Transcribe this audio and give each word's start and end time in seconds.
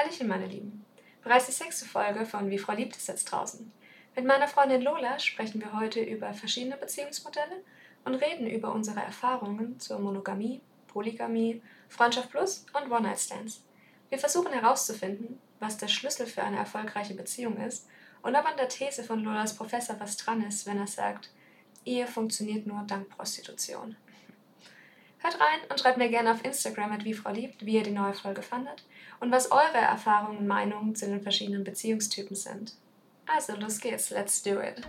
Hallöchen, 0.00 0.28
meine 0.28 0.46
Lieben. 0.46 0.86
Bereits 1.22 1.44
die 1.44 1.52
sechste 1.52 1.84
Folge 1.84 2.24
von 2.24 2.48
Wie 2.48 2.56
Frau 2.56 2.72
liebt 2.72 2.96
ist 2.96 3.08
jetzt 3.08 3.26
draußen. 3.26 3.70
Mit 4.16 4.24
meiner 4.24 4.48
Freundin 4.48 4.80
Lola 4.80 5.18
sprechen 5.18 5.60
wir 5.60 5.78
heute 5.78 6.00
über 6.00 6.32
verschiedene 6.32 6.78
Beziehungsmodelle 6.78 7.62
und 8.06 8.14
reden 8.14 8.46
über 8.46 8.72
unsere 8.72 9.00
Erfahrungen 9.00 9.78
zur 9.78 9.98
Monogamie, 9.98 10.62
Polygamie, 10.86 11.60
Freundschaft 11.90 12.30
Plus 12.30 12.64
und 12.72 12.90
One-Night-Stands. 12.90 13.62
Wir 14.08 14.18
versuchen 14.18 14.54
herauszufinden, 14.54 15.38
was 15.58 15.76
der 15.76 15.88
Schlüssel 15.88 16.26
für 16.26 16.44
eine 16.44 16.56
erfolgreiche 16.56 17.12
Beziehung 17.12 17.58
ist 17.58 17.86
und 18.22 18.34
ob 18.34 18.46
an 18.46 18.56
der 18.56 18.70
These 18.70 19.04
von 19.04 19.22
Lolas 19.22 19.54
Professor 19.54 20.00
was 20.00 20.16
dran 20.16 20.42
ist, 20.42 20.64
wenn 20.64 20.78
er 20.78 20.86
sagt, 20.86 21.30
Ehe 21.84 22.06
funktioniert 22.06 22.66
nur 22.66 22.84
dank 22.86 23.10
Prostitution. 23.10 23.96
Hört 25.18 25.38
rein 25.38 25.60
und 25.68 25.78
schreibt 25.78 25.98
mir 25.98 26.08
gerne 26.08 26.32
auf 26.32 26.42
Instagram 26.42 26.92
mit 26.92 27.04
wie 27.04 27.12
Frau 27.12 27.32
liebt, 27.32 27.66
wie 27.66 27.74
ihr 27.74 27.82
die 27.82 27.90
neue 27.90 28.14
Folge 28.14 28.40
fandet 28.40 28.82
und 29.20 29.30
was 29.30 29.52
eure 29.52 29.76
Erfahrungen 29.78 30.38
und 30.38 30.46
Meinungen 30.46 30.94
zu 30.94 31.06
den 31.06 31.22
verschiedenen 31.22 31.62
Beziehungstypen 31.62 32.34
sind. 32.34 32.74
Also 33.26 33.54
los 33.54 33.78
geht's, 33.78 34.10
let's 34.10 34.42
do 34.42 34.60
it. 34.60 34.82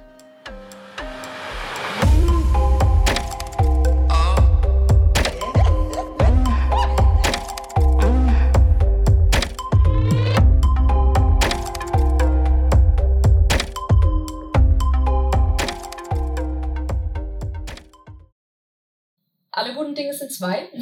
Alle 19.53 19.75
guten 19.75 19.93
Dinge 19.93 20.13
sind 20.13 20.31
zwei. 20.31 20.69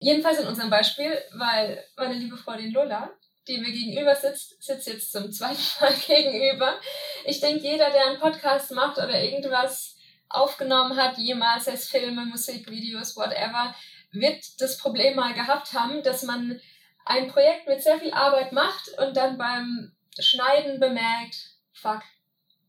Jedenfalls 0.00 0.38
in 0.38 0.46
unserem 0.46 0.70
Beispiel, 0.70 1.16
weil 1.32 1.84
meine 1.96 2.14
liebe 2.14 2.36
Freundin 2.36 2.72
Lola, 2.72 3.10
die 3.48 3.58
mir 3.58 3.72
gegenüber 3.72 4.14
sitzt, 4.14 4.62
sitzt 4.62 4.86
jetzt 4.86 5.10
zum 5.10 5.32
zweiten 5.32 5.60
Mal 5.80 5.92
gegenüber. 5.94 6.78
Ich 7.24 7.40
denke, 7.40 7.64
jeder, 7.64 7.90
der 7.90 8.06
einen 8.06 8.20
Podcast 8.20 8.70
macht 8.72 8.98
oder 8.98 9.20
irgendwas 9.20 9.96
aufgenommen 10.28 10.96
hat, 10.96 11.18
jemals 11.18 11.66
als 11.68 11.88
Filme, 11.88 12.24
Musik, 12.26 12.70
Videos, 12.70 13.16
whatever, 13.16 13.74
wird 14.12 14.60
das 14.60 14.78
Problem 14.78 15.16
mal 15.16 15.34
gehabt 15.34 15.72
haben, 15.72 16.02
dass 16.02 16.22
man 16.22 16.60
ein 17.04 17.28
Projekt 17.28 17.66
mit 17.66 17.82
sehr 17.82 17.98
viel 17.98 18.12
Arbeit 18.12 18.52
macht 18.52 18.90
und 18.98 19.16
dann 19.16 19.38
beim 19.38 19.92
Schneiden 20.18 20.78
bemerkt, 20.78 21.36
fuck, 21.72 22.02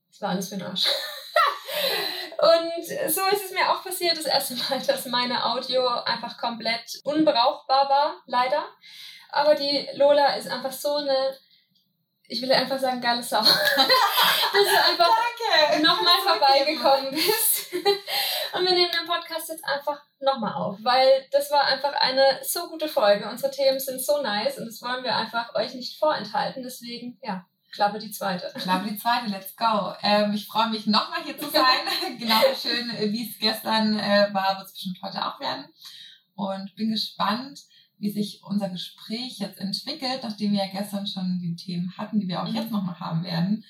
das 0.10 0.22
war 0.22 0.30
alles 0.30 0.50
für 0.50 0.58
den 0.58 0.68
Arsch. 0.68 0.86
Und 2.42 2.86
so 3.12 3.22
ist 3.28 3.46
es 3.46 3.52
mir 3.52 3.70
auch 3.70 3.84
passiert, 3.84 4.18
das 4.18 4.26
erste 4.26 4.56
Mal, 4.56 4.80
dass 4.80 5.06
meine 5.06 5.44
Audio 5.44 5.86
einfach 5.88 6.38
komplett 6.38 7.00
unbrauchbar 7.04 7.90
war, 7.90 8.22
leider. 8.28 8.64
Aber 9.32 9.56
die 9.56 9.88
Lola 9.96 10.36
ist 10.36 10.50
einfach 10.50 10.72
so 10.72 10.96
eine, 10.96 11.38
ich 12.28 12.42
will 12.42 12.52
einfach 12.52 12.80
sagen, 12.80 13.02
geile 13.02 13.22
Sau. 13.22 13.42
dass 14.54 14.64
du 14.64 14.92
einfach 14.92 15.82
nochmal 15.82 16.20
vorbeigekommen 16.24 17.12
bist. 17.12 17.74
Und 18.54 18.66
wir 18.66 18.74
nehmen 18.74 18.92
den 18.92 19.06
Podcast 19.06 19.50
jetzt 19.50 19.66
einfach 19.66 20.02
nochmal 20.20 20.54
auf, 20.54 20.78
weil 20.82 21.28
das 21.32 21.52
war 21.52 21.66
einfach 21.66 21.94
eine 21.94 22.40
so 22.44 22.68
gute 22.68 22.88
Folge. 22.88 23.30
Unsere 23.30 23.52
Themen 23.52 23.80
sind 23.80 24.02
so 24.04 24.22
nice 24.22 24.58
und 24.58 24.66
das 24.66 24.82
wollen 24.82 25.04
wir 25.04 25.16
einfach 25.16 25.54
euch 25.56 25.74
nicht 25.76 26.00
vorenthalten. 26.00 26.64
Deswegen, 26.64 27.20
ja, 27.22 27.46
Klappe 27.72 28.00
die 28.00 28.12
zweite. 28.12 28.52
Klappe 28.56 28.90
die 28.90 28.98
zweite, 28.98 29.28
let's 29.28 29.56
go. 29.56 29.94
Ähm, 30.02 30.34
ich 30.34 30.48
freue 30.48 30.70
mich 30.70 30.88
nochmal 30.88 31.24
hier 31.24 31.38
zu 31.38 31.50
sein. 31.50 31.64
Genauso 32.20 32.56
schön, 32.56 32.90
äh, 32.90 33.12
wie 33.12 33.30
es 33.30 33.38
gestern 33.40 33.98
äh, 33.98 34.30
war, 34.34 34.58
wird 34.58 34.68
es 34.68 34.74
bestimmt 34.74 35.02
heute 35.02 35.26
auch 35.26 35.40
werden. 35.40 35.66
Und 36.36 36.76
bin 36.76 36.92
gespannt, 36.92 37.62
wie 38.00 38.12
sich 38.12 38.42
unser 38.44 38.70
Gespräch 38.70 39.40
jetzt 39.40 39.60
entwickelt, 39.60 40.22
nachdem 40.24 40.54
wir 40.54 40.66
ja 40.66 40.72
gestern 40.72 41.06
schon 41.06 41.40
die 41.40 41.56
Themen 41.56 41.94
hatten, 41.98 42.20
die 42.20 42.28
wir 42.28 42.42
auch 42.42 42.50
mhm. 42.50 42.56
jetzt 42.56 42.72
nochmal 42.72 43.00
haben 43.00 43.24
werden. 43.24 43.64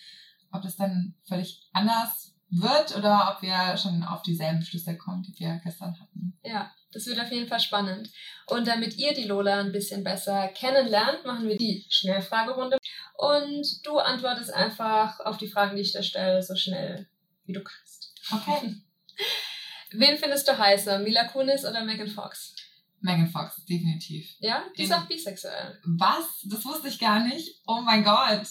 Ob 0.52 0.62
das 0.62 0.76
dann 0.76 1.16
völlig 1.28 1.68
anders 1.74 2.36
wird 2.50 2.96
oder 2.96 3.34
ob 3.36 3.42
wir 3.42 3.78
schon 3.78 4.04
auf 4.04 4.22
dieselben 4.22 4.62
Schlüsse 4.62 4.98
kommen, 4.98 5.24
die 5.24 5.38
wir 5.40 5.60
gestern 5.64 6.00
hatten. 6.00 6.38
Ja, 6.44 6.72
das 6.92 7.06
wird 7.06 7.20
auf 7.20 7.32
jeden 7.32 7.48
Fall 7.48 7.60
spannend. 7.60 8.10
Und 8.48 8.68
damit 8.68 8.98
ihr 8.98 9.14
die 9.14 9.26
Lola 9.26 9.60
ein 9.60 9.72
bisschen 9.72 10.04
besser 10.04 10.48
kennenlernt, 10.50 11.26
machen 11.26 11.48
wir 11.48 11.58
die 11.58 11.86
Schnellfragerunde. 11.90 12.78
Und 13.16 13.86
du 13.86 14.00
antwortest 14.00 14.54
einfach 14.54 15.20
auf 15.20 15.38
die 15.38 15.48
Fragen, 15.48 15.76
die 15.76 15.84
ich 15.84 15.92
dir 15.92 16.04
stelle, 16.04 16.42
so 16.42 16.56
schnell 16.56 17.08
wie 17.46 17.54
du 17.54 17.64
kannst. 17.64 18.14
Okay. 18.32 18.76
Wen 19.92 20.18
findest 20.18 20.48
du 20.48 20.58
heißer, 20.58 21.00
Mila 21.00 21.26
Kunis 21.26 21.66
oder 21.66 21.84
Megan 21.84 22.08
Fox? 22.08 22.56
Megan 23.02 23.28
Fox, 23.28 23.64
definitiv. 23.66 24.36
Ja, 24.40 24.64
die 24.78 24.84
ist 24.84 24.94
auch 24.94 25.06
bisexuell. 25.06 25.80
Was? 25.86 26.44
Das 26.46 26.66
wusste 26.66 26.90
ich 26.90 27.00
gar 27.00 27.24
nicht. 27.24 27.62
Oh 27.66 27.82
mein 27.82 28.04
Gott. 28.04 28.42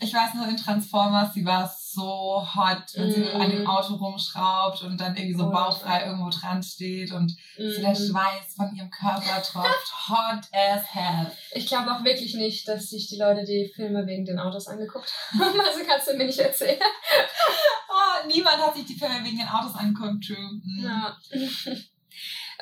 Ich 0.00 0.14
weiß 0.14 0.34
nur 0.34 0.48
in 0.48 0.56
Transformers, 0.56 1.34
sie 1.34 1.44
war 1.44 1.70
so 1.92 2.46
hot, 2.54 2.84
wenn 2.94 3.08
mm. 3.08 3.12
sie 3.12 3.30
an 3.30 3.50
dem 3.50 3.66
Auto 3.66 3.94
rumschraubt 3.94 4.82
und 4.82 4.98
dann 4.98 5.16
irgendwie 5.16 5.36
so 5.36 5.46
oh, 5.46 5.50
bauchfrei 5.50 6.06
irgendwo 6.06 6.30
dran 6.30 6.62
steht 6.62 7.12
und 7.12 7.32
mm. 7.58 7.70
so 7.70 7.80
der 7.80 7.94
Schweiß 7.94 8.54
von 8.56 8.74
ihrem 8.74 8.90
Körper 8.90 9.42
tropft. 9.42 10.08
hot 10.08 10.44
as 10.52 10.82
hell. 10.94 11.30
Ich 11.52 11.66
glaube 11.66 11.92
auch 11.92 12.04
wirklich 12.04 12.34
nicht, 12.34 12.66
dass 12.68 12.90
sich 12.90 13.08
die 13.08 13.18
Leute 13.18 13.44
die 13.44 13.70
Filme 13.74 14.06
wegen 14.06 14.24
den 14.24 14.38
Autos 14.38 14.66
angeguckt 14.66 15.12
haben. 15.32 15.60
also 15.60 15.80
kannst 15.86 16.08
du 16.08 16.16
mir 16.16 16.26
nicht 16.26 16.38
erzählen. 16.38 16.78
oh, 17.88 18.26
niemand 18.26 18.58
hat 18.58 18.76
sich 18.76 18.86
die 18.86 18.98
Filme 18.98 19.22
wegen 19.24 19.38
den 19.38 19.48
Autos 19.48 19.74
angeguckt, 19.74 20.24
true. 20.24 20.60
Mm. 20.64 20.84
Ja. 20.84 21.16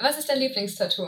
Was 0.01 0.19
ist 0.19 0.29
dein 0.29 0.39
Lieblingstattoo? 0.39 1.07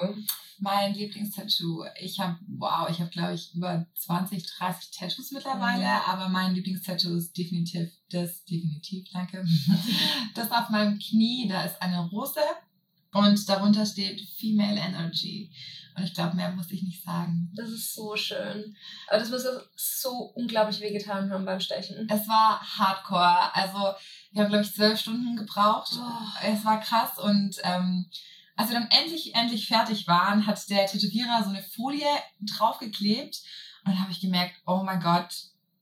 Mein 0.59 0.95
Lieblingstattoo. 0.95 1.85
Ich 2.01 2.21
habe, 2.21 2.39
wow, 2.47 2.89
ich 2.91 3.01
habe, 3.01 3.11
glaube 3.11 3.35
ich, 3.35 3.55
über 3.55 3.87
20, 3.97 4.47
30 4.59 4.91
Tattoos 4.91 5.31
mittlerweile, 5.33 5.85
mhm. 5.85 6.01
aber 6.07 6.29
mein 6.29 6.55
Lieblingstattoo 6.55 7.17
ist 7.17 7.37
definitiv 7.37 7.91
das, 8.11 8.45
definitiv, 8.45 9.09
danke. 9.13 9.45
Das 10.35 10.51
auf 10.51 10.69
meinem 10.69 10.99
Knie, 10.99 11.49
da 11.49 11.65
ist 11.65 11.81
eine 11.81 12.09
Rose 12.09 12.41
und 13.13 13.49
darunter 13.49 13.87
steht 13.87 14.21
Female 14.39 14.79
Energy. 14.79 15.53
Und 15.97 16.05
ich 16.05 16.15
glaube, 16.15 16.37
mehr 16.37 16.53
muss 16.53 16.71
ich 16.71 16.83
nicht 16.83 17.03
sagen. 17.03 17.51
Das 17.55 17.69
ist 17.69 17.95
so 17.95 18.17
schön. 18.17 18.77
Aber 19.09 19.19
das 19.19 19.31
muss 19.31 19.45
so 19.75 20.33
unglaublich 20.35 20.81
wehgetan 20.81 21.31
haben 21.31 21.45
beim 21.45 21.61
Stechen. 21.61 22.09
Es 22.09 22.29
war 22.29 22.61
hardcore. 22.61 23.55
Also, 23.55 23.97
wir 24.31 24.43
haben, 24.43 24.51
glaube 24.51 24.65
ich, 24.65 24.73
zwölf 24.73 25.01
Stunden 25.01 25.37
gebraucht. 25.37 25.91
Oh. 25.97 26.47
Es 26.47 26.65
war 26.65 26.81
krass 26.81 27.19
und 27.19 27.57
ähm, 27.65 28.07
als 28.61 28.69
wir 28.69 28.79
dann 28.79 28.91
endlich, 28.91 29.35
endlich 29.35 29.69
fertig 29.69 30.07
waren, 30.07 30.47
hat 30.47 30.69
der 30.69 30.87
Tätowierer 30.87 31.43
so 31.43 31.49
eine 31.49 31.63
Folie 31.63 32.07
draufgeklebt. 32.41 33.41
Und 33.85 33.93
dann 33.93 34.03
habe 34.03 34.13
ich 34.13 34.21
gemerkt, 34.21 34.61
oh 34.67 34.83
mein 34.85 35.01
Gott, 35.01 35.35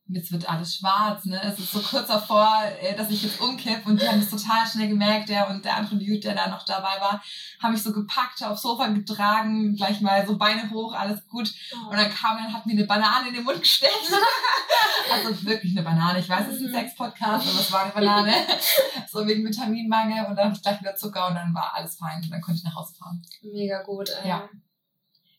jetzt 0.09 0.33
wird 0.33 0.49
alles 0.49 0.77
schwarz, 0.77 1.25
ne? 1.27 1.41
Es 1.43 1.59
ist 1.59 1.73
so 1.73 1.81
kurz 1.81 2.09
davor, 2.09 2.63
äh, 2.81 2.97
dass 2.97 3.11
ich 3.11 3.23
jetzt 3.23 3.41
umkipp 3.41 3.87
und 3.87 4.01
die 4.01 4.09
haben 4.09 4.21
es 4.21 4.31
total 4.31 4.67
schnell 4.67 4.89
gemerkt, 4.89 5.29
der 5.29 5.49
und 5.51 5.65
der 5.65 5.77
andere 5.77 5.97
Dude, 5.97 6.21
der 6.21 6.35
da 6.35 6.49
noch 6.49 6.65
dabei 6.65 7.01
war, 7.01 7.23
habe 7.63 7.75
ich 7.75 7.83
so 7.83 7.93
gepackt, 7.93 8.43
aufs 8.43 8.63
Sofa 8.63 8.87
getragen, 8.89 9.77
gleich 9.77 10.01
mal 10.01 10.27
so 10.27 10.39
Beine 10.39 10.71
hoch, 10.71 10.95
alles 10.95 11.27
gut. 11.29 11.53
Oh. 11.73 11.91
Und 11.91 11.97
dann 11.97 12.11
kam 12.11 12.39
er 12.39 12.47
und 12.47 12.55
hat 12.55 12.67
mir 12.67 12.73
eine 12.73 12.85
Banane 12.85 13.29
in 13.29 13.35
den 13.35 13.45
Mund 13.45 13.61
gesteckt. 13.61 13.93
also 15.13 15.45
wirklich 15.45 15.73
eine 15.73 15.83
Banane. 15.83 16.21
Ich 16.21 16.29
weiß, 16.29 16.47
es 16.49 16.57
ist 16.57 16.63
ein 16.63 16.71
mhm. 16.71 16.75
Sex-Podcast, 16.75 17.49
aber 17.49 17.61
es 17.61 17.73
war 17.73 17.83
eine 17.83 17.93
Banane. 17.93 18.33
so 19.11 19.27
wegen 19.27 19.45
Vitaminmangel 19.47 20.27
und 20.27 20.37
dann 20.37 20.47
habe 20.47 20.57
ich 20.57 20.63
gleich 20.63 20.81
wieder 20.81 20.97
Zucker 20.97 21.29
und 21.29 21.35
dann 21.35 21.55
war 21.55 21.75
alles 21.75 21.97
fein 21.97 22.23
und 22.23 22.31
dann 22.31 22.41
konnte 22.41 22.59
ich 22.59 22.65
nach 22.65 22.77
Hause 22.77 22.95
fahren. 22.95 23.23
Mega 23.43 23.83
gut, 23.83 24.09
ey. 24.23 24.29
Ja. 24.29 24.49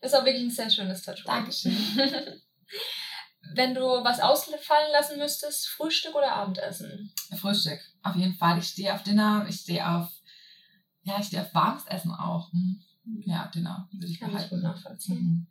Ist 0.02 0.16
auch 0.16 0.24
wirklich 0.24 0.44
ein 0.44 0.52
sehr 0.52 0.70
schönes 0.70 1.02
Tattoo. 1.02 1.26
Dankeschön. 1.26 1.76
Wenn 3.54 3.74
du 3.74 3.82
was 3.82 4.20
ausfallen 4.20 4.92
lassen 4.92 5.18
müsstest, 5.18 5.68
Frühstück 5.70 6.16
oder 6.16 6.32
Abendessen? 6.32 7.12
Frühstück, 7.40 7.80
auf 8.04 8.16
jeden 8.16 8.36
Fall. 8.36 8.60
Ich 8.60 8.68
stehe 8.68 8.94
auf 8.94 9.04
Dinner, 9.04 9.46
ich 9.48 9.62
stehe 9.62 9.88
auf, 9.88 10.10
ja, 11.04 11.20
ich 11.20 11.28
stehe 11.28 11.42
auf 11.42 11.54
warmes 11.54 11.86
Essen 11.88 12.12
auch. 12.12 12.52
Hm. 12.52 12.84
Ja, 13.26 13.50
Dinner 13.54 13.88
würde 13.92 14.08
ich 14.08 14.20
Kann 14.20 14.32
behalten. 14.32 14.56
Ich 14.56 14.62
gut 14.62 14.64
nachvollziehen. 14.64 15.18
Mhm. 15.18 15.48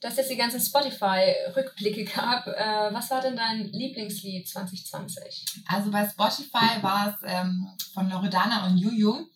Dass 0.00 0.16
jetzt 0.16 0.30
die 0.30 0.36
ganzen 0.36 0.60
Spotify-Rückblicke 0.60 2.04
gab, 2.04 2.46
äh, 2.46 2.92
was 2.92 3.10
war 3.10 3.20
denn 3.20 3.34
dein 3.34 3.64
Lieblingslied 3.72 4.48
2020? 4.48 5.44
Also 5.66 5.90
bei 5.90 6.08
Spotify 6.08 6.82
war 6.82 7.08
es 7.08 7.22
ähm, 7.24 7.68
von 7.94 8.08
Loredana 8.08 8.66
und 8.66 8.78
Juju 8.78 9.26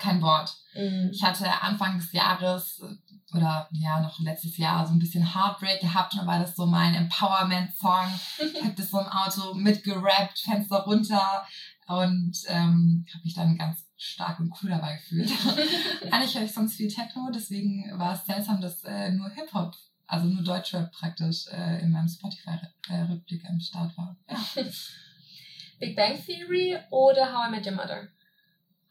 kein 0.00 0.22
Wort. 0.22 0.56
Mhm. 0.74 1.10
Ich 1.12 1.22
hatte 1.22 1.46
Anfang 1.62 1.98
des 1.98 2.12
Jahres 2.12 2.82
oder 3.34 3.68
ja 3.72 4.00
noch 4.00 4.18
letztes 4.20 4.56
Jahr 4.56 4.86
so 4.86 4.92
ein 4.92 4.98
bisschen 4.98 5.34
Heartbreak 5.34 5.80
gehabt 5.80 6.12
und 6.12 6.20
dann 6.20 6.26
war 6.26 6.38
das 6.38 6.56
so 6.56 6.66
mein 6.66 6.94
Empowerment-Song. 6.94 8.06
Ich 8.38 8.62
habe 8.62 8.74
das 8.76 8.90
so 8.90 9.00
im 9.00 9.06
Auto 9.06 9.54
mitgerappt, 9.54 10.38
Fenster 10.40 10.78
runter 10.84 11.46
und 11.86 12.36
ähm, 12.48 13.06
habe 13.12 13.24
mich 13.24 13.34
dann 13.34 13.56
ganz 13.56 13.84
stark 13.96 14.40
und 14.40 14.52
cool 14.62 14.70
dabei 14.70 14.96
gefühlt. 14.96 15.30
Eigentlich 16.10 16.34
höre 16.34 16.44
ich 16.44 16.52
sonst 16.52 16.76
viel 16.76 16.88
Techno, 16.88 17.30
deswegen 17.32 17.98
war 17.98 18.14
es 18.14 18.24
seltsam, 18.24 18.60
dass 18.60 18.82
äh, 18.84 19.10
nur 19.10 19.30
Hip-Hop, 19.30 19.76
also 20.06 20.26
nur 20.26 20.42
Deutschrap 20.42 20.90
praktisch 20.92 21.46
äh, 21.48 21.82
in 21.82 21.92
meinem 21.92 22.08
Spotify-Rückblick 22.08 23.44
am 23.48 23.60
Start 23.60 23.96
war. 23.96 24.16
Ja. 24.28 24.62
Big 25.80 25.96
Bang 25.96 26.18
Theory 26.24 26.78
oder 26.90 27.32
How 27.32 27.48
I 27.48 27.50
Met 27.50 27.66
Your 27.66 27.74
Mother? 27.74 28.08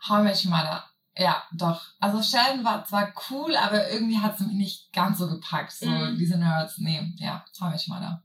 How 0.08 0.22
I 0.22 0.24
Met 0.24 0.44
Your 0.44 0.52
Mother 0.52 0.84
Ja, 1.18 1.44
doch. 1.54 1.86
Also 2.00 2.22
Sheldon 2.24 2.64
war 2.64 2.86
zwar 2.86 3.14
cool, 3.30 3.56
aber 3.58 3.90
irgendwie 3.92 4.20
hat 4.20 4.36
es 4.40 4.46
mich 4.46 4.56
nicht 4.56 4.94
ganz 4.94 5.18
so 5.18 5.28
gepackt. 5.28 5.72
So 5.74 5.90
Mhm. 5.90 6.18
diese 6.18 6.38
Nerds, 6.38 6.78
nee, 6.78 7.14
ja, 7.18 7.44
zwei 7.54 7.76
ich 7.76 7.88
mal 7.88 8.00
da. 8.00 8.24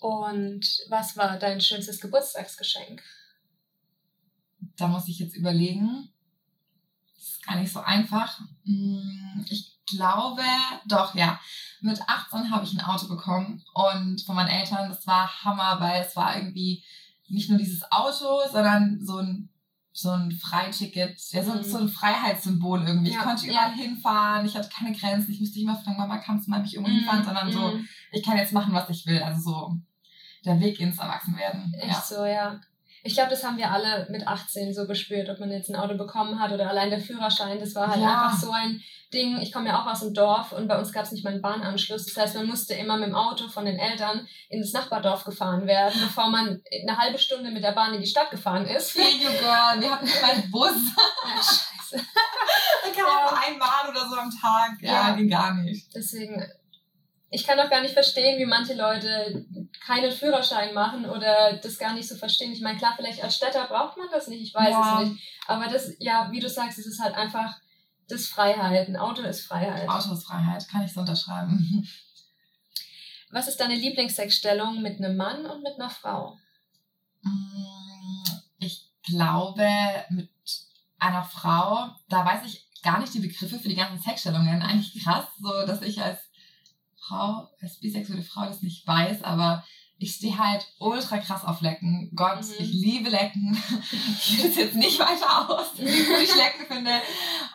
Und 0.00 0.66
was 0.88 1.16
war 1.16 1.38
dein 1.38 1.60
schönstes 1.60 2.00
Geburtstagsgeschenk? 2.00 3.02
Da 4.76 4.88
muss 4.88 5.08
ich 5.08 5.18
jetzt 5.18 5.36
überlegen. 5.36 6.10
Das 7.14 7.24
ist 7.28 7.46
gar 7.46 7.56
nicht 7.56 7.72
so 7.72 7.80
einfach. 7.80 8.40
Hm, 8.64 9.44
Ich 9.48 9.78
glaube, 9.86 10.42
doch, 10.86 11.14
ja. 11.14 11.38
Mit 11.82 12.00
18 12.08 12.50
habe 12.50 12.64
ich 12.64 12.72
ein 12.72 12.80
Auto 12.80 13.06
bekommen 13.06 13.62
und 13.74 14.22
von 14.22 14.34
meinen 14.34 14.48
Eltern, 14.48 14.88
das 14.88 15.06
war 15.06 15.44
Hammer, 15.44 15.78
weil 15.78 16.00
es 16.02 16.16
war 16.16 16.34
irgendwie 16.36 16.82
nicht 17.28 17.50
nur 17.50 17.58
dieses 17.58 17.90
Auto, 17.92 18.40
sondern 18.50 19.04
so 19.04 19.18
ein 19.18 19.50
so 19.96 20.10
ein 20.10 20.32
Freiticket, 20.32 21.20
ja, 21.30 21.44
so, 21.44 21.54
Mhm. 21.54 21.62
so 21.62 21.78
ein 21.78 21.88
Freiheitssymbol 21.88 22.82
irgendwie. 22.82 23.12
Ja, 23.12 23.18
ich 23.18 23.22
konnte 23.24 23.46
überall 23.46 23.72
hinfahren, 23.74 24.44
ich 24.44 24.56
hatte 24.56 24.68
keine 24.68 24.92
Grenzen, 24.92 25.30
ich 25.30 25.38
musste 25.38 25.56
nicht 25.56 25.66
mehr 25.66 25.76
fragen, 25.76 25.96
Mama, 25.96 26.18
kannst 26.18 26.46
du 26.46 26.50
mal 26.50 26.60
mich 26.60 26.74
irgendwo 26.74 26.90
hinfahren, 26.92 27.24
sondern 27.24 27.52
so, 27.52 27.60
Mhm. 27.68 27.88
ich 28.10 28.22
kann 28.24 28.36
jetzt 28.36 28.52
machen, 28.52 28.74
was 28.74 28.90
ich 28.90 29.06
will. 29.06 29.22
Also 29.22 29.40
so 29.40 29.76
der 30.44 30.58
Weg 30.58 30.80
ins 30.80 30.98
Erwachsenwerden. 30.98 31.72
Echt 31.74 31.92
Ja. 31.92 32.00
so, 32.00 32.24
ja. 32.24 32.60
Ich 33.06 33.14
glaube, 33.14 33.30
das 33.30 33.44
haben 33.44 33.58
wir 33.58 33.70
alle 33.70 34.06
mit 34.10 34.26
18 34.26 34.72
so 34.72 34.86
gespürt, 34.86 35.28
ob 35.28 35.38
man 35.38 35.50
jetzt 35.50 35.68
ein 35.68 35.76
Auto 35.76 35.94
bekommen 35.96 36.40
hat 36.40 36.52
oder 36.52 36.68
allein 36.70 36.88
der 36.88 37.00
Führerschein. 37.00 37.60
Das 37.60 37.74
war 37.74 37.88
halt 37.88 38.00
Ja. 38.00 38.22
einfach 38.24 38.38
so 38.38 38.50
ein 38.50 38.82
Ding. 39.12 39.36
Ich 39.42 39.52
komme 39.52 39.68
ja 39.68 39.80
auch 39.80 39.86
aus 39.86 40.00
dem 40.00 40.14
Dorf 40.14 40.52
und 40.52 40.66
bei 40.68 40.78
uns 40.78 40.90
gab 40.90 41.04
es 41.04 41.12
nicht 41.12 41.22
mal 41.22 41.34
einen 41.34 41.42
Bahnanschluss. 41.42 42.06
Das 42.06 42.16
heißt, 42.16 42.34
man 42.34 42.46
musste 42.46 42.72
immer 42.74 42.96
mit 42.96 43.08
dem 43.08 43.14
Auto 43.14 43.46
von 43.48 43.66
den 43.66 43.78
Eltern 43.78 44.26
in 44.48 44.60
das 44.60 44.72
Nachbardorf 44.72 45.24
gefahren 45.24 45.66
werden, 45.66 46.00
bevor 46.00 46.30
man 46.30 46.62
eine 46.82 46.96
halbe 46.98 47.18
Stunde 47.18 47.50
mit 47.50 47.62
der 47.62 47.72
Bahn 47.72 47.92
in 47.92 48.00
die 48.00 48.06
Stadt 48.06 48.30
gefahren 48.30 48.64
ist. 48.66 48.96
Hey, 48.96 49.12
you 49.22 49.28
girl, 49.30 49.80
wir 49.80 49.90
hatten 49.90 50.06
immer 50.06 50.28
einen 50.32 50.50
Bus. 50.50 50.72
Ja, 51.26 51.36
scheiße. 51.42 52.04
Da 52.84 52.90
kam 52.90 53.06
Ja. 53.06 53.26
auch 53.26 53.46
einmal 53.46 53.90
oder 53.90 54.08
so 54.08 54.16
am 54.16 54.30
Tag. 54.30 54.78
Ja, 54.80 55.08
Ja. 55.10 55.14
ging 55.14 55.28
gar 55.28 55.52
nicht. 55.54 55.94
Deswegen, 55.94 56.42
ich 57.34 57.44
kann 57.44 57.58
auch 57.58 57.68
gar 57.68 57.82
nicht 57.82 57.94
verstehen, 57.94 58.38
wie 58.38 58.46
manche 58.46 58.74
Leute 58.74 59.44
keinen 59.84 60.12
Führerschein 60.12 60.72
machen 60.72 61.04
oder 61.04 61.54
das 61.56 61.78
gar 61.78 61.92
nicht 61.94 62.08
so 62.08 62.16
verstehen. 62.16 62.52
Ich 62.52 62.60
meine, 62.60 62.78
klar, 62.78 62.94
vielleicht 62.96 63.22
als 63.22 63.34
Städter 63.36 63.66
braucht 63.66 63.96
man 63.96 64.08
das 64.10 64.28
nicht, 64.28 64.40
ich 64.42 64.54
weiß 64.54 64.70
Ja. 64.70 65.02
es 65.02 65.08
nicht. 65.08 65.22
Aber 65.46 65.66
das, 65.66 65.92
ja, 65.98 66.28
wie 66.30 66.38
du 66.40 66.48
sagst, 66.48 66.78
es 66.78 66.86
ist 66.86 67.00
halt 67.02 67.14
einfach 67.16 67.56
das 68.08 68.26
Freiheit. 68.26 68.88
Ein 68.88 68.96
Auto 68.96 69.22
ist 69.22 69.40
Freiheit. 69.46 69.88
Auto 69.88 70.12
ist 70.12 70.24
Freiheit, 70.26 70.68
kann 70.68 70.84
ich 70.84 70.92
so 70.92 71.00
unterschreiben. 71.00 71.88
Was 73.30 73.48
ist 73.48 73.58
deine 73.58 73.74
Lieblingssexstellung 73.74 74.80
mit 74.80 74.98
einem 74.98 75.16
Mann 75.16 75.44
und 75.44 75.62
mit 75.62 75.74
einer 75.74 75.90
Frau? 75.90 76.38
Mm, 77.22 78.24
Ich 78.58 78.90
glaube, 79.02 79.68
mit 80.10 80.30
einer 80.98 81.24
Frau, 81.24 81.90
da 82.08 82.24
weiß 82.24 82.46
ich 82.46 82.68
gar 82.82 83.00
nicht 83.00 83.12
die 83.12 83.18
Begriffe 83.20 83.58
für 83.58 83.68
die 83.68 83.74
ganzen 83.74 84.00
Sexstellungen. 84.00 84.62
Eigentlich 84.62 85.02
krass, 85.02 85.26
so 85.40 85.66
dass 85.66 85.82
ich 85.82 86.00
als 86.00 86.18
Frau, 87.06 87.48
als 87.60 87.78
bisexuelle 87.80 88.22
Frau 88.22 88.46
das 88.46 88.62
nicht 88.62 88.86
weiß, 88.86 89.22
aber 89.22 89.64
ich 89.98 90.12
stehe 90.14 90.36
halt 90.36 90.66
ultra 90.80 91.18
krass 91.18 91.44
auf 91.44 91.60
Lecken. 91.60 92.10
Gott, 92.16 92.38
Mhm. 92.42 92.54
ich 92.58 92.72
liebe 92.72 93.10
Lecken. 93.10 93.56
Ich 94.18 94.38
will 94.38 94.50
es 94.50 94.56
jetzt 94.56 94.74
nicht 94.76 94.98
weiter 94.98 95.48
aus, 95.50 95.66
wie 95.78 95.84
ich 95.84 96.34
Lecken 96.34 96.66
finde. 96.68 96.90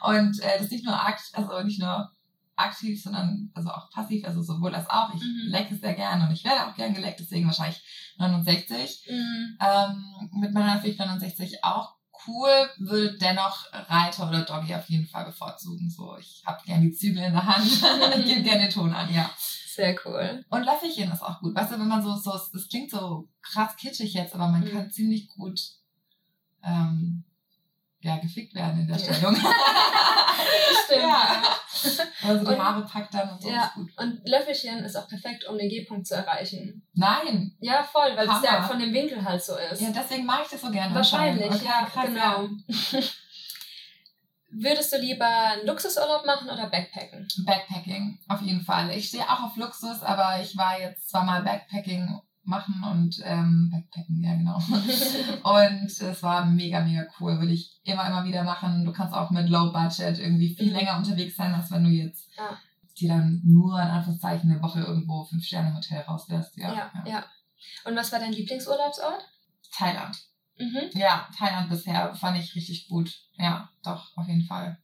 Und 0.03 0.39
äh, 0.41 0.57
das 0.59 0.69
nicht 0.71 0.85
nur 0.85 0.99
akt, 0.99 1.21
also 1.33 1.61
nicht 1.63 1.79
nur 1.81 2.09
aktiv, 2.55 3.01
sondern 3.01 3.51
also 3.53 3.69
auch 3.69 3.89
passiv, 3.91 4.25
also 4.25 4.41
sowohl 4.41 4.73
als 4.75 4.89
auch. 4.89 5.13
Ich 5.13 5.21
Mhm. 5.21 5.49
lecke 5.51 5.75
sehr 5.75 5.93
gerne 5.93 6.25
und 6.27 6.31
ich 6.33 6.43
werde 6.43 6.67
auch 6.67 6.75
gern 6.75 6.93
geleckt, 6.93 7.19
deswegen 7.19 7.45
wahrscheinlich 7.47 7.81
69. 8.17 9.05
Mhm. 9.09 9.57
Ähm, 9.61 10.29
mit 10.39 10.53
meiner 10.53 10.75
69 10.81 11.63
auch 11.63 11.95
cool, 12.27 12.69
würde 12.77 13.17
dennoch 13.17 13.65
Reiter 13.71 14.27
oder 14.29 14.41
Doggy 14.43 14.75
auf 14.75 14.89
jeden 14.89 15.07
Fall 15.07 15.25
bevorzugen. 15.25 15.89
So, 15.89 16.17
ich 16.17 16.43
habe 16.45 16.61
gern 16.65 16.81
die 16.81 16.91
Zügel 16.91 17.23
in 17.23 17.33
der 17.33 17.45
Hand, 17.45 17.65
ich 18.17 18.25
gebe 18.25 18.41
gerne 18.43 18.63
den 18.63 18.69
Ton 18.71 18.93
an, 18.93 19.13
ja. 19.13 19.29
Sehr 19.75 19.95
cool. 20.05 20.43
Und 20.49 20.63
Löffelchen 20.65 21.11
ist 21.11 21.21
auch 21.21 21.39
gut. 21.39 21.55
Weißt 21.55 21.71
du, 21.71 21.79
wenn 21.79 21.87
man 21.87 22.03
so, 22.03 22.13
so, 22.15 22.31
das 22.31 22.67
klingt 22.69 22.91
so 22.91 23.29
krass 23.41 23.75
kitschig 23.77 24.13
jetzt, 24.13 24.35
aber 24.35 24.47
man 24.49 24.61
Mhm. 24.61 24.71
kann 24.71 24.91
ziemlich 24.91 25.29
gut 25.29 25.59
ähm, 26.63 27.23
ja, 28.01 28.17
gefickt 28.17 28.53
werden 28.55 28.81
in 28.81 28.87
der. 28.87 28.99
Stellung. 28.99 29.35
Stimmt. 30.85 31.01
Ja. 31.03 31.41
also 32.23 32.45
die 32.45 32.51
Und- 32.51 32.63
Haare 32.63 32.85
packt 32.85 33.13
dann 33.13 33.29
und 33.31 33.41
so 33.41 33.49
Ja. 33.49 33.63
ist 33.65 33.73
gut. 33.75 33.89
Und 33.97 34.21
Löffelchen 34.27 34.79
ist 34.83 34.95
auch 34.95 35.07
perfekt, 35.07 35.45
um 35.45 35.57
den 35.57 35.69
G-Punkt 35.69 36.07
zu 36.07 36.15
erreichen. 36.15 36.85
Nein. 36.93 37.55
Ja, 37.59 37.83
voll, 37.83 38.15
weil 38.15 38.25
es 38.27 38.31
Hammer. 38.33 38.43
ja 38.45 38.61
von 38.63 38.79
dem 38.79 38.93
Winkel 38.93 39.23
halt 39.23 39.43
so 39.43 39.55
ist. 39.57 39.81
Ja, 39.81 39.89
deswegen 39.91 40.25
mag 40.25 40.41
ich 40.45 40.51
das 40.51 40.61
so 40.61 40.69
gerne. 40.71 40.93
Wahrscheinlich, 40.95 41.49
anscheinend. 41.51 41.63
ja, 41.65 41.81
Okay, 41.83 41.91
krass, 41.91 42.05
genau. 42.07 43.09
Würdest 44.51 44.91
du 44.91 44.97
lieber 44.97 45.27
einen 45.27 45.67
Luxusurlaub 45.67 46.25
machen 46.25 46.49
oder 46.49 46.67
Backpacken? 46.71 47.27
Backpacking, 47.45 48.17
auf 48.27 48.41
jeden 48.41 48.61
Fall. 48.61 48.89
Ich 48.97 49.09
stehe 49.09 49.23
auch 49.23 49.43
auf 49.43 49.55
Luxus, 49.57 50.01
aber 50.01 50.41
ich 50.41 50.57
war 50.57 50.79
jetzt 50.79 51.07
zweimal 51.09 51.43
Backpacking 51.43 52.19
machen 52.49 52.83
und 52.83 53.21
ähm, 53.23 53.69
Backpacken, 53.71 54.21
ja 54.23 54.35
genau. 54.35 54.57
Und 55.43 55.85
es 55.85 56.23
war 56.23 56.45
mega, 56.45 56.81
mega 56.81 57.05
cool. 57.19 57.39
Würde 57.39 57.53
ich 57.53 57.79
immer, 57.83 58.05
immer 58.07 58.25
wieder 58.25 58.43
machen. 58.43 58.83
Du 58.85 58.91
kannst 58.91 59.13
auch 59.13 59.31
mit 59.31 59.47
Low 59.49 59.71
Budget 59.71 60.19
irgendwie 60.19 60.55
viel 60.55 60.69
Mhm. 60.71 60.75
länger 60.75 60.97
unterwegs 60.97 61.35
sein, 61.37 61.53
als 61.53 61.71
wenn 61.71 61.83
du 61.85 61.89
jetzt 61.89 62.27
Ja. 62.37 62.57
dir 62.99 63.09
dann 63.09 63.41
nur 63.45 63.73
in 63.81 63.87
Anführungszeichen 63.87 64.51
eine 64.51 64.61
Woche 64.61 64.81
irgendwo 64.81 65.23
fünf 65.23 65.45
Sterne 65.45 65.73
Hotel 65.75 66.01
rauslässt. 66.01 66.57
Ja, 66.57 66.73
ja, 66.73 66.91
ja. 67.05 67.11
ja. 67.11 67.25
Und 67.85 67.95
was 67.95 68.11
war 68.11 68.19
dein 68.19 68.33
Lieblingsurlaubsort? 68.33 69.23
Thailand. 69.71 70.17
Mhm. 70.57 70.89
Ja, 70.93 71.27
Thailand 71.37 71.69
bisher 71.69 72.13
fand 72.15 72.37
ich 72.37 72.53
richtig 72.55 72.87
gut. 72.89 73.13
Ja, 73.37 73.69
doch, 73.83 74.11
auf 74.17 74.27
jeden 74.27 74.43
Fall. 74.43 74.77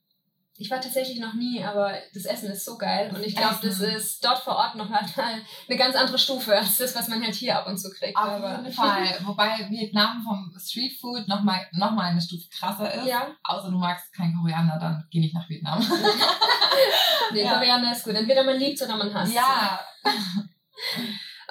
Ich 0.58 0.72
war 0.72 0.80
tatsächlich 0.80 1.20
noch 1.20 1.34
nie, 1.34 1.62
aber 1.62 1.94
das 2.14 2.24
Essen 2.24 2.50
ist 2.50 2.64
so 2.64 2.78
geil. 2.78 3.12
Und 3.14 3.22
ich 3.26 3.36
glaube, 3.36 3.58
das 3.62 3.82
ist 3.82 4.24
dort 4.24 4.40
vor 4.40 4.56
Ort 4.56 4.76
noch 4.76 4.88
mal 4.88 5.02
eine 5.68 5.78
ganz 5.78 5.98
andere 5.98 6.18
Stufe 6.18 6.56
als 6.56 6.78
das, 6.78 6.96
was 6.96 7.10
man 7.10 7.22
halt 7.22 7.36
hier 7.36 7.58
ab 7.58 7.68
und 7.68 7.78
zu 7.78 7.90
kriegt. 7.90 8.16
Auf 8.16 8.24
aber 8.24 8.52
jeden 8.62 8.72
Fall. 8.72 9.18
Wobei 9.26 9.68
Vietnam 9.70 10.24
vom 10.24 10.54
Streetfood 10.58 11.28
nochmal 11.28 11.68
noch 11.74 11.92
mal 11.92 12.06
eine 12.06 12.22
Stufe 12.22 12.48
krasser 12.50 12.94
ist. 12.94 13.06
Ja, 13.06 13.28
Außer 13.44 13.70
du 13.70 13.78
magst 13.78 14.14
kein 14.14 14.34
Koriander, 14.34 14.78
dann 14.80 15.06
geh 15.12 15.20
nicht 15.20 15.34
nach 15.34 15.50
Vietnam. 15.50 15.80
nee, 17.34 17.44
Ja. 17.44 17.56
Koreaner 17.56 17.92
ist 17.92 18.06
gut. 18.06 18.14
Entweder 18.16 18.44
man 18.46 18.58
liebt 18.58 18.82
oder 18.82 18.96
man 18.96 19.14
hasst. 19.14 19.34
ja. 19.34 19.80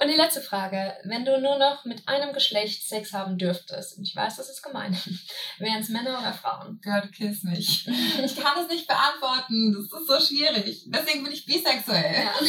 Und 0.01 0.09
die 0.09 0.17
letzte 0.17 0.41
Frage. 0.41 0.95
Wenn 1.05 1.25
du 1.25 1.41
nur 1.41 1.59
noch 1.59 1.85
mit 1.85 2.09
einem 2.09 2.33
Geschlecht 2.33 2.87
Sex 2.87 3.13
haben 3.13 3.39
dürftest, 3.39 3.99
und 3.99 4.05
ich 4.05 4.17
weiß, 4.17 4.37
das 4.37 4.49
ist 4.49 4.63
gemein, 4.63 4.97
wären 5.59 5.81
es 5.81 5.89
Männer 5.89 6.19
oder 6.19 6.33
Frauen? 6.33 6.81
Girl, 6.83 7.09
kiss 7.11 7.43
mich. 7.45 7.89
Ich 8.25 8.37
kann 8.37 8.63
es 8.63 8.69
nicht 8.69 8.87
beantworten. 8.87 9.73
Das 9.73 9.85
ist 10.01 10.07
so 10.07 10.21
schwierig. 10.21 10.85
Deswegen 10.87 11.25
bin 11.25 11.33
ich 11.33 11.47
bisexuell. 11.47 12.25
Ja. 12.25 12.33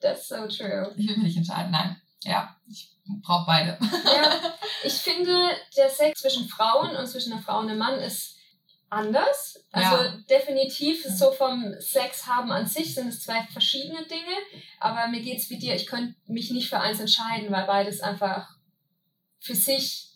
That's 0.00 0.28
so 0.28 0.46
true. 0.46 0.94
Ich 0.96 1.08
will 1.08 1.16
mich 1.16 1.24
nicht 1.24 1.36
entscheiden. 1.38 1.70
Nein. 1.70 2.00
Ja, 2.22 2.56
ich 2.68 2.90
brauche 3.22 3.46
beide. 3.46 3.78
Ja, 4.04 4.54
ich 4.82 4.94
finde, 4.94 5.50
der 5.76 5.88
Sex 5.88 6.20
zwischen 6.20 6.48
Frauen 6.48 6.96
und 6.96 7.06
zwischen 7.06 7.32
einer 7.32 7.42
Frau 7.42 7.58
und 7.58 7.68
einem 7.68 7.78
Mann 7.78 7.98
ist 8.00 8.35
anders. 8.88 9.64
Also 9.72 9.96
Ja. 10.04 10.16
definitiv 10.30 11.04
ist 11.04 11.18
so 11.18 11.32
vom 11.32 11.74
Sex 11.80 12.26
haben 12.26 12.52
an 12.52 12.66
sich 12.66 12.94
sind 12.94 13.08
es 13.08 13.22
zwei 13.22 13.42
verschiedene 13.52 14.04
Dinge. 14.06 14.36
Aber 14.80 15.08
mir 15.08 15.20
geht's 15.20 15.50
wie 15.50 15.58
dir, 15.58 15.74
ich 15.74 15.86
könnte 15.86 16.14
mich 16.26 16.50
nicht 16.50 16.68
für 16.68 16.80
eins 16.80 17.00
entscheiden, 17.00 17.50
weil 17.50 17.66
beides 17.66 18.00
einfach 18.00 18.48
für 19.40 19.54
sich 19.54 20.08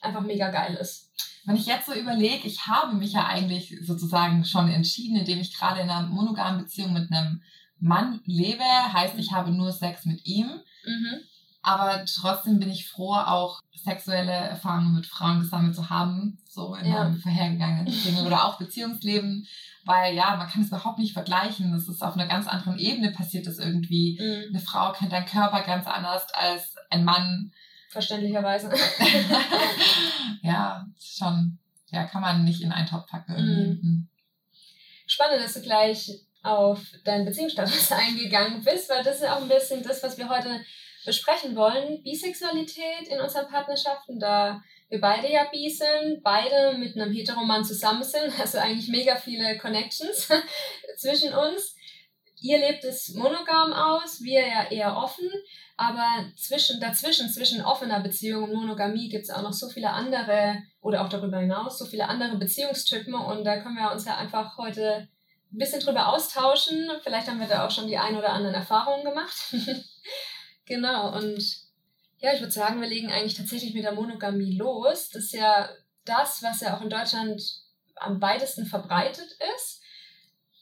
einfach 0.00 0.20
mega 0.20 0.50
geil 0.50 0.74
ist. 0.74 1.12
Wenn 1.44 1.56
ich 1.56 1.66
jetzt 1.66 1.86
so 1.86 1.94
überlege, 1.94 2.46
ich 2.46 2.66
habe 2.66 2.94
mich 2.94 3.12
ja 3.12 3.26
eigentlich 3.26 3.74
sozusagen 3.82 4.44
schon 4.44 4.68
entschieden, 4.68 5.16
indem 5.16 5.40
ich 5.40 5.56
gerade 5.56 5.80
in 5.80 5.88
einer 5.88 6.06
monogamen 6.06 6.62
Beziehung 6.62 6.92
mit 6.92 7.10
einem 7.10 7.42
Mann 7.80 8.20
lebe. 8.26 8.62
Heißt, 8.92 9.14
ich 9.18 9.32
habe 9.32 9.50
nur 9.50 9.72
Sex 9.72 10.04
mit 10.04 10.26
ihm. 10.26 10.46
Mhm. 10.84 11.20
Aber 11.68 12.02
trotzdem 12.06 12.58
bin 12.58 12.70
ich 12.70 12.88
froh, 12.88 13.12
auch 13.12 13.60
sexuelle 13.74 14.32
Erfahrungen 14.32 14.94
mit 14.94 15.06
Frauen 15.06 15.40
gesammelt 15.40 15.74
zu 15.74 15.90
haben, 15.90 16.38
so 16.48 16.74
in 16.74 16.86
Ja. 16.86 17.04
meinem 17.04 17.20
vorhergegangenen 17.20 17.92
Single 17.92 18.26
oder 18.26 18.46
auch 18.46 18.56
Beziehungsleben, 18.56 19.46
weil 19.84 20.14
ja, 20.14 20.34
man 20.36 20.48
kann 20.48 20.62
es 20.62 20.68
überhaupt 20.68 20.98
nicht 20.98 21.12
vergleichen. 21.12 21.70
Das 21.72 21.86
ist 21.86 22.02
auf 22.02 22.14
einer 22.14 22.26
ganz 22.26 22.46
anderen 22.48 22.78
Ebene 22.78 23.12
passiert 23.12 23.46
das 23.46 23.58
irgendwie. 23.58 24.18
Mhm. 24.18 24.54
Eine 24.54 24.60
Frau 24.64 24.92
kennt 24.92 25.12
deinen 25.12 25.26
Körper 25.26 25.60
ganz 25.60 25.86
anders 25.86 26.26
als 26.32 26.74
ein 26.88 27.04
Mann. 27.04 27.52
Verständlicherweise. 27.90 28.70
ja, 30.42 30.86
schon, 30.98 31.58
ja, 31.90 32.04
kann 32.04 32.22
man 32.22 32.44
nicht 32.44 32.62
in 32.62 32.72
einen 32.72 32.86
Topf 32.86 33.06
packen 33.08 33.34
irgendwie. 33.36 33.86
Mhm. 33.86 34.08
Spannend, 35.06 35.42
dass 35.44 35.52
du 35.52 35.60
gleich 35.60 36.10
auf 36.42 36.80
deinen 37.04 37.26
Beziehungsstatus 37.26 37.92
eingegangen 37.92 38.64
bist, 38.64 38.88
weil 38.88 39.02
das 39.04 39.16
ist 39.16 39.22
ja 39.24 39.36
auch 39.36 39.42
ein 39.42 39.48
bisschen 39.48 39.82
das, 39.82 40.02
was 40.02 40.16
wir 40.16 40.28
heute 40.30 40.60
besprechen 41.04 41.56
wollen. 41.56 42.02
Bisexualität 42.02 43.08
in 43.08 43.20
unseren 43.20 43.48
Partnerschaften, 43.48 44.18
da 44.18 44.62
wir 44.88 45.00
beide 45.00 45.30
ja 45.30 45.44
bi 45.50 45.68
sind, 45.68 46.22
beide 46.22 46.76
mit 46.78 46.96
einem 46.96 47.12
Heteroman 47.12 47.64
zusammen 47.64 48.02
sind, 48.02 48.32
also 48.40 48.58
eigentlich 48.58 48.88
mega 48.88 49.16
viele 49.16 49.58
Connections 49.58 50.28
zwischen 50.96 51.32
uns. 51.34 51.74
Ihr 52.40 52.58
lebt 52.58 52.84
es 52.84 53.14
monogam 53.14 53.72
aus, 53.72 54.22
wir 54.22 54.46
ja 54.46 54.70
eher 54.70 54.96
offen. 54.96 55.28
Aber 55.76 56.24
zwischen, 56.36 56.80
dazwischen, 56.80 57.30
zwischen 57.30 57.64
offener 57.64 58.00
Beziehung 58.00 58.50
und 58.50 58.54
Monogamie 58.54 59.08
gibt 59.08 59.24
es 59.24 59.30
auch 59.30 59.42
noch 59.42 59.52
so 59.52 59.68
viele 59.68 59.90
andere 59.90 60.62
oder 60.80 61.04
auch 61.04 61.08
darüber 61.08 61.38
hinaus 61.38 61.78
so 61.78 61.84
viele 61.84 62.08
andere 62.08 62.36
Beziehungstypen 62.36 63.14
und 63.14 63.44
da 63.44 63.60
können 63.60 63.76
wir 63.76 63.92
uns 63.92 64.04
ja 64.04 64.16
einfach 64.16 64.58
heute 64.58 65.08
ein 65.52 65.58
bisschen 65.58 65.80
drüber 65.80 66.08
austauschen. 66.08 66.90
Vielleicht 67.02 67.28
haben 67.28 67.40
wir 67.40 67.46
da 67.46 67.66
auch 67.66 67.70
schon 67.70 67.86
die 67.86 67.96
ein 67.96 68.16
oder 68.16 68.30
anderen 68.30 68.56
Erfahrungen 68.56 69.04
gemacht. 69.04 69.36
genau, 70.68 71.16
und 71.16 71.42
ja, 72.18 72.32
ich 72.32 72.40
würde 72.40 72.52
sagen, 72.52 72.80
wir 72.80 72.88
legen 72.88 73.10
eigentlich 73.10 73.34
tatsächlich 73.34 73.74
mit 73.74 73.84
der 73.84 73.94
Monogamie 73.94 74.56
los. 74.56 75.10
Das 75.10 75.24
ist 75.24 75.32
ja 75.32 75.68
das, 76.04 76.42
was 76.42 76.60
ja 76.60 76.76
auch 76.76 76.82
in 76.82 76.90
Deutschland 76.90 77.42
am 77.96 78.20
weitesten 78.20 78.66
verbreitet 78.66 79.36
ist. 79.56 79.82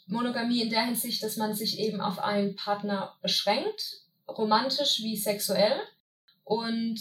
Monogamie 0.07 0.63
in 0.63 0.71
der 0.71 0.85
Hinsicht, 0.85 1.23
dass 1.23 1.37
man 1.37 1.55
sich 1.55 1.79
eben 1.79 2.01
auf 2.01 2.19
einen 2.19 2.57
Partner 2.57 3.17
beschränkt, 3.23 4.03
romantisch 4.29 5.01
wie 5.01 5.17
sexuell. 5.17 5.81
Und 6.45 7.01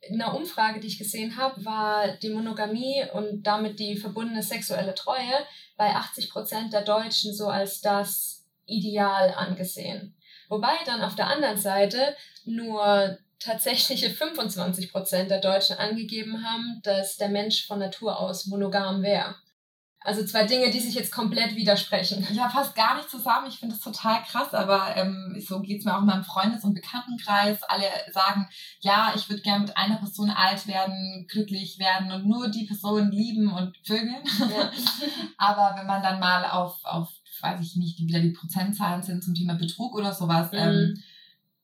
in 0.00 0.20
einer 0.20 0.34
Umfrage, 0.34 0.80
die 0.80 0.86
ich 0.86 0.98
gesehen 0.98 1.36
habe, 1.36 1.64
war 1.64 2.08
die 2.16 2.30
Monogamie 2.30 3.04
und 3.12 3.42
damit 3.42 3.78
die 3.78 3.96
verbundene 3.96 4.42
sexuelle 4.42 4.94
Treue 4.94 5.44
bei 5.76 5.94
80 5.94 6.30
Prozent 6.30 6.72
der 6.72 6.82
Deutschen 6.82 7.34
so 7.34 7.48
als 7.48 7.80
das 7.80 8.46
Ideal 8.64 9.34
angesehen. 9.34 10.14
Wobei 10.48 10.74
dann 10.86 11.02
auf 11.02 11.14
der 11.14 11.28
anderen 11.28 11.58
Seite 11.58 12.16
nur 12.44 13.18
tatsächliche 13.38 14.10
25 14.10 14.90
Prozent 14.90 15.30
der 15.30 15.40
Deutschen 15.40 15.76
angegeben 15.76 16.44
haben, 16.44 16.80
dass 16.82 17.16
der 17.16 17.28
Mensch 17.28 17.66
von 17.66 17.78
Natur 17.78 18.18
aus 18.18 18.46
monogam 18.46 19.02
wäre. 19.02 19.36
Also 20.00 20.24
zwei 20.24 20.44
Dinge, 20.44 20.70
die 20.70 20.78
sich 20.78 20.94
jetzt 20.94 21.10
komplett 21.10 21.56
widersprechen. 21.56 22.26
Ja, 22.32 22.48
passt 22.48 22.76
gar 22.76 22.96
nicht 22.96 23.10
zusammen. 23.10 23.48
Ich 23.48 23.58
finde 23.58 23.74
das 23.74 23.84
total 23.84 24.22
krass, 24.22 24.54
aber 24.54 24.96
ähm, 24.96 25.36
so 25.46 25.60
geht's 25.60 25.84
mir 25.84 25.94
auch 25.94 26.00
in 26.00 26.06
meinem 26.06 26.24
Freundes- 26.24 26.62
und 26.62 26.74
Bekanntenkreis. 26.74 27.62
Alle 27.64 27.84
sagen, 28.12 28.48
ja, 28.80 29.12
ich 29.16 29.28
würde 29.28 29.42
gerne 29.42 29.66
mit 29.66 29.76
einer 29.76 29.96
Person 29.96 30.30
alt 30.30 30.68
werden, 30.68 31.26
glücklich 31.28 31.80
werden 31.80 32.12
und 32.12 32.26
nur 32.26 32.48
die 32.48 32.64
Person 32.64 33.10
lieben 33.10 33.52
und 33.52 33.76
vögeln. 33.84 34.22
Ja. 34.38 34.70
aber 35.36 35.76
wenn 35.78 35.86
man 35.86 36.02
dann 36.02 36.20
mal 36.20 36.44
auf, 36.44 36.78
auf, 36.84 37.08
weiß 37.42 37.60
ich 37.60 37.76
nicht, 37.76 37.98
wieder 38.00 38.20
die 38.20 38.30
Prozentzahlen 38.30 39.02
sind 39.02 39.24
zum 39.24 39.34
Thema 39.34 39.54
Betrug 39.54 39.94
oder 39.94 40.12
sowas, 40.12 40.52
mhm. 40.52 40.58
ähm, 40.58 41.02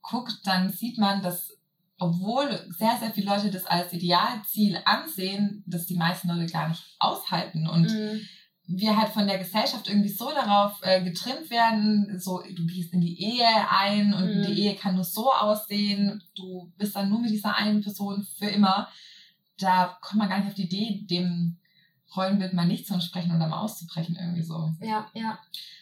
guckt, 0.02 0.40
dann 0.44 0.70
sieht 0.70 0.98
man, 0.98 1.22
dass 1.22 1.54
obwohl 1.98 2.48
sehr, 2.76 2.96
sehr 2.98 3.10
viele 3.12 3.30
Leute 3.30 3.50
das 3.50 3.66
als 3.66 3.92
Idealziel 3.92 4.78
ansehen, 4.84 5.62
dass 5.66 5.86
die 5.86 5.96
meisten 5.96 6.28
Leute 6.28 6.52
gar 6.52 6.68
nicht 6.68 6.82
aushalten. 6.98 7.68
Und 7.68 7.90
mhm. 7.90 8.20
wir 8.66 8.96
halt 8.96 9.12
von 9.12 9.26
der 9.26 9.38
Gesellschaft 9.38 9.88
irgendwie 9.88 10.08
so 10.08 10.30
darauf 10.30 10.78
äh, 10.82 11.02
getrimmt 11.02 11.50
werden, 11.50 12.18
so 12.18 12.42
du 12.42 12.66
gehst 12.66 12.92
in 12.92 13.00
die 13.00 13.22
Ehe 13.22 13.46
ein 13.70 14.12
und 14.12 14.38
mhm. 14.38 14.42
die 14.42 14.60
Ehe 14.60 14.74
kann 14.74 14.96
nur 14.96 15.04
so 15.04 15.32
aussehen, 15.32 16.22
du 16.34 16.72
bist 16.76 16.96
dann 16.96 17.08
nur 17.08 17.20
mit 17.20 17.30
dieser 17.30 17.56
einen 17.56 17.80
Person 17.80 18.26
für 18.38 18.46
immer. 18.46 18.88
Da 19.58 19.96
kommt 20.00 20.18
man 20.18 20.28
gar 20.28 20.38
nicht 20.38 20.48
auf 20.48 20.54
die 20.54 20.64
Idee, 20.64 21.06
dem 21.08 21.58
Rollenbild 22.16 22.52
mal 22.54 22.66
nicht 22.66 22.86
zu 22.86 22.94
entsprechen 22.94 23.34
oder 23.34 23.48
mal 23.48 23.60
auszubrechen, 23.60 24.16
irgendwie 24.16 24.42
so. 24.42 24.70
Ja, 24.80 25.06
ja. 25.14 25.38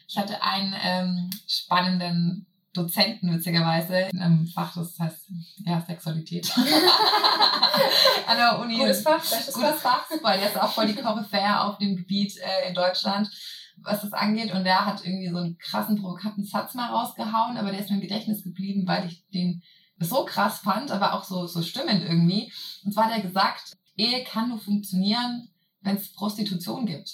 Ich 0.09 0.17
hatte 0.17 0.43
einen 0.43 0.75
ähm, 0.83 1.31
spannenden 1.47 2.47
Dozenten 2.73 3.33
witzigerweise 3.35 4.09
in 4.13 4.21
einem 4.21 4.47
Fach, 4.47 4.75
das 4.75 4.99
heißt 4.99 5.31
ja 5.67 5.81
Sexualität. 5.81 6.51
An 8.27 8.37
der 8.37 8.59
Uni. 8.61 8.79
Gutes 8.79 9.03
Fach, 9.03 9.23
gutes 9.23 9.83
Fach, 9.83 10.07
weil 10.23 10.39
der 10.39 10.49
ist 10.49 10.61
auch 10.61 10.73
voll 10.73 10.87
die 10.87 10.95
Koryphäe 10.95 11.61
auf 11.61 11.79
dem 11.79 11.97
Gebiet 11.97 12.39
äh, 12.39 12.69
in 12.69 12.75
Deutschland, 12.75 13.31
was 13.77 14.01
das 14.01 14.13
angeht. 14.15 14.53
Und 14.53 14.65
der 14.65 14.87
hat 14.87 15.05
irgendwie 15.05 15.29
so 15.29 15.37
einen 15.37 15.59
krassen, 15.59 16.01
provokanten 16.01 16.45
Satz 16.45 16.75
mal 16.75 16.91
rausgehauen, 16.91 17.59
aber 17.59 17.71
der 17.71 17.81
ist 17.81 17.91
mir 17.91 17.97
im 17.97 18.03
Gedächtnis 18.03 18.43
geblieben, 18.43 18.87
weil 18.87 19.07
ich 19.07 19.27
den 19.29 19.63
so 19.99 20.25
krass 20.25 20.61
fand, 20.61 20.91
aber 20.91 21.13
auch 21.13 21.25
so, 21.25 21.47
so 21.47 21.63
stimmend 21.63 22.03
irgendwie. 22.03 22.51
Und 22.85 22.93
zwar 22.93 23.05
hat 23.05 23.17
er 23.17 23.23
gesagt, 23.23 23.77
Ehe 23.97 24.25
kann 24.25 24.49
nur 24.49 24.59
funktionieren, 24.59 25.49
wenn 25.83 25.97
es 25.97 26.13
Prostitution 26.13 26.87
gibt. 26.87 27.11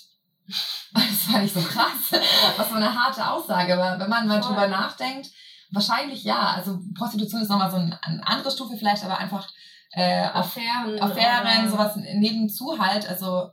Das 0.94 1.34
fand 1.34 1.44
ich 1.44 1.52
so 1.52 1.60
krass. 1.60 2.20
Was 2.56 2.68
für 2.68 2.76
eine 2.76 2.94
harte 2.94 3.30
Aussage. 3.30 3.74
Aber 3.74 4.00
wenn 4.00 4.08
man 4.08 4.26
mal 4.26 4.40
drüber 4.40 4.66
nachdenkt, 4.66 5.30
Wahrscheinlich 5.70 6.24
ja. 6.24 6.52
Also 6.52 6.80
Prostitution 6.94 7.42
ist 7.42 7.48
nochmal 7.48 7.70
so 7.70 7.76
ein, 7.76 7.92
eine 8.00 8.26
andere 8.26 8.50
Stufe 8.50 8.76
vielleicht, 8.76 9.04
aber 9.04 9.18
einfach 9.18 9.48
äh, 9.92 10.22
Affären, 10.22 10.98
Affären 11.00 11.70
sowas 11.70 11.96
nebenzu 11.96 12.78
halt. 12.78 13.08
Also 13.08 13.50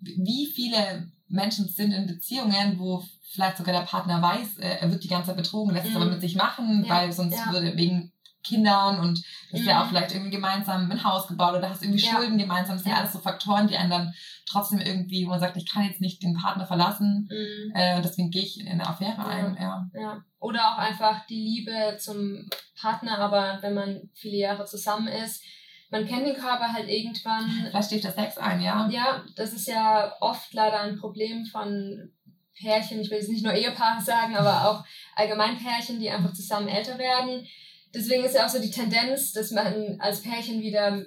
wie 0.00 0.46
viele 0.54 1.10
Menschen 1.28 1.68
sind 1.68 1.92
in 1.92 2.06
Beziehungen, 2.06 2.78
wo 2.78 3.04
vielleicht 3.32 3.56
sogar 3.56 3.72
der 3.74 3.86
Partner 3.86 4.20
weiß, 4.20 4.58
äh, 4.58 4.78
er 4.80 4.90
wird 4.90 5.04
die 5.04 5.08
ganze 5.08 5.28
Zeit 5.28 5.36
betrogen, 5.36 5.72
lässt 5.72 5.88
es 5.88 5.96
aber 5.96 6.06
mhm. 6.06 6.12
mit 6.12 6.20
sich 6.20 6.34
machen, 6.34 6.84
ja, 6.84 6.94
weil 6.94 7.12
sonst 7.12 7.38
ja. 7.38 7.52
würde 7.52 7.76
wegen 7.76 8.12
Kindern 8.42 9.00
und 9.00 9.18
ist 9.52 9.62
mhm. 9.62 9.68
ja 9.68 9.82
auch 9.82 9.88
vielleicht 9.88 10.12
irgendwie 10.12 10.30
gemeinsam 10.30 10.90
ein 10.90 11.04
Haus 11.04 11.28
gebaut 11.28 11.56
oder 11.56 11.68
hast 11.68 11.82
irgendwie 11.82 12.02
ja. 12.02 12.12
Schulden 12.12 12.38
gemeinsam. 12.38 12.76
Das 12.76 12.84
sind 12.84 12.92
ja 12.92 12.98
alles 12.98 13.12
so 13.12 13.18
Faktoren, 13.18 13.68
die 13.68 13.76
einen 13.76 13.90
dann 13.90 14.14
trotzdem 14.46 14.80
irgendwie, 14.80 15.26
wo 15.26 15.30
man 15.30 15.40
sagt, 15.40 15.56
ich 15.56 15.70
kann 15.70 15.84
jetzt 15.84 16.00
nicht 16.00 16.22
den 16.22 16.34
Partner 16.34 16.66
verlassen, 16.66 17.28
mhm. 17.30 17.72
äh, 17.74 18.00
deswegen 18.00 18.30
gehe 18.30 18.42
ich 18.42 18.60
in 18.60 18.68
eine 18.68 18.86
Affäre 18.86 19.16
ja. 19.18 19.26
ein. 19.26 19.58
Ja. 19.60 19.90
ja. 19.94 20.24
Oder 20.38 20.72
auch 20.72 20.78
einfach 20.78 21.26
die 21.26 21.40
Liebe 21.40 21.96
zum 21.98 22.48
Partner, 22.80 23.18
aber 23.18 23.58
wenn 23.60 23.74
man 23.74 24.10
viele 24.14 24.38
Jahre 24.38 24.64
zusammen 24.64 25.08
ist, 25.08 25.44
man 25.90 26.06
kennt 26.06 26.26
den 26.26 26.36
Körper 26.36 26.72
halt 26.72 26.88
irgendwann. 26.88 27.68
Da 27.72 27.82
steht 27.82 28.04
der 28.04 28.12
Sex 28.12 28.38
ein, 28.38 28.62
ja. 28.62 28.88
Ja, 28.90 29.24
das 29.36 29.52
ist 29.52 29.66
ja 29.66 30.14
oft 30.20 30.54
leider 30.54 30.80
ein 30.80 30.98
Problem 30.98 31.44
von 31.44 32.10
Pärchen, 32.54 33.00
ich 33.00 33.10
will 33.10 33.18
jetzt 33.18 33.30
nicht 33.30 33.44
nur 33.44 33.54
Ehepaare 33.54 34.00
sagen, 34.00 34.36
aber 34.36 34.68
auch 34.68 34.84
allgemein 35.16 35.58
Pärchen, 35.58 35.98
die 35.98 36.10
einfach 36.10 36.32
zusammen 36.32 36.68
älter 36.68 36.96
werden 36.98 37.46
deswegen 37.94 38.24
ist 38.24 38.34
ja 38.34 38.46
auch 38.46 38.50
so 38.50 38.60
die 38.60 38.70
Tendenz, 38.70 39.32
dass 39.32 39.50
man 39.50 40.00
als 40.00 40.20
Pärchen 40.22 40.60
wieder 40.60 41.04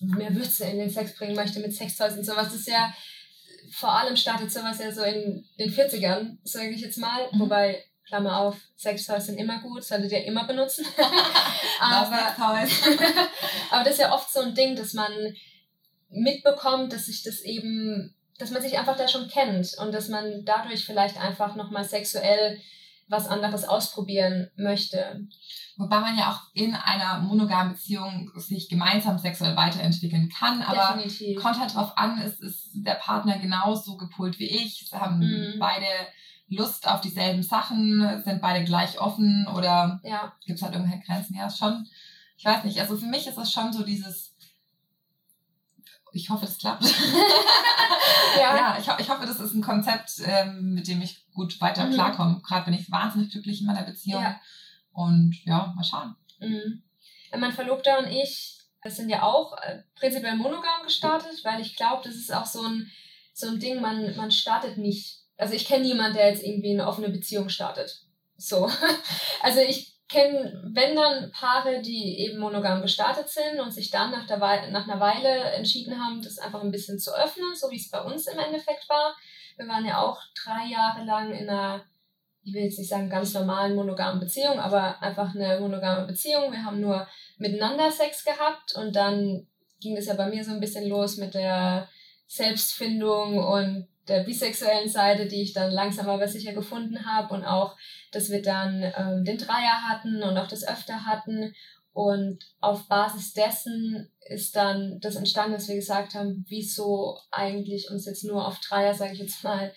mehr 0.00 0.34
Würze 0.34 0.64
in 0.64 0.78
den 0.78 0.90
Sex 0.90 1.14
bringen 1.14 1.36
möchte 1.36 1.60
mit 1.60 1.74
Sextoys 1.74 2.16
und 2.16 2.24
sowas. 2.24 2.46
Das 2.46 2.56
ist 2.56 2.68
ja, 2.68 2.92
vor 3.72 3.92
allem 3.92 4.16
startet 4.16 4.52
sowas 4.52 4.78
ja 4.78 4.92
so 4.92 5.02
in 5.02 5.44
den 5.58 5.72
40ern, 5.72 6.38
sage 6.44 6.70
ich 6.70 6.80
jetzt 6.80 6.98
mal. 6.98 7.28
Mhm. 7.32 7.40
Wobei, 7.40 7.84
Klammer 8.06 8.38
auf, 8.38 8.56
Sextoys 8.76 9.26
sind 9.26 9.38
immer 9.38 9.60
gut, 9.60 9.84
solltet 9.84 10.12
ihr 10.12 10.24
immer 10.24 10.46
benutzen. 10.46 10.84
aber, 11.80 12.34
aber 13.70 13.84
das 13.84 13.94
ist 13.94 14.00
ja 14.00 14.14
oft 14.14 14.32
so 14.32 14.40
ein 14.40 14.54
Ding, 14.54 14.76
dass 14.76 14.92
man 14.92 15.12
mitbekommt, 16.10 16.92
dass 16.92 17.06
sich 17.06 17.22
das 17.22 17.40
eben, 17.40 18.14
dass 18.38 18.50
man 18.50 18.62
sich 18.62 18.78
einfach 18.78 18.96
da 18.96 19.08
schon 19.08 19.28
kennt 19.28 19.74
und 19.78 19.92
dass 19.92 20.08
man 20.08 20.44
dadurch 20.44 20.84
vielleicht 20.84 21.16
einfach 21.16 21.54
nochmal 21.54 21.84
sexuell 21.84 22.60
was 23.12 23.28
anderes 23.28 23.64
ausprobieren 23.64 24.50
möchte. 24.56 25.28
Wobei 25.76 26.00
man 26.00 26.18
ja 26.18 26.32
auch 26.32 26.40
in 26.54 26.74
einer 26.74 27.20
monogamen 27.20 27.74
Beziehung 27.74 28.30
sich 28.36 28.68
gemeinsam 28.68 29.18
sexuell 29.18 29.56
weiterentwickeln 29.56 30.28
kann. 30.28 30.62
Aber 30.62 31.00
Definitiv. 31.00 31.40
kommt 31.40 31.60
halt 31.60 31.74
drauf 31.74 31.96
an, 31.96 32.20
ist, 32.20 32.40
ist 32.40 32.70
der 32.74 32.94
Partner 32.94 33.38
genauso 33.38 33.96
gepolt 33.96 34.38
wie 34.38 34.48
ich? 34.48 34.90
Haben 34.92 35.18
mhm. 35.18 35.58
beide 35.58 35.86
Lust 36.48 36.88
auf 36.88 37.00
dieselben 37.00 37.42
Sachen? 37.42 38.22
Sind 38.24 38.40
beide 38.40 38.64
gleich 38.64 39.00
offen? 39.00 39.46
Oder 39.54 40.00
ja. 40.02 40.32
gibt 40.44 40.58
es 40.58 40.62
halt 40.62 40.74
irgendwelche 40.74 41.04
Grenzen? 41.04 41.36
Ja, 41.36 41.48
schon. 41.48 41.86
Ich 42.36 42.44
weiß 42.44 42.64
nicht. 42.64 42.80
Also 42.80 42.96
für 42.96 43.06
mich 43.06 43.26
ist 43.26 43.38
das 43.38 43.52
schon 43.52 43.72
so 43.72 43.84
dieses 43.84 44.31
ich 46.12 46.30
hoffe, 46.30 46.46
das 46.46 46.58
klappt. 46.58 46.84
ja, 48.36 48.56
ja 48.56 48.76
ich, 48.78 48.88
ho 48.88 48.94
ich, 48.98 49.08
hoffe, 49.08 49.26
das 49.26 49.40
ist 49.40 49.54
ein 49.54 49.62
Konzept, 49.62 50.20
ähm, 50.24 50.74
mit 50.74 50.86
dem 50.88 51.02
ich 51.02 51.26
gut 51.32 51.60
weiter 51.60 51.86
mhm. 51.86 51.94
klarkomme. 51.94 52.40
Gerade 52.46 52.66
bin 52.66 52.74
ich 52.74 52.90
wahnsinnig 52.90 53.30
glücklich 53.30 53.60
in 53.60 53.66
meiner 53.66 53.84
Beziehung. 53.84 54.22
Ja. 54.22 54.40
Und 54.92 55.36
ja, 55.44 55.72
mal 55.74 55.84
schauen. 55.84 56.16
Mhm. 56.38 56.82
Mein 57.38 57.52
Verlobter 57.52 57.98
und 57.98 58.08
ich 58.08 58.58
sind 58.84 59.08
ja 59.08 59.22
auch 59.22 59.56
äh, 59.58 59.82
prinzipiell 59.94 60.36
monogam 60.36 60.82
gestartet, 60.84 61.44
weil 61.44 61.60
ich 61.60 61.76
glaube, 61.76 62.02
das 62.04 62.16
ist 62.16 62.34
auch 62.34 62.46
so 62.46 62.62
ein, 62.62 62.90
so 63.32 63.48
ein 63.48 63.58
Ding, 63.58 63.80
man, 63.80 64.16
man 64.16 64.30
startet 64.30 64.76
nicht. 64.76 65.20
Also 65.36 65.54
ich 65.54 65.64
kenne 65.64 65.84
niemanden, 65.84 66.16
der 66.16 66.28
jetzt 66.28 66.42
irgendwie 66.42 66.72
eine 66.72 66.86
offene 66.86 67.08
Beziehung 67.08 67.48
startet. 67.48 68.04
So. 68.36 68.70
Also 69.42 69.60
ich 69.60 69.91
kenne, 70.12 70.62
wenn 70.72 70.94
dann 70.94 71.30
Paare, 71.32 71.80
die 71.80 72.20
eben 72.20 72.38
monogam 72.38 72.82
gestartet 72.82 73.28
sind 73.28 73.60
und 73.60 73.72
sich 73.72 73.90
dann 73.90 74.10
nach, 74.10 74.26
der 74.26 74.40
Weile, 74.40 74.70
nach 74.70 74.86
einer 74.86 75.00
Weile 75.00 75.52
entschieden 75.52 75.98
haben, 75.98 76.22
das 76.22 76.38
einfach 76.38 76.62
ein 76.62 76.70
bisschen 76.70 76.98
zu 76.98 77.12
öffnen, 77.16 77.54
so 77.54 77.70
wie 77.70 77.76
es 77.76 77.90
bei 77.90 78.00
uns 78.00 78.26
im 78.26 78.38
Endeffekt 78.38 78.88
war. 78.88 79.16
Wir 79.56 79.66
waren 79.66 79.84
ja 79.84 79.98
auch 79.98 80.20
drei 80.44 80.66
Jahre 80.66 81.04
lang 81.04 81.32
in 81.32 81.48
einer 81.48 81.84
ich 82.44 82.54
will 82.54 82.62
jetzt 82.62 82.78
nicht 82.78 82.88
sagen 82.88 83.08
ganz 83.08 83.34
normalen 83.34 83.76
monogamen 83.76 84.18
Beziehung, 84.18 84.58
aber 84.58 85.00
einfach 85.00 85.32
eine 85.32 85.60
monogame 85.60 86.06
Beziehung. 86.06 86.50
Wir 86.50 86.64
haben 86.64 86.80
nur 86.80 87.06
miteinander 87.38 87.90
Sex 87.90 88.24
gehabt 88.24 88.74
und 88.74 88.96
dann 88.96 89.46
ging 89.80 89.96
es 89.96 90.06
ja 90.06 90.14
bei 90.14 90.28
mir 90.28 90.44
so 90.44 90.50
ein 90.50 90.60
bisschen 90.60 90.88
los 90.88 91.18
mit 91.18 91.34
der 91.34 91.88
Selbstfindung 92.26 93.38
und 93.38 93.86
der 94.08 94.24
bisexuellen 94.24 94.88
Seite, 94.88 95.26
die 95.26 95.42
ich 95.42 95.52
dann 95.52 95.70
langsam 95.70 96.08
aber 96.08 96.26
sicher 96.26 96.52
gefunden 96.52 97.06
habe 97.06 97.34
und 97.34 97.44
auch, 97.44 97.76
dass 98.10 98.30
wir 98.30 98.42
dann 98.42 98.82
ähm, 98.82 99.24
den 99.24 99.38
Dreier 99.38 99.88
hatten 99.88 100.22
und 100.22 100.36
auch 100.36 100.48
das 100.48 100.66
öfter 100.66 101.06
hatten 101.06 101.54
und 101.92 102.38
auf 102.60 102.88
Basis 102.88 103.34
dessen 103.34 104.10
ist 104.26 104.56
dann 104.56 104.98
das 105.00 105.16
entstanden, 105.16 105.52
dass 105.52 105.68
wir 105.68 105.74
gesagt 105.74 106.14
haben, 106.14 106.44
wieso 106.48 107.18
eigentlich 107.30 107.90
uns 107.90 108.06
jetzt 108.06 108.24
nur 108.24 108.46
auf 108.46 108.60
Dreier, 108.60 108.94
sage 108.94 109.12
ich 109.12 109.18
jetzt 109.18 109.44
mal, 109.44 109.72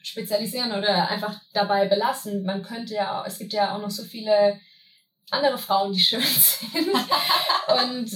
spezialisieren 0.00 0.72
oder 0.72 1.08
einfach 1.08 1.40
dabei 1.52 1.88
belassen. 1.88 2.44
Man 2.44 2.62
könnte 2.62 2.94
ja, 2.94 3.24
es 3.26 3.38
gibt 3.38 3.52
ja 3.52 3.74
auch 3.74 3.80
noch 3.80 3.90
so 3.90 4.04
viele 4.04 4.60
andere 5.30 5.58
Frauen, 5.58 5.92
die 5.92 6.00
schön 6.00 6.22
sind. 6.22 6.88
und 6.92 8.10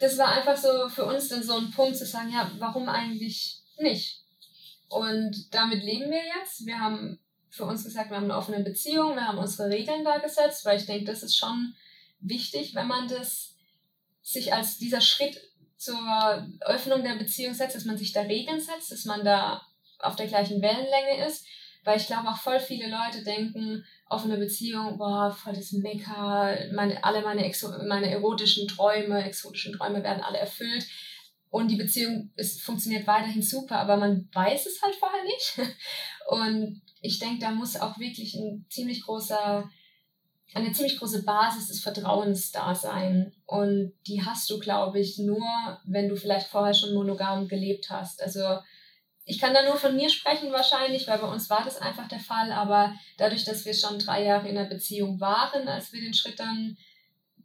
das 0.00 0.18
war 0.18 0.32
einfach 0.32 0.56
so 0.56 0.88
für 0.88 1.04
uns 1.04 1.28
dann 1.28 1.42
so 1.42 1.56
ein 1.56 1.70
Punkt 1.70 1.96
zu 1.96 2.04
sagen, 2.04 2.32
ja, 2.32 2.50
warum 2.58 2.88
eigentlich 2.88 3.59
nicht? 3.80 4.22
Und 4.88 5.54
damit 5.54 5.82
leben 5.82 6.10
wir 6.10 6.22
jetzt. 6.40 6.66
Wir 6.66 6.80
haben 6.80 7.18
für 7.48 7.64
uns 7.64 7.84
gesagt, 7.84 8.10
wir 8.10 8.16
haben 8.16 8.24
eine 8.24 8.36
offene 8.36 8.60
Beziehung, 8.60 9.14
wir 9.14 9.26
haben 9.26 9.38
unsere 9.38 9.68
Regeln 9.68 10.04
da 10.04 10.18
gesetzt, 10.18 10.64
weil 10.64 10.78
ich 10.78 10.86
denke, 10.86 11.04
das 11.04 11.22
ist 11.22 11.36
schon 11.36 11.74
wichtig, 12.20 12.74
wenn 12.74 12.86
man 12.86 13.08
das 13.08 13.56
sich 14.22 14.52
als 14.52 14.78
dieser 14.78 15.00
Schritt 15.00 15.40
zur 15.76 15.98
Öffnung 16.60 17.02
der 17.02 17.14
Beziehung 17.14 17.54
setzt, 17.54 17.74
dass 17.74 17.86
man 17.86 17.98
sich 17.98 18.12
da 18.12 18.22
Regeln 18.22 18.60
setzt, 18.60 18.92
dass 18.92 19.04
man 19.04 19.24
da 19.24 19.62
auf 19.98 20.16
der 20.16 20.26
gleichen 20.26 20.60
Wellenlänge 20.60 21.26
ist. 21.26 21.46
Weil 21.82 21.98
ich 21.98 22.06
glaube 22.06 22.28
auch 22.28 22.36
voll 22.36 22.60
viele 22.60 22.90
Leute 22.90 23.24
denken, 23.24 23.86
offene 24.06 24.36
Beziehung, 24.36 24.98
boah, 24.98 25.30
voll 25.30 25.54
das 25.54 25.72
Mecker, 25.72 26.54
meine, 26.74 27.02
alle 27.02 27.22
meine, 27.22 27.50
meine 27.86 28.10
erotischen 28.10 28.68
Träume, 28.68 29.24
exotischen 29.24 29.72
Träume 29.72 30.02
werden 30.02 30.22
alle 30.22 30.36
erfüllt. 30.36 30.86
Und 31.50 31.68
die 31.68 31.76
Beziehung 31.76 32.30
ist, 32.36 32.62
funktioniert 32.62 33.08
weiterhin 33.08 33.42
super, 33.42 33.78
aber 33.78 33.96
man 33.96 34.28
weiß 34.32 34.66
es 34.66 34.80
halt 34.80 34.94
vorher 34.94 35.24
nicht. 35.24 35.58
Und 36.28 36.80
ich 37.02 37.18
denke, 37.18 37.40
da 37.40 37.50
muss 37.50 37.76
auch 37.76 37.98
wirklich 37.98 38.34
ein 38.36 38.66
ziemlich 38.70 39.02
großer, 39.02 39.68
eine 40.54 40.72
ziemlich 40.72 40.96
große 40.98 41.24
Basis 41.24 41.66
des 41.66 41.80
Vertrauens 41.80 42.52
da 42.52 42.72
sein. 42.76 43.32
Und 43.46 43.92
die 44.06 44.24
hast 44.24 44.48
du, 44.48 44.60
glaube 44.60 45.00
ich, 45.00 45.18
nur, 45.18 45.42
wenn 45.84 46.08
du 46.08 46.14
vielleicht 46.14 46.46
vorher 46.46 46.74
schon 46.74 46.94
monogam 46.94 47.48
gelebt 47.48 47.90
hast. 47.90 48.22
Also 48.22 48.60
ich 49.24 49.40
kann 49.40 49.52
da 49.52 49.64
nur 49.64 49.76
von 49.76 49.96
mir 49.96 50.08
sprechen 50.08 50.52
wahrscheinlich, 50.52 51.08
weil 51.08 51.18
bei 51.18 51.28
uns 51.28 51.50
war 51.50 51.64
das 51.64 51.78
einfach 51.78 52.06
der 52.06 52.20
Fall. 52.20 52.52
Aber 52.52 52.94
dadurch, 53.18 53.44
dass 53.44 53.64
wir 53.64 53.74
schon 53.74 53.98
drei 53.98 54.24
Jahre 54.24 54.48
in 54.48 54.56
einer 54.56 54.68
Beziehung 54.68 55.18
waren, 55.18 55.66
als 55.66 55.92
wir 55.92 56.00
den 56.00 56.14
Schritt 56.14 56.38
dann 56.38 56.76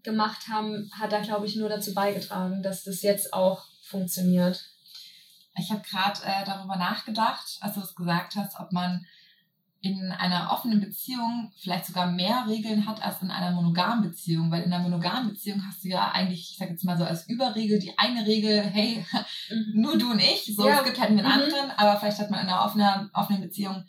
gemacht 0.03 0.47
haben, 0.47 0.91
hat 0.99 1.11
da, 1.11 1.21
glaube 1.21 1.47
ich, 1.47 1.55
nur 1.55 1.69
dazu 1.69 1.95
beigetragen, 1.95 2.61
dass 2.61 2.83
das 2.83 3.01
jetzt 3.01 3.33
auch 3.33 3.65
funktioniert. 3.85 4.69
Ich 5.57 5.71
habe 5.71 5.81
gerade 5.81 6.19
äh, 6.23 6.45
darüber 6.45 6.75
nachgedacht, 6.75 7.57
als 7.61 7.75
du 7.75 7.81
es 7.81 7.95
gesagt 7.95 8.35
hast, 8.35 8.59
ob 8.59 8.71
man 8.71 9.05
in 9.85 10.11
einer 10.11 10.51
offenen 10.51 10.81
Beziehung 10.81 11.51
vielleicht 11.57 11.85
sogar 11.85 12.11
mehr 12.11 12.45
Regeln 12.47 12.87
hat 12.87 13.03
als 13.03 13.21
in 13.21 13.29
einer 13.29 13.51
monogamen 13.51 14.01
Beziehung, 14.01 14.49
weil 14.49 14.63
in 14.63 14.73
einer 14.73 14.81
monogamen 14.81 15.29
Beziehung 15.29 15.63
hast 15.65 15.83
du 15.83 15.89
ja 15.89 16.11
eigentlich, 16.11 16.51
ich 16.51 16.57
sage 16.57 16.71
jetzt 16.71 16.83
mal 16.83 16.97
so 16.97 17.03
als 17.03 17.29
Überregel, 17.29 17.77
die 17.77 17.95
eine 17.97 18.25
Regel, 18.25 18.61
hey, 18.61 19.05
mhm. 19.49 19.71
nur 19.81 19.97
du 19.97 20.11
und 20.11 20.19
ich, 20.19 20.55
so 20.55 20.67
ja. 20.67 20.79
es 20.79 20.85
gibt 20.85 20.99
halt 20.99 21.11
einen 21.11 21.19
mhm. 21.23 21.31
anderen, 21.31 21.71
aber 21.77 21.99
vielleicht 21.99 22.17
hat 22.17 22.31
man 22.31 22.41
in 22.41 22.47
einer 22.47 22.65
offenen, 22.65 23.11
offenen 23.13 23.41
Beziehung 23.41 23.85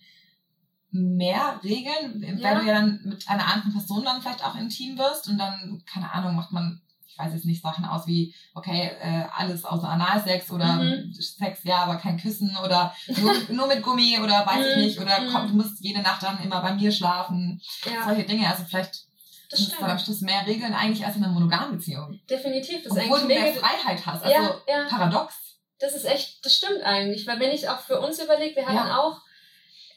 mehr 0.91 1.59
Regeln, 1.65 2.23
ja. 2.23 2.43
weil 2.43 2.61
du 2.61 2.67
ja 2.67 2.75
dann 2.75 3.01
mit 3.05 3.27
einer 3.29 3.47
anderen 3.47 3.73
Person 3.73 4.05
dann 4.05 4.21
vielleicht 4.21 4.45
auch 4.45 4.55
intim 4.55 4.99
wirst 4.99 5.29
und 5.29 5.39
dann, 5.39 5.83
keine 5.87 6.13
Ahnung, 6.13 6.37
macht 6.37 6.53
man 6.53 6.83
ich 7.17 7.25
weiß 7.25 7.33
jetzt 7.33 7.47
nicht, 7.47 7.63
Sachen 7.63 7.87
aus 7.87 8.07
wie, 8.07 8.35
okay, 8.55 8.91
äh, 9.01 9.25
alles 9.35 9.65
außer 9.65 9.89
Analsex 9.89 10.51
oder 10.51 10.75
mhm. 10.75 11.13
Sex, 11.13 11.61
ja, 11.65 11.79
aber 11.79 11.97
kein 11.97 12.19
Küssen 12.19 12.55
oder 12.63 12.95
nur, 13.17 13.33
nur 13.49 13.67
mit 13.69 13.83
Gummi 13.83 14.19
oder 14.23 14.47
weiß 14.47 14.67
ich 14.67 14.77
mhm. 14.77 14.83
nicht, 14.83 15.01
oder 15.01 15.17
komm, 15.33 15.47
du 15.47 15.53
mhm. 15.55 15.57
musst 15.57 15.81
jede 15.81 16.03
Nacht 16.03 16.23
dann 16.23 16.43
immer 16.43 16.61
bei 16.61 16.75
mir 16.75 16.93
schlafen. 16.93 17.61
Ja. 17.87 18.05
Solche 18.05 18.25
Dinge. 18.25 18.49
Also 18.49 18.65
vielleicht 18.65 19.07
das 19.49 19.61
sind 19.61 19.81
am 19.83 19.99
Schluss 19.99 20.21
mehr 20.21 20.45
Regeln 20.47 20.75
eigentlich 20.75 21.07
als 21.07 21.17
in 21.17 21.25
einer 21.25 21.33
monogamen 21.33 21.79
Beziehung. 21.79 22.21
Definitiv. 22.29 22.83
Das 22.83 22.93
Obwohl 22.93 23.21
du 23.21 23.27
mehr 23.27 23.55
Freiheit 23.55 24.05
hast. 24.05 24.25
Also 24.25 24.35
ja, 24.35 24.61
ja. 24.69 24.89
paradox. 24.89 25.35
Das 25.79 25.95
ist 25.95 26.05
echt, 26.05 26.45
das 26.45 26.57
stimmt 26.57 26.83
eigentlich. 26.83 27.27
Weil 27.27 27.39
wenn 27.39 27.53
ich 27.53 27.69
auch 27.69 27.79
für 27.79 28.01
uns 28.01 28.19
überlege, 28.19 28.57
wir 28.57 28.67
hatten 28.67 28.91
auch 28.91 29.21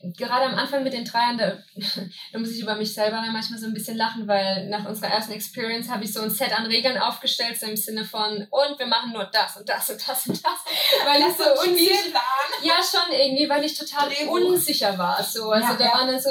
gerade 0.01 0.45
am 0.45 0.55
Anfang 0.55 0.83
mit 0.83 0.93
den 0.93 1.05
Dreiern, 1.05 1.37
da, 1.37 1.57
da 2.33 2.39
muss 2.39 2.51
ich 2.51 2.61
über 2.61 2.75
mich 2.75 2.93
selber 2.93 3.17
dann 3.17 3.33
manchmal 3.33 3.59
so 3.59 3.67
ein 3.67 3.73
bisschen 3.73 3.97
lachen, 3.97 4.27
weil 4.27 4.67
nach 4.67 4.85
unserer 4.85 5.09
ersten 5.09 5.33
Experience 5.33 5.89
habe 5.89 6.03
ich 6.03 6.13
so 6.13 6.21
ein 6.21 6.29
Set 6.29 6.57
an 6.57 6.65
Regeln 6.65 6.97
aufgestellt, 6.97 7.59
so 7.59 7.65
im 7.65 7.75
Sinne 7.75 8.05
von, 8.05 8.47
und 8.49 8.79
wir 8.79 8.85
machen 8.85 9.11
nur 9.11 9.25
das 9.25 9.57
und 9.57 9.67
das 9.67 9.89
und 9.89 10.07
das 10.07 10.27
und 10.27 10.43
das. 10.43 11.05
Weil 11.05 11.21
ich 11.21 11.35
so 11.35 11.69
unsicher 11.69 12.21
Ja, 12.63 12.75
schon 12.83 13.13
irgendwie, 13.13 13.49
weil 13.49 13.63
ich 13.63 13.77
total 13.77 14.09
Drehbuch. 14.09 14.33
unsicher 14.33 14.97
war. 14.97 15.21
So. 15.23 15.51
Also 15.51 15.67
ja, 15.67 15.75
da 15.75 15.85
ja. 15.85 15.93
waren 15.93 16.07
dann 16.07 16.21
so, 16.21 16.29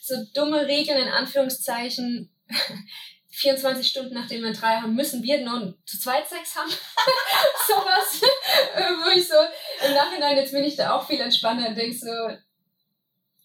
so 0.00 0.14
dumme 0.34 0.66
Regeln 0.66 1.06
in 1.06 1.12
Anführungszeichen. 1.12 2.30
24 3.32 3.86
Stunden 3.86 4.14
nachdem 4.14 4.42
wir 4.42 4.52
drei 4.52 4.76
haben, 4.76 4.94
müssen 4.94 5.22
wir 5.22 5.40
nur 5.40 5.74
zu 5.86 5.98
zweit 5.98 6.28
Sex 6.28 6.56
haben. 6.56 6.68
Sowas. 7.66 8.20
Wo 9.02 9.10
ich 9.16 9.26
so 9.26 9.34
im 9.86 9.94
Nachhinein, 9.94 10.36
jetzt 10.36 10.52
bin 10.52 10.64
ich 10.64 10.76
da 10.76 10.94
auch 10.94 11.06
viel 11.06 11.20
entspannter 11.20 11.68
und 11.68 11.76
denke 11.76 11.96
so, 11.96 12.06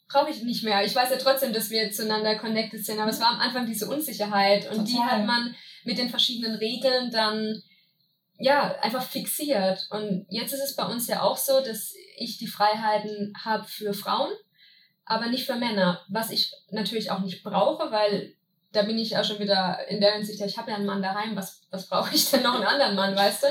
brauche 0.07 0.29
ich 0.29 0.43
nicht 0.43 0.63
mehr. 0.63 0.83
Ich 0.85 0.95
weiß 0.95 1.09
ja 1.09 1.17
trotzdem, 1.17 1.53
dass 1.53 1.69
wir 1.69 1.91
zueinander 1.91 2.35
connected 2.37 2.85
sind, 2.85 2.99
aber 2.99 3.09
es 3.09 3.19
war 3.19 3.29
am 3.29 3.39
Anfang 3.39 3.65
diese 3.65 3.87
Unsicherheit 3.87 4.69
und 4.69 4.85
Total. 4.85 4.85
die 4.85 4.99
hat 4.99 5.25
man 5.25 5.55
mit 5.83 5.97
den 5.97 6.09
verschiedenen 6.09 6.55
Regeln 6.55 7.11
dann 7.11 7.61
ja 8.37 8.75
einfach 8.81 9.03
fixiert. 9.03 9.87
Und 9.89 10.25
jetzt 10.29 10.53
ist 10.53 10.63
es 10.63 10.75
bei 10.75 10.85
uns 10.85 11.07
ja 11.07 11.21
auch 11.21 11.37
so, 11.37 11.61
dass 11.61 11.93
ich 12.17 12.37
die 12.37 12.47
Freiheiten 12.47 13.33
habe 13.43 13.65
für 13.65 13.93
Frauen, 13.93 14.31
aber 15.05 15.27
nicht 15.27 15.45
für 15.45 15.55
Männer, 15.55 16.03
was 16.09 16.31
ich 16.31 16.51
natürlich 16.69 17.11
auch 17.11 17.19
nicht 17.19 17.43
brauche, 17.43 17.91
weil 17.91 18.33
da 18.71 18.83
bin 18.83 18.97
ich 18.97 19.17
auch 19.17 19.23
schon 19.23 19.39
wieder 19.39 19.87
in 19.87 20.01
der 20.01 20.13
Hinsicht, 20.13 20.39
ja, 20.39 20.45
ich 20.45 20.57
habe 20.57 20.71
ja 20.71 20.77
einen 20.77 20.85
Mann 20.85 21.01
daheim, 21.01 21.35
was, 21.35 21.61
was 21.71 21.87
brauche 21.87 22.13
ich 22.13 22.29
denn 22.29 22.43
noch 22.43 22.55
einen 22.55 22.65
anderen 22.65 22.95
Mann, 22.95 23.15
weißt 23.15 23.43
du? 23.43 23.47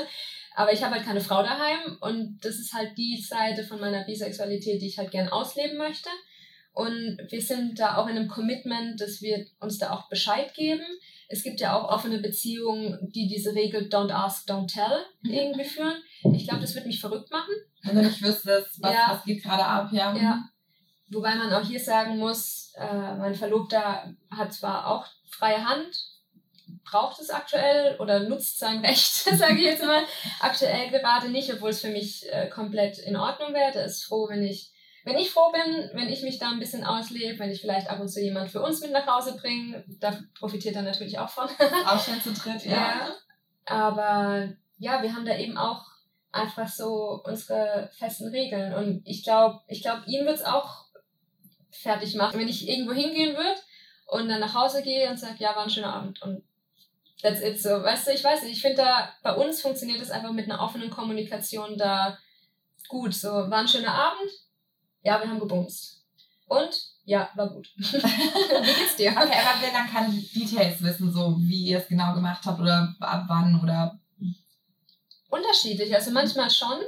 Aber 0.55 0.71
ich 0.71 0.83
habe 0.83 0.95
halt 0.95 1.05
keine 1.05 1.19
Frau 1.19 1.43
daheim 1.43 1.97
und 1.99 2.39
das 2.41 2.55
ist 2.55 2.73
halt 2.73 2.97
die 2.97 3.21
Seite 3.21 3.63
von 3.63 3.79
meiner 3.79 4.05
Bisexualität, 4.05 4.81
die 4.81 4.87
ich 4.87 4.97
halt 4.97 5.11
gern 5.11 5.27
ausleben 5.27 5.77
möchte. 5.77 6.09
Und 6.75 7.17
wir 7.29 7.41
sind 7.41 7.79
da 7.79 7.95
auch 7.95 8.07
in 8.07 8.17
einem 8.17 8.27
Commitment, 8.27 8.99
dass 8.99 9.21
wir 9.21 9.45
uns 9.61 9.77
da 9.77 9.91
auch 9.91 10.09
Bescheid 10.09 10.53
geben. 10.53 10.83
Es 11.29 11.41
gibt 11.41 11.61
ja 11.61 11.73
auch 11.73 11.89
offene 11.89 12.19
Beziehungen, 12.19 12.99
die 13.13 13.29
diese 13.29 13.55
Regel 13.55 13.87
Don't 13.87 14.11
Ask, 14.11 14.49
Don't 14.49 14.67
Tell 14.67 15.05
mhm. 15.21 15.31
irgendwie 15.31 15.63
führen. 15.63 15.95
Ich 16.33 16.45
glaube, 16.45 16.59
das 16.59 16.75
wird 16.75 16.85
mich 16.85 16.99
verrückt 16.99 17.31
machen. 17.31 17.53
Wenn 17.81 17.95
du 17.95 18.01
nicht 18.01 18.21
wüsstest, 18.21 18.81
was, 18.81 18.93
ja. 18.93 19.07
was 19.09 19.23
geht 19.23 19.41
gerade 19.41 19.63
ab, 19.63 19.89
ja. 19.93 20.13
ja. 20.17 20.49
Wobei 21.07 21.35
man 21.35 21.53
auch 21.53 21.65
hier 21.65 21.79
sagen 21.79 22.17
muss, 22.17 22.73
äh, 22.75 23.15
mein 23.15 23.35
Verlobter 23.35 24.13
hat 24.29 24.53
zwar 24.53 24.87
auch 24.87 25.07
freie 25.29 25.63
Hand, 25.63 25.95
braucht 26.83 27.21
es 27.21 27.29
aktuell 27.29 27.95
oder 27.99 28.27
nutzt 28.27 28.59
sein 28.59 28.83
Recht, 28.83 29.13
sage 29.37 29.55
ich 29.55 29.65
jetzt 29.65 29.85
mal, 29.85 30.03
aktuell 30.41 30.89
gerade 30.89 31.29
nicht, 31.29 31.53
obwohl 31.53 31.69
es 31.69 31.79
für 31.79 31.89
mich 31.89 32.25
äh, 32.33 32.49
komplett 32.49 32.97
in 32.97 33.15
Ordnung 33.15 33.53
wäre. 33.53 33.75
Er 33.75 33.85
ist 33.85 34.03
froh, 34.03 34.27
wenn 34.27 34.43
ich 34.43 34.73
wenn 35.05 35.17
ich 35.17 35.29
froh 35.29 35.51
bin, 35.51 35.91
wenn 35.93 36.09
ich 36.09 36.23
mich 36.23 36.39
da 36.39 36.49
ein 36.49 36.59
bisschen 36.59 36.83
auslebe, 36.83 37.37
wenn 37.37 37.51
ich 37.51 37.61
vielleicht 37.61 37.89
ab 37.89 37.99
und 37.99 38.09
zu 38.09 38.21
jemand 38.21 38.49
für 38.49 38.61
uns 38.61 38.81
mit 38.81 38.91
nach 38.91 39.05
Hause 39.05 39.37
bringe, 39.37 39.85
da 39.99 40.17
profitiert 40.37 40.75
er 40.75 40.81
natürlich 40.81 41.19
auch 41.19 41.29
von. 41.29 41.47
auch 41.85 42.03
schon 42.03 42.19
zu 42.21 42.33
dritt, 42.33 42.65
ja. 42.65 42.71
ja. 42.71 43.15
Aber 43.65 44.49
ja, 44.79 45.03
wir 45.03 45.13
haben 45.13 45.25
da 45.25 45.37
eben 45.37 45.57
auch 45.57 45.85
einfach 46.31 46.67
so 46.67 47.21
unsere 47.23 47.91
festen 47.97 48.29
Regeln. 48.29 48.73
Und 48.73 49.03
ich 49.05 49.23
glaube, 49.23 49.61
ich 49.67 49.83
glaube, 49.83 50.03
ihn 50.07 50.25
wird 50.25 50.37
es 50.37 50.43
auch 50.43 50.85
fertig 51.69 52.15
machen, 52.15 52.39
wenn 52.39 52.47
ich 52.47 52.67
irgendwo 52.67 52.93
hingehen 52.93 53.37
würde 53.37 53.59
und 54.07 54.27
dann 54.27 54.39
nach 54.39 54.55
Hause 54.55 54.81
gehe 54.81 55.07
und 55.09 55.19
sage, 55.19 55.35
ja, 55.37 55.55
war 55.55 55.63
ein 55.63 55.69
schöner 55.69 55.93
Abend. 55.93 56.19
Und 56.23 56.43
that's 57.21 57.41
it 57.41 57.61
so. 57.61 57.69
Weißt 57.69 58.07
du, 58.07 58.11
ich 58.11 58.23
weiß 58.23 58.41
nicht, 58.41 58.53
ich 58.53 58.61
finde 58.61 58.77
da, 58.77 59.13
bei 59.21 59.35
uns 59.35 59.61
funktioniert 59.61 60.01
es 60.01 60.09
einfach 60.09 60.31
mit 60.31 60.49
einer 60.49 60.61
offenen 60.61 60.89
Kommunikation 60.89 61.77
da 61.77 62.17
gut. 62.87 63.13
So, 63.13 63.29
war 63.29 63.59
ein 63.59 63.67
schöner 63.67 63.93
Abend, 63.93 64.31
ja, 65.05 65.21
wir 65.21 65.29
haben 65.29 65.39
gebumst. 65.39 66.03
Und? 66.47 66.75
Ja, 67.05 67.29
war 67.35 67.49
gut. 67.49 67.69
wie 67.77 67.83
geht's 67.85 68.95
dir? 68.97 69.11
Okay, 69.11 69.39
aber 69.39 69.61
wer 69.61 69.71
dann 69.71 69.89
keine 69.89 70.11
Details 70.11 70.81
wissen, 70.81 71.13
so 71.13 71.37
wie 71.39 71.67
ihr 71.67 71.77
es 71.77 71.87
genau 71.87 72.13
gemacht 72.15 72.43
habt 72.43 72.59
oder 72.59 72.95
ab 72.99 73.25
wann 73.27 73.61
oder. 73.61 73.99
Unterschiedlich. 75.29 75.93
Also 75.93 76.11
manchmal 76.11 76.49
schon, 76.49 76.79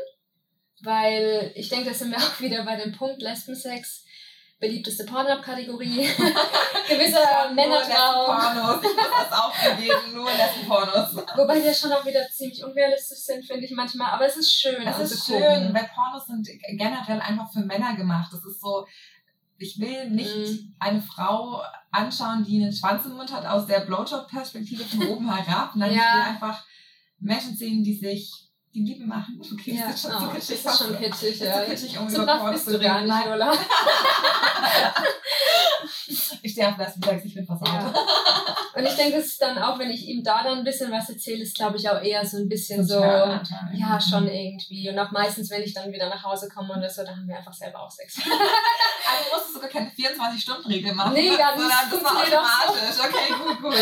weil 0.82 1.52
ich 1.56 1.70
denke, 1.70 1.90
da 1.90 1.94
sind 1.94 2.12
wir 2.12 2.18
auch 2.18 2.40
wieder 2.40 2.64
bei 2.66 2.76
dem 2.76 2.92
Punkt 2.92 3.22
Lesbensex 3.22 4.06
beliebteste 4.60 5.06
Pornhub-Kategorie. 5.06 6.08
Gewisser 6.88 7.52
Männertraum. 7.54 8.26
Pornos. 8.26 8.84
Ich 8.84 8.96
muss 8.96 9.06
das 9.20 9.32
auch 9.32 9.54
bewegen, 9.54 10.14
nur 10.14 10.30
Lesben-Pornos. 10.32 11.16
Wobei 11.36 11.60
die 11.60 11.74
schon 11.74 11.92
auch 11.92 12.06
wieder 12.06 12.28
ziemlich 12.30 12.64
unrealistisch 12.64 13.20
sind, 13.20 13.46
finde 13.46 13.66
ich 13.66 13.72
manchmal. 13.72 14.12
Aber 14.12 14.26
es 14.26 14.38
ist 14.38 14.52
schön. 14.52 14.82
Es 14.88 15.12
ist 15.12 15.26
schön, 15.26 15.74
weil 15.74 15.90
Pornos 15.94 16.26
sind 16.26 16.48
generell 16.78 17.20
einfach 17.20 17.52
für 17.52 17.60
Männer 17.60 17.96
gemacht. 17.96 18.32
Das 18.34 18.44
ist 18.46 18.60
so, 18.60 18.88
ich 19.60 19.80
will 19.80 20.10
nicht 20.10 20.36
mm. 20.36 20.76
eine 20.80 21.02
Frau 21.02 21.62
anschauen, 21.92 22.44
die 22.44 22.62
einen 22.62 22.74
Schwanz 22.74 23.06
im 23.06 23.14
Mund 23.14 23.32
hat, 23.32 23.46
aus 23.46 23.68
der 23.68 23.82
Blowjob-Perspektive 23.82 24.84
von 24.84 25.08
oben 25.08 25.36
herab. 25.36 25.76
Nein, 25.76 25.94
ja. 25.94 25.98
ich 25.98 26.14
will 26.14 26.34
einfach 26.34 26.66
Menschen 27.20 27.56
sehen, 27.56 27.84
die 27.84 27.96
sich 27.96 28.47
die 28.78 28.94
Liebe 28.94 29.06
machen. 29.06 29.42
Okay, 29.42 29.76
ja, 29.76 29.90
ist 29.90 30.02
schon 30.02 30.12
oh, 30.16 30.20
so 30.20 30.28
kitschig. 30.28 30.62
Das 30.64 30.74
ist 30.74 30.80
schon 30.86 30.98
kitschig, 30.98 31.40
ja. 31.40 31.60
Ist 31.62 31.82
so 31.82 31.88
kitschig, 31.88 32.00
um 32.00 32.10
so 32.10 32.22
über 32.24 32.52
bist 32.52 32.68
du 32.68 32.80
gar 32.80 33.02
nicht, 33.02 33.26
Lola. 33.26 33.52
ich 36.42 36.52
stehe 36.52 36.70
auf 36.70 36.78
Lesben 36.78 37.22
ich 37.26 37.34
bin 37.34 37.46
versaut. 37.46 37.68
Ja. 37.68 37.94
Und 38.76 38.86
ich 38.86 38.94
denke, 38.94 39.18
es 39.18 39.26
ist 39.28 39.42
dann 39.42 39.58
auch, 39.58 39.80
wenn 39.80 39.90
ich 39.90 40.08
ihm 40.08 40.24
da 40.24 40.44
dann 40.44 40.60
ein 40.60 40.64
bisschen 40.64 40.92
was 40.92 41.10
erzähle, 41.10 41.42
ist 41.44 41.56
glaube 41.56 41.78
ich 41.78 41.90
auch 41.90 42.02
eher 42.02 42.24
so 42.26 42.38
ein 42.38 42.48
bisschen 42.48 42.86
so, 42.86 43.00
ja, 43.00 43.42
ja, 43.74 44.00
schon 44.00 44.28
irgendwie. 44.28 44.90
Und 44.90 45.00
auch 45.00 45.12
meistens, 45.12 45.50
wenn 45.50 45.64
ich 45.64 45.74
dann 45.74 45.92
wieder 45.92 46.10
nach 46.10 46.24
Hause 46.24 46.48
komme 46.48 46.78
oder 46.78 46.90
so, 46.90 47.04
dann 47.04 47.16
haben 47.16 47.28
wir 47.28 47.38
einfach 47.38 47.54
selber 47.54 47.82
auch 47.82 47.92
Sex. 47.92 48.18
also 48.20 48.30
du 48.30 49.36
musst 49.36 49.54
sogar 49.54 49.70
keine 49.70 49.90
24-Stunden-Regel 49.90 50.94
machen. 50.94 51.14
Nee, 51.14 51.36
gar 51.36 51.56
nicht. 51.56 51.68
Sondern 51.68 51.90
das 51.90 52.04
war 52.04 52.22
automatisch. 52.22 53.00
Okay, 53.00 53.34
gut, 53.44 53.62
gut. 53.64 53.74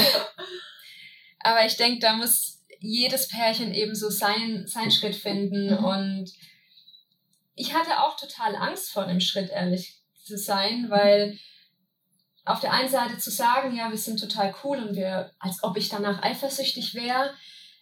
Aber 1.41 1.65
ich 1.65 1.75
denke, 1.75 1.99
da 1.99 2.13
muss 2.13 2.54
jedes 2.85 3.27
Pärchen 3.27 3.73
eben 3.73 3.95
so 3.95 4.09
sein, 4.09 4.65
seinen 4.67 4.91
Schritt 4.91 5.15
finden. 5.15 5.71
Mhm. 5.71 5.83
Und 5.83 6.33
ich 7.55 7.73
hatte 7.73 7.99
auch 8.01 8.17
total 8.17 8.55
Angst 8.55 8.91
vor 8.91 9.05
dem 9.05 9.19
Schritt, 9.19 9.49
ehrlich 9.49 10.01
zu 10.23 10.37
sein, 10.37 10.89
weil 10.89 11.37
auf 12.45 12.59
der 12.59 12.73
einen 12.73 12.89
Seite 12.89 13.17
zu 13.17 13.31
sagen, 13.31 13.75
ja, 13.75 13.89
wir 13.89 13.97
sind 13.97 14.19
total 14.19 14.53
cool 14.63 14.77
und 14.77 14.95
wir, 14.95 15.31
als 15.39 15.63
ob 15.63 15.77
ich 15.77 15.89
danach 15.89 16.21
eifersüchtig 16.21 16.93
wäre, 16.93 17.33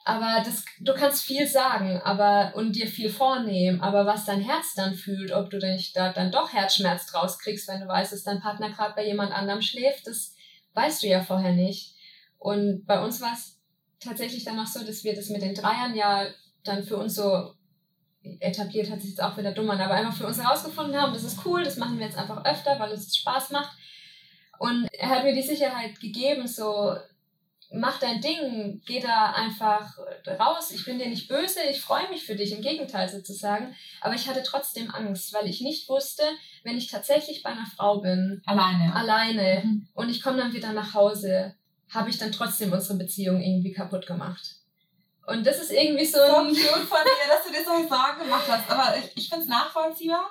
aber 0.06 0.44
das, 0.44 0.66
du 0.80 0.94
kannst 0.94 1.24
viel 1.24 1.48
sagen, 1.48 2.02
aber 2.02 2.54
und 2.56 2.76
dir 2.76 2.88
viel 2.88 3.10
vornehmen, 3.10 3.82
aber 3.82 4.06
was 4.06 4.26
dein 4.26 4.42
Herz 4.42 4.74
dann 4.76 4.96
fühlt, 4.96 5.32
ob 5.32 5.50
du 5.50 5.60
nicht 5.60 5.96
da 5.96 6.12
dann 6.12 6.32
doch 6.32 6.52
Herzschmerz 6.52 7.06
draus 7.08 7.40
kriegst, 7.40 7.70
wenn 7.70 7.82
du 7.82 7.88
weißt, 7.88 8.12
dass 8.12 8.24
dein 8.24 8.42
Partner 8.42 8.70
gerade 8.72 8.96
bei 8.96 9.06
jemand 9.06 9.32
anderem 9.32 9.62
schläft, 9.62 10.08
das 10.08 10.36
weißt 10.74 11.04
du 11.04 11.08
ja 11.08 11.22
vorher 11.22 11.54
nicht. 11.54 11.96
Und 12.38 12.86
bei 12.86 13.02
uns 13.02 13.22
war 13.22 13.34
es 13.34 13.53
tatsächlich 14.04 14.44
dann 14.44 14.60
auch 14.60 14.68
so, 14.68 14.84
dass 14.84 15.04
wir 15.04 15.16
das 15.16 15.30
mit 15.30 15.42
den 15.42 15.56
Dreiern 15.56 15.96
ja 15.96 16.26
dann 16.64 16.84
für 16.84 16.98
uns 16.98 17.16
so 17.16 17.54
etabliert, 18.40 18.90
hat 18.90 19.02
sich 19.02 19.12
jetzt 19.12 19.22
auch 19.24 19.38
wieder 19.38 19.52
dumm 19.52 19.70
an, 19.70 19.82
aber 19.82 19.96
einfach 19.96 20.16
für 20.16 20.28
uns 20.28 20.42
herausgefunden 20.42 20.96
haben, 21.00 21.14
das 21.14 21.24
ist 21.26 21.46
cool, 21.46 21.64
das 21.64 21.78
machen 21.78 22.00
wir 22.00 22.06
jetzt 22.06 22.18
einfach 22.18 22.46
öfter, 22.46 22.80
weil 22.80 22.92
es 22.94 23.16
Spaß 23.18 23.50
macht. 23.52 23.76
Und 24.60 24.88
er 24.94 25.10
hat 25.10 25.24
mir 25.26 25.36
die 25.36 25.42
Sicherheit 25.42 26.00
gegeben, 26.00 26.48
so, 26.48 26.96
mach 27.74 28.00
dein 28.00 28.22
Ding, 28.22 28.82
geh 28.86 29.02
da 29.02 29.32
einfach 29.32 29.98
raus, 30.40 30.72
ich 30.72 30.86
bin 30.86 31.00
dir 31.00 31.08
nicht 31.10 31.28
böse, 31.28 31.60
ich 31.70 31.82
freue 31.82 32.08
mich 32.10 32.24
für 32.26 32.36
dich, 32.36 32.54
im 32.54 32.62
Gegenteil 32.62 33.10
sozusagen. 33.10 33.76
Aber 34.00 34.14
ich 34.16 34.30
hatte 34.30 34.44
trotzdem 34.44 34.90
Angst, 34.94 35.34
weil 35.34 35.48
ich 35.50 35.60
nicht 35.60 35.90
wusste, 35.90 36.24
wenn 36.64 36.78
ich 36.78 36.88
tatsächlich 36.88 37.44
bei 37.44 37.50
einer 37.50 37.66
Frau 37.66 38.00
bin, 38.00 38.42
Alleine. 38.46 38.96
alleine, 38.96 39.62
Mhm. 39.66 39.88
und 39.96 40.10
ich 40.10 40.22
komme 40.22 40.38
dann 40.38 40.54
wieder 40.54 40.72
nach 40.72 40.94
Hause, 40.94 41.56
habe 41.94 42.10
ich 42.10 42.18
dann 42.18 42.32
trotzdem 42.32 42.72
unsere 42.72 42.98
Beziehung 42.98 43.42
irgendwie 43.42 43.72
kaputt 43.74 44.06
gemacht. 44.08 44.56
Und 45.26 45.46
das 45.48 45.62
ist 45.62 45.72
irgendwie 45.72 46.06
so 46.06 46.18
So 46.18 46.36
ein... 46.38 46.48
cute 46.48 46.88
von 46.88 46.98
dir, 47.04 47.30
dass 47.30 47.46
du 47.46 47.52
dir 47.52 47.64
solche 47.64 47.88
Sorgen 47.88 48.20
gemacht 48.24 48.46
hast. 48.48 48.70
Aber 48.70 48.98
ich, 48.98 49.16
ich 49.16 49.30
finde 49.30 49.44
es 49.44 49.50
nachvollziehbar, 49.50 50.30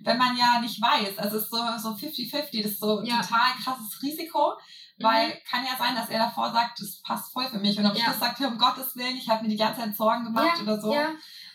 wenn 0.00 0.18
man 0.18 0.36
ja 0.36 0.60
nicht 0.60 0.80
weiß. 0.82 1.16
Also 1.18 1.38
es 1.38 1.44
ist 1.44 1.50
so 1.50 1.56
so 1.56 1.88
50-50, 1.90 2.62
das 2.62 2.72
ist 2.72 2.80
so 2.80 3.02
Ja. 3.02 3.22
total 3.22 3.52
krasses 3.62 4.02
Risiko. 4.02 4.52
Weil 4.98 5.40
kann 5.50 5.64
ja 5.64 5.76
sein, 5.76 5.96
dass 5.96 6.08
er 6.08 6.18
davor 6.20 6.52
sagt, 6.52 6.78
das 6.80 7.00
passt 7.02 7.32
voll 7.32 7.46
für 7.48 7.58
mich. 7.58 7.76
Und 7.78 7.86
ob 7.86 7.94
ich 7.94 8.00
Ja. 8.00 8.08
das 8.10 8.20
sage, 8.20 8.46
um 8.46 8.58
Gottes 8.58 8.94
Willen, 8.94 9.16
ich 9.16 9.28
habe 9.28 9.42
mir 9.42 9.48
die 9.50 9.56
ganze 9.56 9.80
Zeit 9.80 9.96
Sorgen 9.96 10.24
gemacht 10.24 10.58
ja, 10.58 10.62
oder 10.62 10.80
so. 10.80 10.94
Ja, 10.94 11.08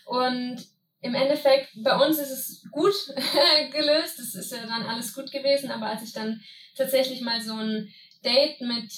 und 0.04 0.58
im 1.00 1.14
Endeffekt, 1.14 1.70
bei 1.82 1.96
uns 1.96 2.18
ist 2.18 2.30
es 2.30 2.70
gut 2.70 2.92
gelöst, 3.72 4.18
es 4.18 4.34
ist 4.34 4.52
ja 4.52 4.66
dann 4.66 4.84
alles 4.84 5.14
gut 5.14 5.30
gewesen, 5.32 5.70
aber 5.70 5.86
als 5.86 6.02
ich 6.02 6.12
dann 6.12 6.42
tatsächlich 6.76 7.22
mal 7.22 7.40
so 7.40 7.54
ein 7.54 7.88
Date 8.22 8.60
mit 8.60 8.92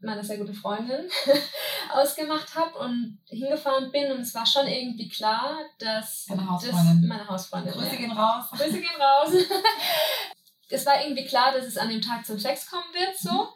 meiner 0.00 0.22
sehr 0.22 0.38
guten 0.38 0.54
Freundin 0.54 1.08
ausgemacht 1.92 2.54
habe 2.54 2.78
und 2.78 3.18
hingefahren 3.26 3.90
bin 3.90 4.12
und 4.12 4.20
es 4.20 4.34
war 4.34 4.46
schon 4.46 4.66
irgendwie 4.66 5.08
klar, 5.08 5.58
dass 5.78 6.26
Deine 6.26 6.42
das 6.42 6.50
Hausfreundin. 6.50 7.08
meine 7.08 7.28
Hausfreundin 7.28 7.72
Grüße 7.72 7.90
ja. 7.90 7.96
gehen 7.96 8.12
raus. 8.12 8.44
Grüße 8.50 8.80
gehen 8.80 9.00
raus. 9.00 9.32
es 10.70 10.86
war 10.86 11.02
irgendwie 11.02 11.24
klar, 11.24 11.52
dass 11.52 11.66
es 11.66 11.76
an 11.76 11.88
dem 11.88 12.00
Tag 12.00 12.24
zum 12.24 12.38
Sex 12.38 12.70
kommen 12.70 12.92
wird, 12.92 13.18
so. 13.18 13.32
Mhm. 13.32 13.48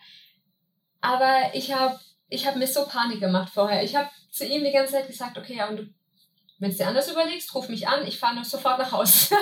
Aber 1.00 1.54
ich 1.54 1.72
habe 1.72 1.98
ich 2.28 2.46
hab 2.46 2.56
mir 2.56 2.66
so 2.66 2.86
Panik 2.86 3.20
gemacht 3.20 3.52
vorher. 3.52 3.82
Ich 3.82 3.94
habe 3.94 4.08
zu 4.30 4.46
ihm 4.46 4.64
die 4.64 4.72
ganze 4.72 4.92
Zeit 4.92 5.06
gesagt, 5.06 5.36
okay, 5.36 5.56
ja, 5.56 5.68
und 5.68 5.76
du, 5.76 5.94
wenn 6.58 6.70
es 6.70 6.78
dir 6.78 6.88
anders 6.88 7.10
überlegst, 7.10 7.54
ruf 7.54 7.68
mich 7.68 7.86
an, 7.86 8.06
ich 8.06 8.18
fahre 8.18 8.36
noch 8.36 8.44
sofort 8.44 8.78
nach 8.78 8.90
Hause. 8.90 9.36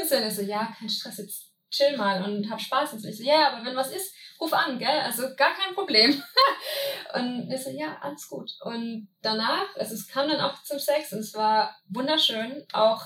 und 0.00 0.08
so, 0.08 0.16
und 0.16 0.22
er 0.22 0.30
so, 0.30 0.42
ja, 0.42 0.74
kein 0.78 0.88
Stress, 0.88 1.18
jetzt 1.18 1.50
chill 1.70 1.96
mal 1.96 2.24
und 2.24 2.50
hab 2.50 2.60
Spaß. 2.60 2.94
Und 2.94 3.00
so, 3.00 3.08
ich 3.08 3.18
so, 3.18 3.22
ja, 3.22 3.52
aber 3.52 3.64
wenn 3.64 3.76
was 3.76 3.90
ist, 3.90 4.14
ruf 4.40 4.52
an, 4.52 4.78
gell? 4.78 5.00
Also 5.04 5.34
gar 5.36 5.54
kein 5.54 5.74
Problem. 5.74 6.10
und 7.14 7.50
er 7.50 7.58
so, 7.58 7.70
ja, 7.70 7.96
alles 8.00 8.28
gut. 8.28 8.50
Und 8.62 9.08
danach, 9.22 9.66
also 9.76 9.94
es 9.94 10.08
kam 10.08 10.28
dann 10.28 10.40
auch 10.40 10.62
zum 10.62 10.78
Sex 10.78 11.12
und 11.12 11.20
es 11.20 11.34
war 11.34 11.76
wunderschön. 11.88 12.64
Auch 12.72 13.02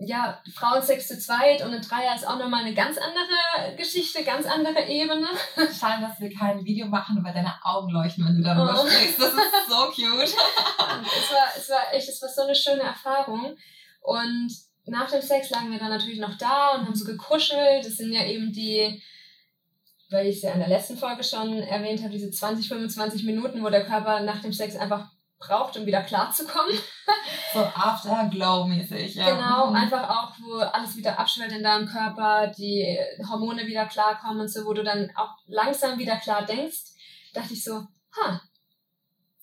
ja, 0.00 0.40
Frauensex 0.54 1.08
zu 1.08 1.18
zweit 1.18 1.60
und 1.64 1.74
ein 1.74 1.82
Dreier 1.82 2.14
ist 2.14 2.24
auch 2.26 2.38
nochmal 2.38 2.64
eine 2.64 2.72
ganz 2.74 2.96
andere 2.98 3.74
Geschichte, 3.76 4.22
ganz 4.22 4.46
andere 4.46 4.86
Ebene. 4.86 5.26
Schade, 5.80 6.06
dass 6.06 6.20
wir 6.20 6.32
kein 6.32 6.64
Video 6.64 6.86
machen, 6.86 7.18
weil 7.24 7.34
deine 7.34 7.52
Augen 7.64 7.90
leuchten, 7.90 8.24
wenn 8.24 8.36
du 8.36 8.42
darüber 8.44 8.80
Oh. 8.80 8.86
sprichst. 8.86 9.20
Das 9.20 9.32
ist 9.32 9.68
so 9.68 9.86
cute. 9.90 10.22
Es 10.22 11.32
war, 11.32 11.46
es 11.56 11.68
war 11.68 11.92
echt, 11.92 12.08
es 12.08 12.22
war 12.22 12.28
so 12.28 12.42
eine 12.42 12.54
schöne 12.54 12.82
Erfahrung. 12.82 13.56
Und 14.02 14.52
nach 14.86 15.10
dem 15.10 15.20
Sex 15.20 15.50
lagen 15.50 15.72
wir 15.72 15.80
dann 15.80 15.90
natürlich 15.90 16.20
noch 16.20 16.38
da 16.38 16.76
und 16.76 16.86
haben 16.86 16.94
so 16.94 17.04
gekuschelt. 17.04 17.84
Das 17.84 17.96
sind 17.96 18.12
ja 18.12 18.24
eben 18.24 18.52
die, 18.52 19.02
weil 20.10 20.26
ich 20.26 20.36
es 20.36 20.42
ja 20.42 20.52
in 20.52 20.60
der 20.60 20.68
letzten 20.68 20.96
Folge 20.96 21.22
schon 21.24 21.58
erwähnt 21.62 22.00
habe, 22.00 22.12
diese 22.12 22.30
20, 22.30 22.68
25 22.68 23.24
Minuten, 23.24 23.62
wo 23.62 23.68
der 23.70 23.84
Körper 23.84 24.20
nach 24.20 24.40
dem 24.40 24.52
Sex 24.52 24.76
einfach 24.76 25.08
braucht, 25.38 25.76
um 25.76 25.86
wieder 25.86 26.02
klarzukommen. 26.02 26.72
So 27.54 27.60
Afterglow-mäßig, 27.60 29.14
ja. 29.14 29.30
Genau, 29.30 29.68
Mhm. 29.68 29.76
einfach 29.76 30.08
auch, 30.10 30.32
wo 30.40 30.58
alles 30.58 30.96
wieder 30.96 31.18
abschwellt 31.18 31.52
in 31.52 31.62
deinem 31.62 31.86
Körper, 31.88 32.48
die 32.48 32.98
Hormone 33.28 33.66
wieder 33.66 33.86
klarkommen 33.86 34.40
und 34.40 34.48
so, 34.48 34.64
wo 34.66 34.72
du 34.74 34.82
dann 34.82 35.10
auch 35.16 35.30
langsam 35.46 35.98
wieder 35.98 36.16
klar 36.16 36.44
denkst, 36.44 36.78
dachte 37.32 37.54
ich 37.54 37.64
so, 37.64 37.86
ha, 38.16 38.40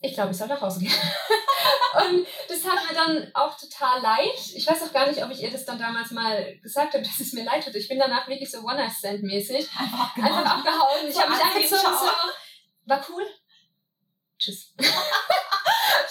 ich 0.06 0.14
glaube, 0.14 0.32
ich 0.32 0.38
soll 0.38 0.48
nach 0.48 0.62
Hause 0.62 0.80
gehen. 0.80 0.92
und 2.10 2.28
das 2.48 2.64
hat 2.66 2.90
mir 2.90 2.96
dann 2.96 3.32
auch 3.34 3.58
total 3.58 4.02
leid. 4.02 4.38
Ich 4.54 4.68
weiß 4.68 4.84
auch 4.84 4.94
gar 4.94 5.08
nicht, 5.08 5.24
ob 5.24 5.32
ich 5.32 5.42
ihr 5.42 5.52
das 5.52 5.66
dann 5.66 5.80
damals 5.80 6.12
mal 6.12 6.58
gesagt 6.62 6.94
habe, 6.94 7.04
dass 7.08 7.20
es 7.20 7.34
mir 7.34 7.44
leid 7.44 7.64
tut. 7.64 7.76
Ich 7.76 7.88
bin 7.88 8.00
danach 8.00 8.28
wirklich 8.28 8.50
so 8.52 8.60
One-Night-Stand-mäßig 8.60 9.70
Einfach 9.80 10.08
abgehauen. 10.10 10.34
einfach 10.34 10.58
abgehauen. 10.58 11.08
Ich 11.08 11.16
So 11.16 11.22
habe 11.22 11.32
mich 11.32 11.44
angezogen, 11.44 11.82
so, 12.00 12.10
war 12.86 13.06
cool. 13.10 13.26
Tschüss. 14.38 14.74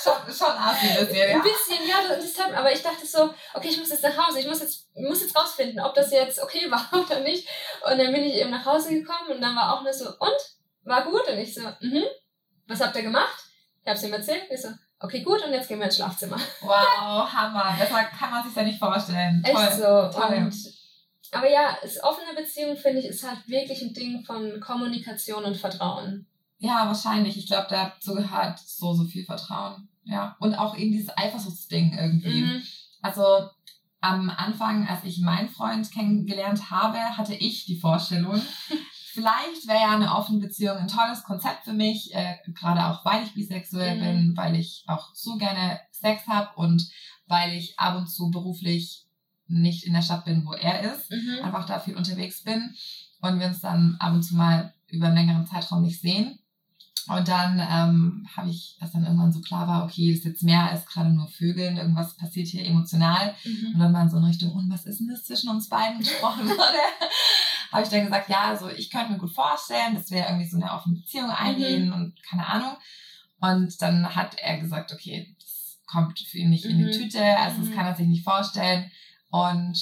Schon, 0.03 0.13
schon 0.33 0.51
assi 0.51 0.87
ein 0.87 1.07
bisschen, 1.07 1.17
ja. 1.17 1.35
Ein 1.37 1.43
bisschen, 1.43 1.89
ja, 1.89 1.97
das, 2.07 2.35
das 2.35 2.45
hat, 2.45 2.53
aber 2.53 2.71
ich 2.71 2.83
dachte 2.83 3.07
so, 3.07 3.33
okay, 3.55 3.69
ich 3.69 3.79
muss 3.79 3.89
jetzt 3.89 4.03
nach 4.03 4.27
Hause, 4.27 4.41
ich 4.41 4.47
muss 4.47 4.61
jetzt, 4.61 4.89
ich 4.95 5.09
muss 5.09 5.23
jetzt 5.23 5.35
rausfinden, 5.37 5.81
ob 5.81 5.95
das 5.95 6.11
jetzt 6.11 6.39
okay 6.41 6.71
war 6.71 6.89
oder 6.93 7.21
nicht. 7.21 7.49
Und 7.83 7.99
dann 7.99 8.13
bin 8.13 8.25
ich 8.25 8.35
eben 8.35 8.51
nach 8.51 8.67
Hause 8.67 8.91
gekommen 8.91 9.31
und 9.31 9.41
dann 9.41 9.57
war 9.57 9.75
auch 9.75 9.83
nur 9.83 9.93
so, 9.95 10.11
und? 10.19 10.37
War 10.83 11.05
gut? 11.05 11.27
Und 11.27 11.39
ich 11.39 11.55
so, 11.55 11.63
mhm, 11.81 12.05
was 12.67 12.81
habt 12.81 12.95
ihr 12.97 13.03
gemacht? 13.03 13.45
Ich 13.85 13.91
hab's 13.91 14.03
ihm 14.03 14.13
erzählt. 14.13 14.45
Ich 14.51 14.63
so, 14.63 14.69
okay, 15.01 15.23
gut, 15.23 15.45
und 15.45 15.53
jetzt 15.53 15.69
gehen 15.69 15.79
wir 15.79 15.87
ins 15.87 15.97
Schlafzimmer. 15.97 16.39
Wow, 16.63 17.31
Hammer. 17.31 17.77
Besser 17.79 18.05
kann 18.05 18.31
man 18.31 18.45
sich 18.45 18.57
ja 18.57 18.63
nicht 18.63 18.79
vorstellen. 18.79 19.43
Echt 19.45 19.55
Toll. 19.55 19.73
so. 19.73 20.19
Toll. 20.21 20.37
Und, 20.37 20.55
aber 21.33 21.51
ja, 21.51 21.77
es, 21.83 22.03
offene 22.03 22.35
Beziehung, 22.35 22.77
finde 22.77 23.01
ich, 23.01 23.07
ist 23.07 23.29
halt 23.29 23.47
wirklich 23.47 23.83
ein 23.83 23.93
Ding 23.93 24.25
von 24.25 24.61
Kommunikation 24.61 25.45
und 25.45 25.57
Vertrauen. 25.57 26.27
Ja, 26.59 26.87
wahrscheinlich. 26.87 27.37
Ich 27.37 27.47
glaube, 27.47 27.67
dazu 27.69 28.15
gehört 28.15 28.59
so, 28.59 28.95
so 28.95 29.05
viel 29.05 29.25
Vertrauen. 29.25 29.89
Ja. 30.05 30.37
Und 30.39 30.55
auch 30.55 30.77
eben 30.77 30.93
dieses 30.93 31.17
Eifersuchtsding 31.17 31.99
irgendwie. 31.99 32.43
Mhm. 32.43 32.63
Also 33.03 33.51
am 34.01 34.31
Anfang, 34.31 34.87
als 34.87 35.05
ich 35.05 35.21
meinen 35.21 35.49
Freund 35.49 35.91
kennengelernt 35.91 36.71
habe, 36.71 36.99
hatte 36.99 37.35
ich 37.35 37.67
die 37.67 37.79
Vorstellung, 37.79 38.41
vielleicht 39.15 39.67
wäre 39.67 39.81
ja 39.81 39.95
eine 39.95 40.15
offene 40.15 40.39
Beziehung 40.41 40.77
ein 40.77 40.89
tolles 40.89 41.23
Konzept 41.23 41.65
für 41.65 41.73
mich, 41.73 42.15
äh, 42.15 42.37
gerade 42.49 42.85
auch 42.87 43.05
weil 43.05 43.23
ich 43.25 43.33
bisexuell 43.35 43.97
Mhm. 43.97 44.01
bin, 44.01 44.37
weil 44.37 44.57
ich 44.57 44.85
auch 44.87 45.15
so 45.15 45.37
gerne 45.37 45.81
Sex 45.93 46.27
habe 46.27 46.51
und 46.57 46.87
weil 47.27 47.55
ich 47.55 47.79
ab 47.79 47.97
und 47.97 48.09
zu 48.09 48.31
beruflich 48.31 49.07
nicht 49.47 49.85
in 49.85 49.93
der 49.95 50.03
Stadt 50.03 50.25
bin, 50.25 50.45
wo 50.47 50.53
er 50.53 50.83
ist, 50.95 51.11
Mhm. 51.11 51.45
einfach 51.45 51.65
da 51.67 51.79
viel 51.79 51.97
unterwegs 51.97 52.43
bin 52.43 52.75
und 53.21 53.39
wir 53.41 53.47
uns 53.47 53.61
dann 53.61 53.97
ab 54.01 54.13
und 54.13 54.23
zu 54.23 54.35
mal 54.37 54.75
über 54.89 55.07
einen 55.07 55.17
längeren 55.17 55.47
Zeitraum 55.47 55.83
nicht 55.83 56.01
sehen. 56.01 56.39
Und 57.07 57.29
dann 57.29 57.59
ähm, 57.61 58.27
habe 58.35 58.49
ich, 58.49 58.79
als 58.81 58.93
dann 58.93 59.05
irgendwann 59.05 59.31
so 59.33 59.41
klar 59.43 59.69
war, 59.69 59.85
okay, 59.85 60.11
das 60.11 60.21
ist 60.21 60.25
jetzt 60.25 60.43
mehr 60.43 60.71
als 60.71 60.87
gerade 60.87 61.11
nur 61.11 61.29
Vögeln, 61.29 61.77
irgendwas 61.77 62.17
passiert 62.17 62.49
hier 62.49 62.65
emotional. 62.65 63.35
Und 63.45 63.75
Mhm. 63.75 63.79
dann 63.79 63.93
mal 63.93 64.09
so 64.09 64.17
in 64.17 64.25
Richtung, 64.25 64.53
und 64.53 64.71
was 64.73 64.87
ist 64.87 65.01
denn 65.01 65.09
das 65.09 65.25
zwischen 65.25 65.51
uns 65.51 65.69
beiden 65.69 65.99
gesprochen 65.99 66.47
wurde, 66.49 66.79
habe 67.75 67.83
ich 67.85 67.91
dann 67.91 68.05
gesagt, 68.05 68.29
ja, 68.31 68.43
also 68.45 68.69
ich 68.71 68.91
könnte 68.91 69.13
mir 69.13 69.19
gut 69.19 69.33
vorstellen, 69.35 69.95
dass 69.95 70.11
wir 70.11 70.25
irgendwie 70.27 70.49
so 70.49 70.57
eine 70.57 70.73
offene 70.73 70.95
Beziehung 70.97 71.29
eingehen 71.31 71.93
und 71.93 72.15
keine 72.23 72.47
Ahnung. 72.47 72.77
Und 73.41 73.83
dann 73.83 74.15
hat 74.15 74.37
er 74.39 74.59
gesagt, 74.59 74.93
okay, 74.93 75.35
das 75.41 75.81
kommt 75.87 76.19
für 76.19 76.39
ihn 76.39 76.51
nicht 76.51 76.65
in 76.65 76.79
die 76.79 76.85
Mhm. 76.85 76.93
Tüte, 76.93 77.23
also 77.39 77.61
das 77.61 77.69
Mhm. 77.71 77.75
kann 77.75 77.87
er 77.87 77.95
sich 77.97 78.07
nicht 78.07 78.25
vorstellen. 78.25 78.91
Und 79.31 79.77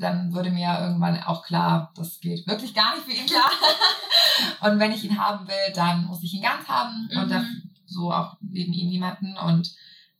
dann 0.00 0.32
wurde 0.34 0.50
mir 0.50 0.78
irgendwann 0.80 1.22
auch 1.22 1.44
klar, 1.44 1.92
das 1.96 2.18
geht 2.20 2.46
wirklich 2.46 2.72
gar 2.74 2.94
nicht 2.96 3.04
für 3.04 3.12
ihn 3.12 3.26
klar. 3.26 3.50
und 4.72 4.78
wenn 4.80 4.92
ich 4.92 5.04
ihn 5.04 5.18
haben 5.18 5.46
will, 5.46 5.72
dann 5.74 6.06
muss 6.06 6.22
ich 6.22 6.32
ihn 6.34 6.42
ganz 6.42 6.66
haben 6.66 7.08
und 7.14 7.26
Mhm. 7.26 7.30
da, 7.30 7.44
so 7.86 8.10
auch 8.12 8.36
neben 8.40 8.72
ihm 8.72 8.88
niemanden. 8.88 9.36
Und 9.36 9.74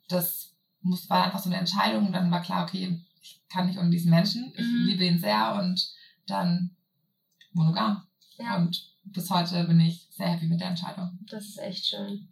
das 0.09 0.53
muss, 0.83 1.09
war 1.11 1.25
einfach 1.25 1.41
so 1.41 1.49
eine 1.49 1.59
Entscheidung. 1.59 2.07
Und 2.07 2.13
dann 2.13 2.31
war 2.31 2.43
klar, 2.43 2.65
okay, 2.65 3.01
ich 3.23 3.41
kann 3.49 3.67
nicht 3.67 3.79
ohne 3.79 3.91
diesen 3.91 4.11
Menschen. 4.11 4.53
Ich 4.57 4.67
Mhm. 4.67 4.85
liebe 4.87 5.05
ihn 5.05 5.19
sehr 5.19 5.55
und 5.55 5.96
dann 6.27 6.77
monogam. 7.53 8.07
Ja. 8.39 8.57
Und 8.57 8.95
bis 9.05 9.31
heute 9.31 9.65
bin 9.65 9.81
ich 9.81 10.07
sehr 10.11 10.29
happy 10.29 10.47
mit 10.47 10.61
der 10.61 10.69
Entscheidung. 10.69 11.19
Das 11.31 11.45
ist 11.45 11.59
echt 11.59 11.87
schön. 11.87 12.29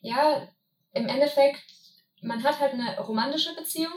Ja, 0.00 0.48
im 0.92 1.06
Endeffekt, 1.06 1.62
man 2.22 2.42
hat 2.42 2.60
halt 2.60 2.74
eine 2.74 2.98
romantische 2.98 3.54
Beziehung 3.54 3.92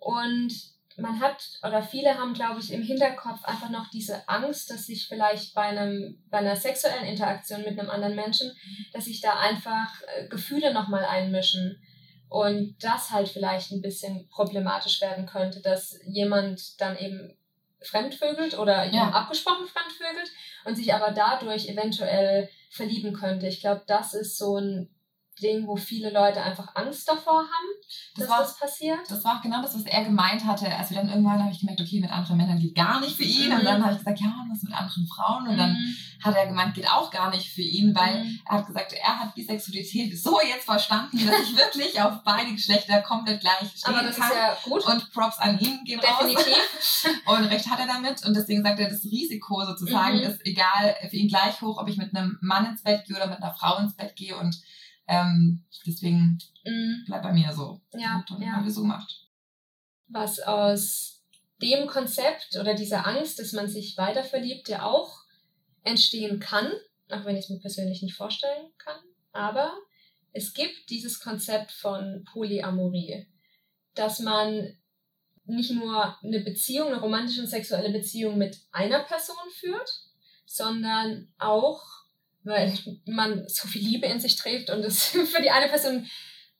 und 0.00 0.52
man 0.98 1.20
hat 1.20 1.58
oder 1.62 1.82
viele 1.82 2.16
haben, 2.16 2.32
glaube 2.32 2.60
ich, 2.60 2.72
im 2.72 2.82
Hinterkopf 2.82 3.44
einfach 3.44 3.68
noch 3.68 3.90
diese 3.90 4.28
Angst, 4.28 4.70
dass 4.70 4.86
sich 4.86 5.08
vielleicht 5.08 5.54
bei 5.54 5.62
einem 5.62 6.22
bei 6.30 6.38
einer 6.38 6.56
sexuellen 6.56 7.04
Interaktion 7.04 7.62
mit 7.62 7.78
einem 7.78 7.90
anderen 7.90 8.14
Menschen, 8.14 8.52
dass 8.92 9.04
sich 9.04 9.20
da 9.20 9.38
einfach 9.38 10.02
äh, 10.16 10.28
Gefühle 10.28 10.72
nochmal 10.72 11.04
einmischen 11.04 11.82
und 12.28 12.76
das 12.80 13.10
halt 13.10 13.28
vielleicht 13.28 13.72
ein 13.72 13.82
bisschen 13.82 14.28
problematisch 14.28 15.00
werden 15.00 15.26
könnte, 15.26 15.60
dass 15.60 15.98
jemand 16.06 16.80
dann 16.80 16.96
eben 16.96 17.36
fremdvögelt 17.82 18.58
oder 18.58 18.84
ja. 18.84 19.10
abgesprochen 19.10 19.66
fremdvögelt 19.66 20.30
und 20.64 20.76
sich 20.76 20.94
aber 20.94 21.12
dadurch 21.12 21.68
eventuell 21.68 22.48
verlieben 22.70 23.12
könnte. 23.12 23.46
Ich 23.46 23.60
glaube, 23.60 23.82
das 23.86 24.14
ist 24.14 24.38
so 24.38 24.58
ein 24.58 24.88
Ding, 25.40 25.66
wo 25.66 25.76
viele 25.76 26.10
Leute 26.10 26.42
einfach 26.42 26.74
Angst 26.74 27.08
davor 27.08 27.40
haben, 27.40 27.68
das 28.14 28.26
dass 28.26 28.28
war, 28.28 28.40
das 28.40 28.58
passiert. 28.58 28.98
Das 29.08 29.24
war 29.24 29.36
auch 29.36 29.42
genau 29.42 29.60
das, 29.60 29.74
was 29.74 29.84
er 29.84 30.04
gemeint 30.04 30.44
hatte. 30.44 30.74
Also 30.74 30.94
dann 30.94 31.08
irgendwann 31.08 31.42
habe 31.42 31.52
ich 31.52 31.60
gemerkt, 31.60 31.80
okay, 31.80 32.00
mit 32.00 32.10
anderen 32.10 32.38
Männern 32.38 32.58
geht 32.58 32.74
gar 32.74 33.00
nicht 33.00 33.16
für 33.16 33.24
ihn. 33.24 33.50
Mhm. 33.50 33.56
Und 33.56 33.64
dann 33.64 33.82
habe 33.82 33.92
ich 33.92 33.98
gesagt, 33.98 34.20
ja, 34.20 34.26
und 34.26 34.50
was 34.50 34.62
mit 34.62 34.72
anderen 34.72 35.06
Frauen? 35.06 35.48
Und 35.48 35.54
mhm. 35.54 35.58
dann 35.58 35.96
hat 36.22 36.34
er 36.34 36.46
gemeint, 36.46 36.74
geht 36.74 36.90
auch 36.90 37.10
gar 37.10 37.30
nicht 37.30 37.52
für 37.52 37.62
ihn, 37.62 37.94
weil 37.94 38.24
mhm. 38.24 38.40
er 38.46 38.58
hat 38.58 38.66
gesagt, 38.66 38.92
er 38.92 39.20
hat 39.20 39.34
Bisexualität 39.34 40.18
so 40.18 40.40
jetzt 40.40 40.64
verstanden, 40.64 41.18
dass 41.26 41.40
ich 41.42 41.56
wirklich 41.56 42.00
auf 42.00 42.22
beide 42.24 42.52
Geschlechter 42.52 43.02
komplett 43.02 43.40
gleich 43.40 43.70
stehen 43.74 43.94
Aber 43.94 44.02
das 44.02 44.16
kann. 44.16 44.30
Ist 44.30 44.36
ja 44.36 44.56
gut. 44.64 44.86
Und 44.86 45.12
Props 45.12 45.38
an 45.38 45.58
ihn 45.58 45.84
gehen 45.84 46.00
Definitiv. 46.00 46.46
raus. 46.46 47.06
und 47.26 47.44
recht 47.44 47.70
hat 47.70 47.78
er 47.78 47.86
damit. 47.86 48.24
Und 48.24 48.34
deswegen 48.34 48.62
sagt 48.62 48.80
er, 48.80 48.88
das 48.88 49.04
Risiko 49.04 49.64
sozusagen 49.64 50.16
mhm. 50.16 50.24
ist 50.24 50.46
egal 50.46 50.96
für 51.08 51.16
ihn 51.16 51.28
gleich 51.28 51.60
hoch, 51.60 51.78
ob 51.78 51.88
ich 51.88 51.98
mit 51.98 52.14
einem 52.14 52.38
Mann 52.40 52.66
ins 52.66 52.82
Bett 52.82 53.04
gehe 53.04 53.16
oder 53.16 53.26
mit 53.26 53.42
einer 53.42 53.54
Frau 53.54 53.76
ins 53.78 53.94
Bett 53.94 54.16
gehe. 54.16 54.36
Und 54.36 54.58
ähm, 55.08 55.64
deswegen 55.86 56.38
mhm. 56.64 57.04
bleibt 57.06 57.22
bei 57.22 57.32
mir 57.32 57.52
so. 57.52 57.80
Ja, 57.94 58.24
und 58.30 58.42
ja. 58.42 58.52
haben 58.52 58.64
wir 58.64 58.72
so 58.72 58.82
gemacht. 58.82 59.26
Was 60.08 60.40
aus 60.40 61.22
dem 61.62 61.86
Konzept 61.86 62.56
oder 62.60 62.74
dieser 62.74 63.06
Angst, 63.06 63.38
dass 63.38 63.52
man 63.52 63.68
sich 63.68 63.96
weiter 63.96 64.24
verliebt, 64.24 64.68
ja 64.68 64.84
auch 64.84 65.24
entstehen 65.82 66.40
kann, 66.40 66.70
auch 67.10 67.24
wenn 67.24 67.36
ich 67.36 67.44
es 67.44 67.50
mir 67.50 67.60
persönlich 67.60 68.02
nicht 68.02 68.14
vorstellen 68.14 68.66
kann. 68.78 68.98
Aber 69.32 69.72
es 70.32 70.52
gibt 70.52 70.90
dieses 70.90 71.20
Konzept 71.20 71.72
von 71.72 72.24
Polyamorie, 72.32 73.26
dass 73.94 74.20
man 74.20 74.76
nicht 75.44 75.70
nur 75.70 76.18
eine 76.22 76.40
Beziehung, 76.40 76.88
eine 76.88 77.00
romantische 77.00 77.40
und 77.40 77.46
sexuelle 77.46 77.90
Beziehung 77.90 78.36
mit 78.36 78.58
einer 78.72 79.04
Person 79.04 79.36
führt, 79.52 79.88
sondern 80.44 81.32
auch 81.38 81.82
weil 82.46 82.72
man 83.04 83.46
so 83.48 83.68
viel 83.68 83.82
Liebe 83.82 84.06
in 84.06 84.20
sich 84.20 84.36
trägt 84.36 84.70
und 84.70 84.82
es 84.84 85.04
für 85.32 85.42
die 85.42 85.50
eine 85.50 85.68
Person 85.68 86.08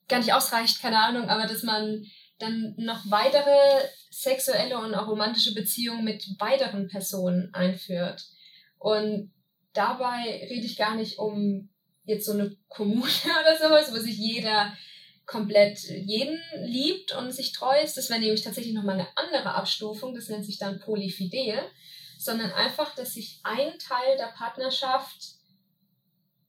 gar 0.09 0.18
nicht 0.18 0.33
ausreicht, 0.33 0.83
keine 0.83 1.03
Ahnung, 1.03 1.29
aber 1.29 1.46
dass 1.46 1.62
man 1.62 2.05
dann 2.38 2.75
noch 2.77 3.11
weitere 3.11 3.88
sexuelle 4.11 4.79
und 4.79 4.94
auch 4.94 5.09
romantische 5.09 5.55
Beziehungen 5.55 6.05
mit 6.05 6.25
weiteren 6.38 6.88
Personen 6.88 7.53
einführt. 7.55 8.27
Und 8.79 9.33
dabei 9.72 10.46
rede 10.51 10.66
ich 10.66 10.77
gar 10.77 10.96
nicht 10.96 11.18
um 11.18 11.70
jetzt 12.05 12.27
so 12.27 12.33
eine 12.33 12.57
Kommune 12.68 13.07
oder 13.40 13.57
sowas, 13.57 13.92
wo 13.92 13.99
sich 13.99 14.16
jeder 14.18 14.77
komplett 15.25 15.81
jeden 15.81 16.40
liebt 16.59 17.12
und 17.16 17.33
sich 17.33 17.53
treu 17.53 17.81
ist. 17.83 17.96
Das 17.96 18.11
wäre 18.11 18.20
nämlich 18.20 18.42
tatsächlich 18.42 18.75
nochmal 18.75 19.01
eine 19.01 19.09
andere 19.16 19.55
Abstufung, 19.55 20.14
das 20.14 20.29
nennt 20.29 20.46
sich 20.46 20.59
dann 20.59 20.79
Polyfidel, 20.79 21.59
sondern 22.18 22.53
einfach, 22.53 22.94
dass 22.94 23.14
sich 23.14 23.40
ein 23.42 23.79
Teil 23.79 24.16
der 24.18 24.33
Partnerschaft 24.37 25.36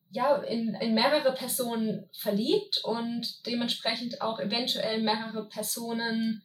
ja, 0.10 0.38
in, 0.38 0.74
in 0.76 0.94
mehrere 0.94 1.34
Personen 1.34 2.10
verliebt 2.14 2.80
und 2.84 3.46
dementsprechend 3.46 4.22
auch 4.22 4.40
eventuell 4.40 5.02
mehrere 5.02 5.48
Personen, 5.48 6.44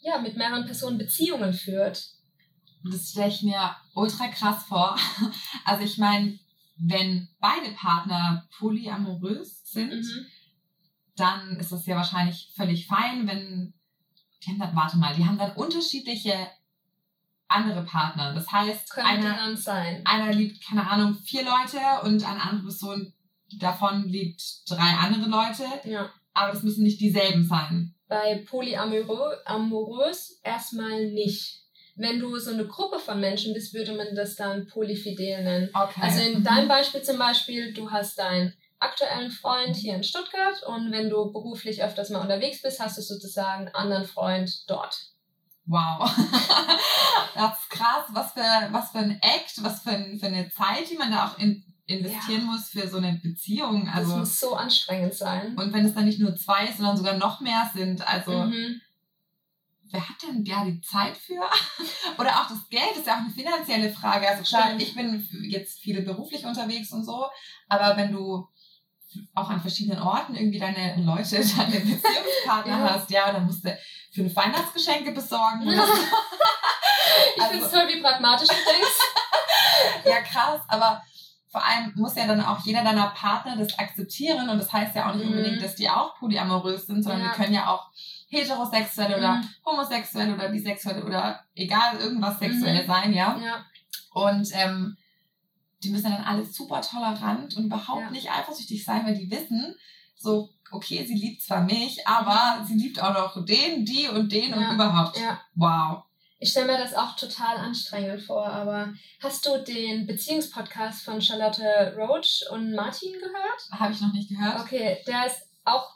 ja, 0.00 0.18
mit 0.18 0.36
mehreren 0.36 0.66
Personen 0.66 0.98
Beziehungen 0.98 1.52
führt. 1.52 2.10
Das 2.84 3.10
stelle 3.10 3.28
ich 3.28 3.42
mir 3.42 3.76
ultra 3.94 4.28
krass 4.28 4.64
vor. 4.64 4.96
Also 5.64 5.84
ich 5.84 5.98
meine, 5.98 6.38
wenn 6.76 7.28
beide 7.40 7.72
Partner 7.72 8.46
polyamorös 8.58 9.64
sind, 9.64 10.02
mhm. 10.02 10.26
dann 11.16 11.56
ist 11.58 11.72
das 11.72 11.86
ja 11.86 11.96
wahrscheinlich 11.96 12.52
völlig 12.54 12.86
fein, 12.86 13.26
wenn 13.26 13.74
die 14.42 14.50
haben 14.50 14.58
dann, 14.58 14.76
warte 14.76 14.98
mal, 14.98 15.14
die 15.14 15.24
haben 15.24 15.38
dann 15.38 15.56
unterschiedliche 15.56 16.34
andere 17.48 17.84
Partner. 17.84 18.34
Das 18.34 18.50
heißt, 18.50 18.96
einer, 18.98 19.56
einer 20.04 20.32
liebt, 20.32 20.64
keine 20.66 20.88
Ahnung, 20.88 21.14
vier 21.24 21.44
Leute 21.44 21.78
und 22.02 22.26
eine 22.26 22.42
andere 22.42 22.62
Person 22.62 23.12
davon 23.58 24.04
liebt 24.08 24.42
drei 24.68 24.96
andere 24.98 25.28
Leute. 25.28 25.64
Ja. 25.84 26.10
Aber 26.34 26.52
das 26.52 26.62
müssen 26.62 26.82
nicht 26.82 27.00
dieselben 27.00 27.46
sein. 27.46 27.94
Bei 28.08 28.44
polyamorös 28.48 30.40
erstmal 30.42 31.06
nicht. 31.06 31.62
Wenn 31.96 32.20
du 32.20 32.36
so 32.38 32.50
eine 32.50 32.66
Gruppe 32.66 32.98
von 32.98 33.20
Menschen 33.20 33.54
bist, 33.54 33.72
würde 33.72 33.94
man 33.94 34.14
das 34.14 34.36
dann 34.36 34.66
polyfidel 34.66 35.42
nennen. 35.42 35.70
Okay. 35.72 36.00
Also 36.02 36.20
in 36.20 36.40
mhm. 36.40 36.44
deinem 36.44 36.68
Beispiel 36.68 37.02
zum 37.02 37.18
Beispiel, 37.18 37.72
du 37.72 37.90
hast 37.90 38.18
deinen 38.18 38.52
aktuellen 38.78 39.30
Freund 39.30 39.74
hier 39.74 39.94
in 39.94 40.04
Stuttgart 40.04 40.62
und 40.66 40.92
wenn 40.92 41.08
du 41.08 41.32
beruflich 41.32 41.82
öfters 41.82 42.10
mal 42.10 42.20
unterwegs 42.20 42.60
bist, 42.60 42.80
hast 42.80 42.98
du 42.98 43.02
sozusagen 43.02 43.66
einen 43.66 43.74
anderen 43.74 44.04
Freund 44.04 44.68
dort. 44.68 44.94
Wow. 45.66 46.08
das 47.34 47.58
ist 47.58 47.70
krass. 47.70 48.04
Was 48.10 48.32
für, 48.32 48.72
was 48.72 48.90
für 48.90 48.98
ein 48.98 49.20
Act, 49.20 49.62
was 49.62 49.82
für, 49.82 49.90
ein, 49.90 50.18
für 50.18 50.26
eine 50.26 50.48
Zeit, 50.50 50.90
die 50.90 50.96
man 50.96 51.10
da 51.10 51.26
auch 51.26 51.38
in, 51.38 51.64
investieren 51.86 52.42
ja. 52.42 52.52
muss 52.52 52.68
für 52.68 52.88
so 52.88 52.98
eine 52.98 53.14
Beziehung. 53.22 53.88
Also, 53.88 54.10
das 54.10 54.18
muss 54.18 54.40
so 54.40 54.54
anstrengend 54.54 55.14
sein. 55.14 55.56
Und 55.56 55.72
wenn 55.72 55.84
es 55.84 55.94
dann 55.94 56.04
nicht 56.04 56.20
nur 56.20 56.36
zwei, 56.36 56.70
sondern 56.72 56.96
sogar 56.96 57.16
noch 57.16 57.40
mehr 57.40 57.70
sind. 57.74 58.06
Also, 58.06 58.44
mhm. 58.44 58.80
wer 59.90 60.08
hat 60.08 60.16
denn 60.22 60.44
ja 60.44 60.64
die 60.64 60.80
Zeit 60.80 61.16
für? 61.16 61.42
Oder 62.18 62.30
auch 62.30 62.48
das 62.48 62.68
Geld 62.68 62.96
ist 62.96 63.06
ja 63.06 63.14
auch 63.14 63.20
eine 63.20 63.30
finanzielle 63.30 63.90
Frage. 63.90 64.28
Also 64.28 64.42
klar, 64.44 64.76
ich 64.78 64.94
bin 64.94 65.28
jetzt 65.48 65.80
viele 65.80 66.02
beruflich 66.02 66.44
unterwegs 66.44 66.92
und 66.92 67.04
so, 67.04 67.26
aber 67.68 67.96
wenn 67.96 68.12
du 68.12 68.48
auch 69.34 69.48
an 69.48 69.60
verschiedenen 69.60 70.02
Orten 70.02 70.34
irgendwie 70.34 70.58
deine 70.58 71.02
Leute, 71.02 71.36
deine 71.56 71.80
Beziehungspartner 71.80 72.78
ja. 72.78 72.94
hast, 72.94 73.10
ja, 73.10 73.32
dann 73.32 73.46
musst 73.46 73.64
du 73.64 73.76
fünf 74.16 74.34
Weihnachtsgeschenke 74.34 75.12
besorgen. 75.12 75.62
ich 75.70 75.78
also, 75.78 77.50
finde 77.50 77.66
es 77.66 77.70
toll, 77.70 77.88
wie 77.88 78.00
pragmatisch 78.00 78.48
du 78.48 78.54
denkst. 78.54 78.98
ja, 80.04 80.22
krass, 80.22 80.60
aber 80.68 81.02
vor 81.48 81.64
allem 81.64 81.92
muss 81.94 82.16
ja 82.16 82.26
dann 82.26 82.40
auch 82.40 82.60
jeder 82.64 82.82
deiner 82.82 83.08
Partner 83.08 83.56
das 83.56 83.78
akzeptieren 83.78 84.48
und 84.48 84.58
das 84.58 84.72
heißt 84.72 84.96
ja 84.96 85.10
auch 85.10 85.14
nicht 85.14 85.26
mhm. 85.26 85.36
unbedingt, 85.36 85.62
dass 85.62 85.76
die 85.76 85.88
auch 85.88 86.18
polyamorös 86.18 86.86
sind, 86.86 87.02
sondern 87.02 87.22
ja. 87.22 87.28
die 87.28 87.36
können 87.36 87.54
ja 87.54 87.68
auch 87.68 87.90
heterosexuell 88.28 89.10
mhm. 89.10 89.14
oder 89.14 89.40
homosexuell 89.64 90.34
oder 90.34 90.48
bisexuell 90.48 91.02
oder 91.02 91.44
egal, 91.54 91.96
irgendwas 91.98 92.38
sexuell 92.38 92.82
mhm. 92.82 92.86
sein, 92.86 93.12
ja. 93.12 93.38
ja. 93.38 93.64
Und 94.12 94.48
ähm, 94.52 94.96
die 95.82 95.90
müssen 95.90 96.10
dann 96.10 96.24
alle 96.24 96.44
super 96.44 96.80
tolerant 96.80 97.56
und 97.56 97.66
überhaupt 97.66 98.00
ja. 98.00 98.10
nicht 98.10 98.30
eifersüchtig 98.30 98.84
sein, 98.84 99.06
weil 99.06 99.14
die 99.14 99.30
wissen, 99.30 99.76
so, 100.16 100.50
okay, 100.76 101.04
sie 101.04 101.14
liebt 101.14 101.42
zwar 101.42 101.62
mich, 101.62 102.06
aber 102.06 102.64
sie 102.66 102.74
liebt 102.74 103.02
auch 103.02 103.14
noch 103.14 103.44
den, 103.44 103.84
die 103.84 104.08
und 104.08 104.30
den 104.30 104.50
ja. 104.50 104.56
und 104.56 104.74
überhaupt. 104.74 105.18
Ja. 105.18 105.40
Wow. 105.54 106.04
Ich 106.38 106.50
stelle 106.50 106.66
mir 106.66 106.78
das 106.78 106.94
auch 106.94 107.16
total 107.16 107.56
anstrengend 107.56 108.22
vor, 108.22 108.46
aber 108.46 108.92
hast 109.22 109.46
du 109.46 109.56
den 109.64 110.06
Beziehungspodcast 110.06 111.02
von 111.02 111.22
Charlotte 111.22 111.94
Roach 111.96 112.44
und 112.50 112.74
Martin 112.74 113.12
gehört? 113.14 113.80
Habe 113.80 113.92
ich 113.92 114.00
noch 114.00 114.12
nicht 114.12 114.28
gehört. 114.28 114.60
Okay, 114.60 115.02
der 115.06 115.26
ist 115.26 115.42
auch 115.64 115.94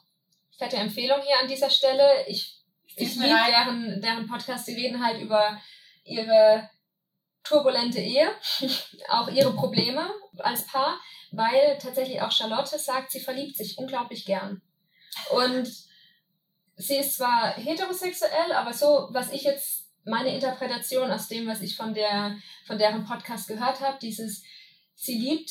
fette 0.59 0.77
Empfehlung 0.77 1.21
hier 1.21 1.40
an 1.43 1.49
dieser 1.49 1.69
Stelle. 1.69 2.27
Ich, 2.27 2.59
ich 2.97 3.16
liebe 3.16 3.29
deren, 3.29 4.01
deren 4.01 4.27
Podcast, 4.27 4.66
die 4.66 4.75
reden 4.75 5.05
halt 5.05 5.21
über 5.21 5.61
ihre 6.05 6.71
turbulente 7.45 8.01
Ehe, 8.01 8.31
auch 9.09 9.29
ihre 9.29 9.53
Probleme 9.55 10.09
als 10.38 10.66
Paar, 10.66 10.99
weil 11.33 11.79
tatsächlich 11.79 12.23
auch 12.23 12.33
Charlotte 12.33 12.79
sagt, 12.79 13.12
sie 13.12 13.21
verliebt 13.21 13.57
sich 13.57 13.77
unglaublich 13.79 14.25
gern. 14.25 14.62
Und 15.30 15.68
sie 16.76 16.96
ist 16.96 17.16
zwar 17.16 17.54
heterosexuell, 17.54 18.52
aber 18.54 18.72
so, 18.72 19.09
was 19.11 19.33
ich 19.33 19.42
jetzt, 19.42 19.88
meine 20.04 20.35
Interpretation 20.35 21.11
aus 21.11 21.28
dem, 21.28 21.46
was 21.46 21.61
ich 21.61 21.76
von, 21.76 21.92
der, 21.92 22.37
von 22.66 22.78
deren 22.78 23.04
Podcast 23.04 23.48
gehört 23.48 23.80
habe, 23.80 23.98
dieses, 24.00 24.42
sie 24.94 25.18
liebt 25.18 25.50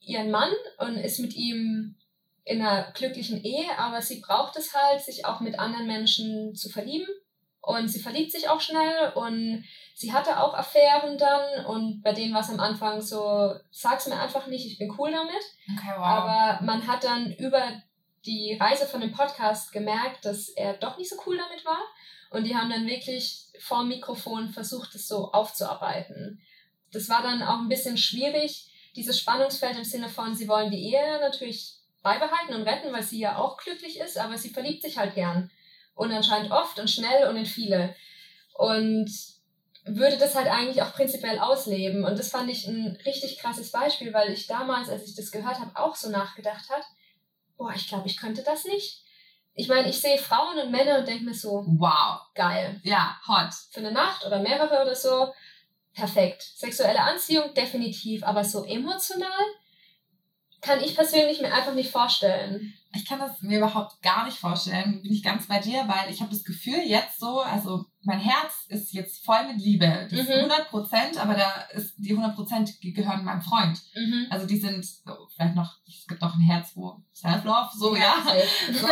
ihren 0.00 0.30
Mann 0.30 0.50
und 0.78 0.96
ist 0.96 1.18
mit 1.18 1.34
ihm 1.34 1.96
in 2.44 2.60
einer 2.60 2.90
glücklichen 2.92 3.42
Ehe, 3.44 3.78
aber 3.78 4.02
sie 4.02 4.20
braucht 4.20 4.56
es 4.56 4.74
halt, 4.74 5.02
sich 5.02 5.24
auch 5.26 5.40
mit 5.40 5.58
anderen 5.58 5.86
Menschen 5.86 6.54
zu 6.54 6.68
verlieben. 6.68 7.06
Und 7.64 7.86
sie 7.86 8.00
verliebt 8.00 8.32
sich 8.32 8.48
auch 8.48 8.60
schnell 8.60 9.12
und 9.14 9.64
sie 9.94 10.12
hatte 10.12 10.40
auch 10.40 10.52
Affären 10.52 11.16
dann 11.16 11.64
und 11.66 12.02
bei 12.02 12.12
denen 12.12 12.34
war 12.34 12.40
es 12.40 12.50
am 12.50 12.58
Anfang 12.58 13.00
so, 13.00 13.54
sag's 13.70 14.08
mir 14.08 14.18
einfach 14.20 14.48
nicht, 14.48 14.66
ich 14.66 14.78
bin 14.78 14.92
cool 14.98 15.12
damit. 15.12 15.42
Okay, 15.78 15.92
wow. 15.96 16.04
Aber 16.04 16.64
man 16.64 16.84
hat 16.88 17.04
dann 17.04 17.32
über 17.34 17.62
die 18.26 18.56
Reise 18.60 18.86
von 18.86 19.00
dem 19.00 19.12
Podcast 19.12 19.72
gemerkt, 19.72 20.24
dass 20.24 20.48
er 20.48 20.74
doch 20.74 20.98
nicht 20.98 21.10
so 21.10 21.16
cool 21.26 21.36
damit 21.36 21.64
war. 21.64 21.80
Und 22.30 22.44
die 22.44 22.56
haben 22.56 22.70
dann 22.70 22.86
wirklich 22.86 23.46
vor 23.58 23.84
Mikrofon 23.84 24.50
versucht, 24.50 24.94
es 24.94 25.08
so 25.08 25.32
aufzuarbeiten. 25.32 26.40
Das 26.92 27.08
war 27.08 27.22
dann 27.22 27.42
auch 27.42 27.58
ein 27.58 27.68
bisschen 27.68 27.96
schwierig, 27.96 28.70
dieses 28.96 29.18
Spannungsfeld 29.18 29.76
im 29.76 29.84
Sinne 29.84 30.08
von, 30.08 30.34
sie 30.34 30.48
wollen 30.48 30.70
die 30.70 30.92
Ehe 30.92 31.18
natürlich 31.20 31.76
beibehalten 32.02 32.54
und 32.54 32.62
retten, 32.62 32.92
weil 32.92 33.02
sie 33.02 33.20
ja 33.20 33.38
auch 33.38 33.56
glücklich 33.56 33.98
ist, 33.98 34.18
aber 34.18 34.36
sie 34.36 34.50
verliebt 34.50 34.82
sich 34.82 34.98
halt 34.98 35.14
gern. 35.14 35.50
Und 35.94 36.10
anscheinend 36.10 36.52
oft 36.52 36.78
und 36.78 36.90
schnell 36.90 37.28
und 37.28 37.36
in 37.36 37.46
viele. 37.46 37.94
und 38.54 39.10
würde 39.84 40.16
das 40.16 40.36
halt 40.36 40.46
eigentlich 40.46 40.82
auch 40.82 40.92
prinzipiell 40.92 41.38
ausleben. 41.40 42.04
Und 42.04 42.18
das 42.18 42.30
fand 42.30 42.48
ich 42.50 42.66
ein 42.66 42.96
richtig 43.04 43.38
krasses 43.38 43.72
Beispiel, 43.72 44.12
weil 44.12 44.30
ich 44.32 44.46
damals, 44.46 44.88
als 44.88 45.08
ich 45.08 45.16
das 45.16 45.32
gehört 45.32 45.58
habe, 45.58 45.72
auch 45.74 45.96
so 45.96 46.08
nachgedacht 46.08 46.70
hat, 46.70 46.84
boah, 47.62 47.72
ich 47.74 47.88
glaube, 47.88 48.08
ich 48.08 48.16
könnte 48.16 48.42
das 48.42 48.64
nicht. 48.64 49.02
Ich 49.54 49.68
meine, 49.68 49.88
ich 49.88 50.00
sehe 50.00 50.18
Frauen 50.18 50.58
und 50.58 50.70
Männer 50.70 50.98
und 50.98 51.06
denke 51.08 51.24
mir 51.24 51.34
so, 51.34 51.64
Wow. 51.78 52.20
geil. 52.34 52.80
Ja, 52.82 53.16
hot. 53.28 53.52
Für 53.70 53.80
eine 53.80 53.92
Nacht 53.92 54.24
oder 54.26 54.40
mehrere 54.40 54.82
oder 54.82 54.94
so, 54.94 55.32
perfekt. 55.94 56.42
Sexuelle 56.56 57.00
Anziehung, 57.00 57.52
definitiv. 57.54 58.24
Aber 58.24 58.42
so 58.44 58.64
emotional 58.64 59.28
kann 60.60 60.80
ich 60.80 60.94
persönlich 60.94 61.40
mir 61.40 61.52
einfach 61.52 61.74
nicht 61.74 61.90
vorstellen. 61.90 62.72
Ich 62.94 63.04
kann 63.04 63.18
das 63.18 63.40
mir 63.42 63.58
überhaupt 63.58 64.00
gar 64.02 64.24
nicht 64.26 64.38
vorstellen. 64.38 65.02
Bin 65.02 65.12
ich 65.12 65.22
ganz 65.22 65.48
bei 65.48 65.58
dir, 65.58 65.84
weil 65.88 66.10
ich 66.12 66.20
habe 66.20 66.30
das 66.30 66.44
Gefühl 66.44 66.80
jetzt 66.84 67.18
so, 67.18 67.40
also 67.40 67.84
mein 68.02 68.20
Herz 68.20 68.66
ist 68.68 68.92
jetzt 68.92 69.24
voll 69.24 69.48
mit 69.48 69.58
Liebe. 69.60 69.86
Das 70.10 70.20
ist 70.20 70.28
Mhm. 70.28 70.34
100 70.42 70.68
Prozent, 70.70 71.18
aber 71.18 71.34
da 71.34 71.50
ist 71.72 71.94
die 71.98 72.12
100 72.14 72.34
Prozent 72.36 72.70
gehören 72.80 73.24
meinem 73.24 73.42
Freund. 73.42 73.80
Mhm. 73.94 74.26
Also 74.30 74.46
die 74.46 74.58
sind 74.60 74.86
vielleicht 75.34 75.54
noch, 75.54 75.78
es 75.86 76.06
gibt 76.06 76.20
noch 76.20 76.34
ein 76.34 76.40
Herz, 76.40 76.72
wo 76.74 77.02
Self-Love, 77.14 77.68
so 77.76 77.96
ja. 77.96 78.14
safe. 78.24 78.72
So, 78.72 78.86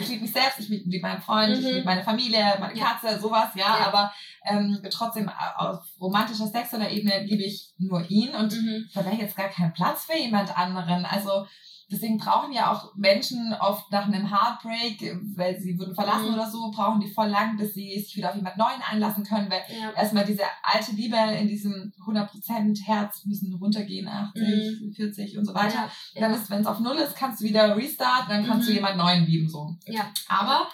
ich 0.00 0.08
liebe 0.08 0.22
mich 0.22 0.32
selbst, 0.32 0.60
ich 0.60 0.68
liebe 0.68 1.00
meinen 1.00 1.20
Freund, 1.20 1.52
ich 1.56 1.60
Mhm. 1.64 1.66
liebe 1.72 1.84
meine 1.84 2.02
Familie, 2.04 2.56
meine 2.60 2.78
Ja. 2.78 2.84
Katze, 3.00 3.20
sowas, 3.20 3.50
ja. 3.54 3.78
Ja. 3.78 3.86
Aber 3.86 4.12
ähm, 4.44 4.80
trotzdem 4.90 5.28
auf 5.56 5.84
romantischer 6.00 6.46
sexueller 6.46 6.90
Ebene 6.90 7.24
liebe 7.24 7.42
ich 7.42 7.72
nur 7.78 8.08
ihn 8.10 8.34
und 8.34 8.52
mhm. 8.52 8.88
da 8.94 9.04
wäre 9.04 9.16
jetzt 9.16 9.36
gar 9.36 9.48
kein 9.48 9.72
Platz 9.72 10.04
für 10.04 10.18
jemand 10.18 10.56
anderen. 10.56 11.04
Also 11.04 11.46
deswegen 11.90 12.18
brauchen 12.18 12.52
ja 12.52 12.72
auch 12.72 12.94
Menschen 12.96 13.54
oft 13.60 13.90
nach 13.92 14.06
einem 14.06 14.28
Heartbreak, 14.30 15.00
weil 15.36 15.58
sie 15.60 15.78
wurden 15.78 15.94
verlassen 15.94 16.28
Mhm. 16.28 16.34
oder 16.34 16.50
so, 16.50 16.70
brauchen 16.70 17.00
die 17.00 17.10
voll 17.12 17.28
lang, 17.28 17.56
bis 17.56 17.74
sie 17.74 17.98
sich 17.98 18.16
wieder 18.16 18.30
auf 18.30 18.36
jemand 18.36 18.56
Neuen 18.56 18.82
einlassen 18.90 19.22
können, 19.24 19.50
weil 19.50 19.62
Ja. 19.68 19.92
erstmal 19.92 20.24
diese 20.24 20.42
alte 20.62 20.92
Liebe 20.92 21.16
in 21.16 21.46
diesem 21.48 21.92
100% 22.06 22.80
Herz 22.86 23.24
müssen 23.24 23.54
runtergehen, 23.54 24.08
80, 24.08 24.94
40 24.96 25.38
und 25.38 25.44
so 25.44 25.54
weiter. 25.54 25.88
Ja. 26.14 26.20
Dann 26.22 26.34
ist, 26.34 26.50
wenn 26.50 26.60
es 26.60 26.66
auf 26.66 26.80
Null 26.80 26.96
ist, 26.96 27.14
kannst 27.16 27.40
du 27.40 27.44
wieder 27.46 27.76
restarten, 27.76 28.28
dann 28.30 28.46
kannst 28.46 28.64
Mhm. 28.68 28.72
du 28.72 28.74
jemand 28.74 28.96
Neuen 28.96 29.24
lieben, 29.26 29.48
so. 29.48 29.76
Ja. 29.86 30.10
Aber 30.28 30.68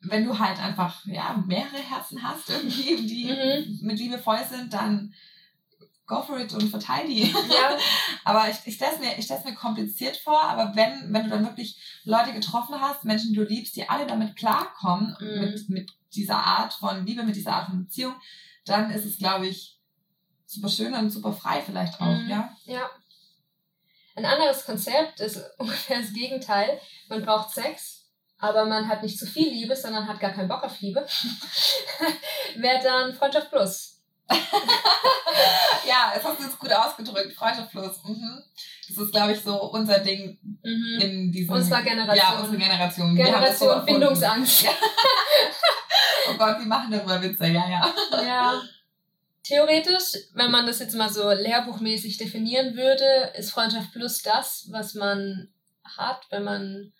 wenn 0.00 0.24
du 0.24 0.38
halt 0.38 0.62
einfach, 0.62 1.04
ja, 1.06 1.42
mehrere 1.46 1.76
Herzen 1.78 2.22
hast, 2.22 2.48
irgendwie, 2.48 2.96
die 3.06 3.24
Mhm. 3.26 3.86
mit 3.86 3.98
Liebe 3.98 4.18
voll 4.18 4.38
sind, 4.48 4.72
dann 4.72 5.12
go 6.08 6.22
for 6.22 6.38
it 6.40 6.52
und 6.54 6.68
verteil 6.70 7.06
die. 7.06 7.30
ja. 7.30 7.78
Aber 8.24 8.48
ich, 8.48 8.56
ich 8.64 8.74
stelle 8.74 8.94
es 8.94 8.98
mir, 8.98 9.16
ich 9.18 9.24
stell's 9.26 9.44
mir 9.44 9.54
kompliziert 9.54 10.16
vor, 10.16 10.42
aber 10.42 10.74
wenn, 10.74 11.12
wenn 11.12 11.24
du 11.24 11.30
dann 11.30 11.44
wirklich 11.46 11.76
Leute 12.04 12.32
getroffen 12.32 12.80
hast, 12.80 13.04
Menschen, 13.04 13.30
die 13.30 13.36
du 13.36 13.44
liebst, 13.44 13.76
die 13.76 13.88
alle 13.88 14.06
damit 14.06 14.34
klarkommen, 14.36 15.16
Mhm. 15.20 15.40
mit, 15.40 15.68
mit 15.68 15.92
dieser 16.14 16.38
Art 16.38 16.72
von 16.74 17.06
Liebe, 17.06 17.22
mit 17.22 17.36
dieser 17.36 17.52
Art 17.54 17.66
von 17.68 17.84
Beziehung, 17.84 18.14
dann 18.64 18.90
ist 18.90 19.04
es, 19.04 19.18
glaube 19.18 19.46
ich, 19.46 19.78
super 20.46 20.68
schön 20.68 20.94
und 20.94 21.10
super 21.10 21.32
frei 21.32 21.62
vielleicht 21.64 22.00
auch, 22.00 22.06
Mhm. 22.06 22.28
ja. 22.28 22.56
Ja. 22.64 22.90
Ein 24.16 24.24
anderes 24.24 24.64
Konzept 24.64 25.20
ist 25.20 25.38
ungefähr 25.58 26.00
das 26.00 26.12
Gegenteil. 26.12 26.80
Man 27.08 27.22
braucht 27.24 27.50
Sex, 27.54 28.06
aber 28.38 28.64
man 28.66 28.88
hat 28.88 29.02
nicht 29.02 29.18
zu 29.18 29.26
viel 29.26 29.48
Liebe, 29.50 29.76
sondern 29.76 30.08
hat 30.08 30.20
gar 30.20 30.32
keinen 30.32 30.48
Bock 30.48 30.62
auf 30.64 30.80
Liebe. 30.80 31.06
Wäre 32.56 32.82
dann 32.82 33.14
Freundschaft 33.14 33.50
Plus. 33.50 33.97
Ja, 35.86 36.12
das 36.14 36.22
hast 36.24 36.38
du 36.38 36.44
jetzt 36.44 36.58
gut 36.58 36.72
ausgedrückt, 36.72 37.32
Freundschaft 37.34 37.70
plus. 37.70 38.02
Mhm. 38.04 38.42
Das 38.88 38.98
ist, 38.98 39.10
glaube 39.12 39.32
ich, 39.32 39.40
so 39.40 39.70
unser 39.70 39.98
Ding 40.00 40.38
Mhm. 40.62 41.00
in 41.00 41.32
diesem... 41.32 41.54
Unserer 41.54 41.82
Generation. 41.82 42.16
Ja, 42.16 42.38
unsere 42.40 42.58
Generation. 42.58 43.14
Generation. 43.16 43.86
Bindungsangst. 43.86 44.62
Ja. 44.64 44.70
Oh 46.30 46.34
Gott, 46.36 46.58
wir 46.58 46.66
machen 46.66 46.90
darüber 46.90 47.22
Witze, 47.22 47.46
ja, 47.46 47.68
ja. 47.70 47.94
Ja. 48.22 48.62
Theoretisch, 49.42 50.14
wenn 50.34 50.50
man 50.50 50.66
das 50.66 50.80
jetzt 50.80 50.94
mal 50.94 51.08
so 51.10 51.30
lehrbuchmäßig 51.30 52.18
definieren 52.18 52.76
würde, 52.76 53.32
ist 53.34 53.52
Freundschaft 53.52 53.92
Plus 53.92 54.20
das, 54.20 54.68
was 54.70 54.92
man 54.94 55.48
hat, 55.96 56.26
wenn 56.30 56.44
man 56.44 56.92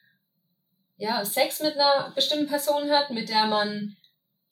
ja, 0.96 1.24
Sex 1.24 1.60
mit 1.60 1.74
einer 1.74 2.10
bestimmten 2.14 2.46
Person 2.48 2.90
hat, 2.90 3.10
mit 3.10 3.28
der 3.28 3.46
man 3.46 3.96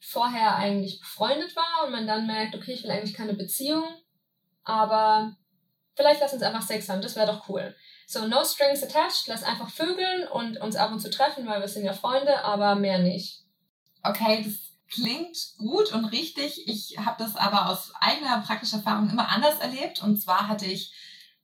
vorher 0.09 0.55
eigentlich 0.57 1.01
befreundet 1.01 1.57
war 1.57 1.85
und 1.85 1.92
man 1.92 2.07
dann 2.07 2.27
merkt, 2.27 2.55
okay, 2.55 2.73
ich 2.73 2.85
will 2.85 2.90
eigentlich 2.90 3.14
keine 3.14 3.35
Beziehung, 3.35 3.85
aber 4.62 5.37
vielleicht 5.97 6.21
lass 6.21 6.33
uns 6.33 6.42
einfach 6.42 6.62
Sex 6.62 6.88
haben, 6.88 7.03
das 7.03 7.16
wäre 7.16 7.27
doch 7.27 7.49
cool. 7.49 7.75
So, 8.07 8.27
no 8.29 8.45
strings 8.45 8.85
attached, 8.85 9.27
lass 9.27 9.42
einfach 9.42 9.69
vögeln 9.69 10.29
und 10.29 10.61
uns 10.61 10.77
ab 10.77 10.92
und 10.92 11.01
zu 11.01 11.11
treffen, 11.11 11.47
weil 11.49 11.61
wir 11.61 11.69
sind 11.69 11.85
ja 11.85 11.92
Freunde, 11.92 12.45
aber 12.45 12.77
mehr 12.77 13.01
nicht. 13.01 13.42
Okay, 14.05 14.45
das 14.45 14.55
klingt 14.88 15.37
gut 15.59 15.92
und 15.92 16.05
richtig. 16.07 16.69
Ich 16.69 16.97
habe 16.99 17.23
das 17.23 17.35
aber 17.35 17.69
aus 17.69 17.92
eigener 18.01 18.40
praktischer 18.42 18.77
Erfahrung 18.77 19.11
immer 19.11 19.29
anders 19.29 19.59
erlebt. 19.59 20.03
Und 20.03 20.23
zwar 20.23 20.47
hatte 20.47 20.66
ich 20.66 20.95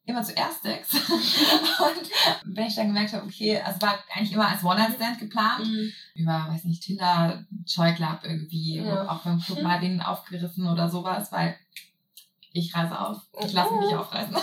immer 0.05 0.23
zuerst 0.23 0.63
Sex. 0.63 0.93
und 0.95 2.55
wenn 2.57 2.67
ich 2.67 2.75
dann 2.75 2.89
gemerkt 2.89 3.13
habe, 3.13 3.25
okay, 3.25 3.63
es 3.67 3.81
war 3.81 3.99
eigentlich 4.15 4.33
immer 4.33 4.49
als 4.49 4.65
One-Night-Stand 4.65 5.19
geplant. 5.21 5.67
Mhm. 5.67 5.93
Über, 6.15 6.47
weiß 6.51 6.65
nicht, 6.65 6.83
Tinder, 6.83 7.45
Joy 7.67 7.95
Club 7.95 8.21
irgendwie. 8.25 8.79
Ja. 8.79 9.09
Auch 9.09 9.21
beim 9.21 9.41
Club 9.41 9.63
mal 9.63 9.81
den 9.81 10.01
aufgerissen 10.01 10.67
oder 10.69 10.89
sowas, 10.89 11.31
weil 11.31 11.57
ich 12.55 12.75
reise 12.75 12.99
auf. 12.99 13.19
Ich 13.45 13.53
lasse 13.53 13.75
mich 13.75 13.95
aufreißen. 13.95 14.35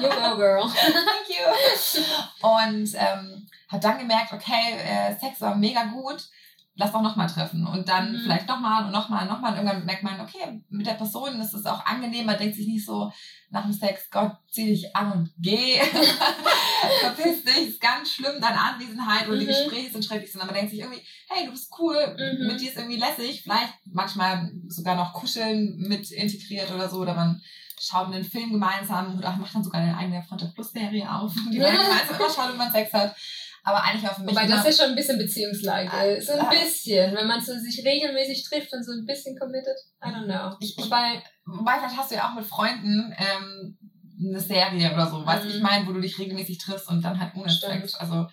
You 0.00 0.08
go, 0.08 0.36
girl. 0.36 0.62
Thank 0.68 1.28
you. 1.28 2.00
Und 2.40 2.90
ähm, 2.94 3.46
hat 3.68 3.84
dann 3.84 3.98
gemerkt, 3.98 4.32
okay, 4.32 4.76
äh, 4.78 5.18
Sex 5.18 5.40
war 5.42 5.54
mega 5.54 5.84
gut, 5.84 6.26
lass 6.74 6.92
doch 6.92 7.02
nochmal 7.02 7.26
treffen. 7.28 7.66
Und 7.66 7.88
dann 7.88 8.12
Mhm. 8.12 8.20
vielleicht 8.22 8.48
nochmal 8.48 8.86
und 8.86 8.92
nochmal 8.92 9.22
und 9.24 9.28
nochmal. 9.28 9.52
Und 9.52 9.58
irgendwann 9.58 9.84
merkt 9.84 10.02
man, 10.02 10.20
okay, 10.20 10.62
mit 10.70 10.86
der 10.86 10.94
Person 10.94 11.38
ist 11.40 11.52
es 11.52 11.66
auch 11.66 11.84
angenehm, 11.84 12.24
man 12.26 12.38
denkt 12.38 12.56
sich 12.56 12.66
nicht 12.66 12.86
so 12.86 13.12
nach 13.50 13.62
dem 13.64 13.72
Sex, 13.72 14.08
Gott, 14.10 14.32
zieh 14.50 14.66
dich 14.66 14.94
an 14.94 15.12
und 15.12 15.32
geh. 15.38 15.80
Verpiss 17.00 17.44
dich, 17.44 17.68
ist 17.68 17.80
ganz 17.80 18.10
schlimm, 18.12 18.40
deine 18.40 18.60
Anwesenheit 18.60 19.28
und 19.28 19.38
die 19.38 19.44
Mhm. 19.44 19.48
Gespräche 19.48 19.90
sind 19.92 20.04
schrecklich. 20.04 20.34
Und 20.34 20.44
man 20.46 20.54
denkt 20.54 20.70
sich 20.70 20.80
irgendwie, 20.80 21.02
hey, 21.28 21.44
du 21.46 21.50
bist 21.52 21.72
cool, 21.78 21.96
Mhm. 22.18 22.46
mit 22.46 22.60
dir 22.60 22.70
ist 22.70 22.76
irgendwie 22.78 22.98
lässig, 22.98 23.42
vielleicht 23.42 23.74
manchmal 23.84 24.50
sogar 24.68 24.94
noch 24.96 25.12
kuscheln 25.12 25.76
mit 25.78 26.10
integriert 26.10 26.70
oder 26.72 26.88
so, 26.88 26.98
oder 26.98 27.14
man 27.14 27.42
schaut 27.82 28.06
einen 28.12 28.24
Film 28.24 28.52
gemeinsam 28.52 29.16
oder 29.18 29.34
macht 29.36 29.54
dann 29.54 29.64
sogar 29.64 29.80
eine 29.80 29.96
eigene 29.96 30.22
Freundschaft 30.22 30.54
Plus 30.54 30.70
Serie 30.72 31.10
auf, 31.10 31.32
die 31.50 31.58
man 31.58 31.70
gemeinsam 31.76 32.16
immer 32.18 32.30
schaut, 32.30 32.50
wenn 32.50 32.56
man 32.58 32.72
Sex 32.72 32.92
hat. 32.92 33.16
Aber 33.62 33.82
eigentlich 33.84 34.08
für 34.10 34.22
mich 34.22 34.30
Wobei 34.34 34.46
das 34.46 34.64
ist 34.66 34.78
schon 34.80 34.90
ein 34.90 34.96
bisschen 34.96 35.18
Beziehungslage. 35.18 35.90
Ah, 35.92 36.20
So 36.20 36.32
ein 36.32 36.40
ah. 36.40 36.50
bisschen. 36.50 37.14
Wenn 37.14 37.26
man 37.26 37.40
so 37.40 37.52
sich 37.58 37.84
regelmäßig 37.84 38.44
trifft 38.48 38.72
und 38.72 38.82
so 38.84 38.92
ein 38.92 39.04
bisschen 39.04 39.38
committed. 39.38 39.76
I 40.02 40.08
don't 40.08 40.24
know. 40.24 40.56
Ich- 40.60 40.78
ich- 40.78 40.84
Wobei, 40.84 41.22
wobei 41.44 41.78
vielleicht 41.78 41.96
hast 41.96 42.10
du 42.10 42.14
ja 42.14 42.30
auch 42.30 42.34
mit 42.34 42.46
Freunden 42.46 43.14
ähm, 43.18 43.78
eine 44.22 44.40
Serie 44.40 44.92
oder 44.92 45.06
so, 45.10 45.24
weißt 45.24 45.44
du, 45.44 45.48
Mhm. 45.48 45.54
ich 45.56 45.62
meine, 45.62 45.86
wo 45.86 45.92
du 45.92 46.00
dich 46.00 46.18
regelmäßig 46.18 46.58
triffst 46.58 46.88
und 46.88 47.02
dann 47.02 47.18
halt 47.20 47.34
ohne. 47.34 47.50
Sex. 47.50 47.94
Also, 47.96 48.26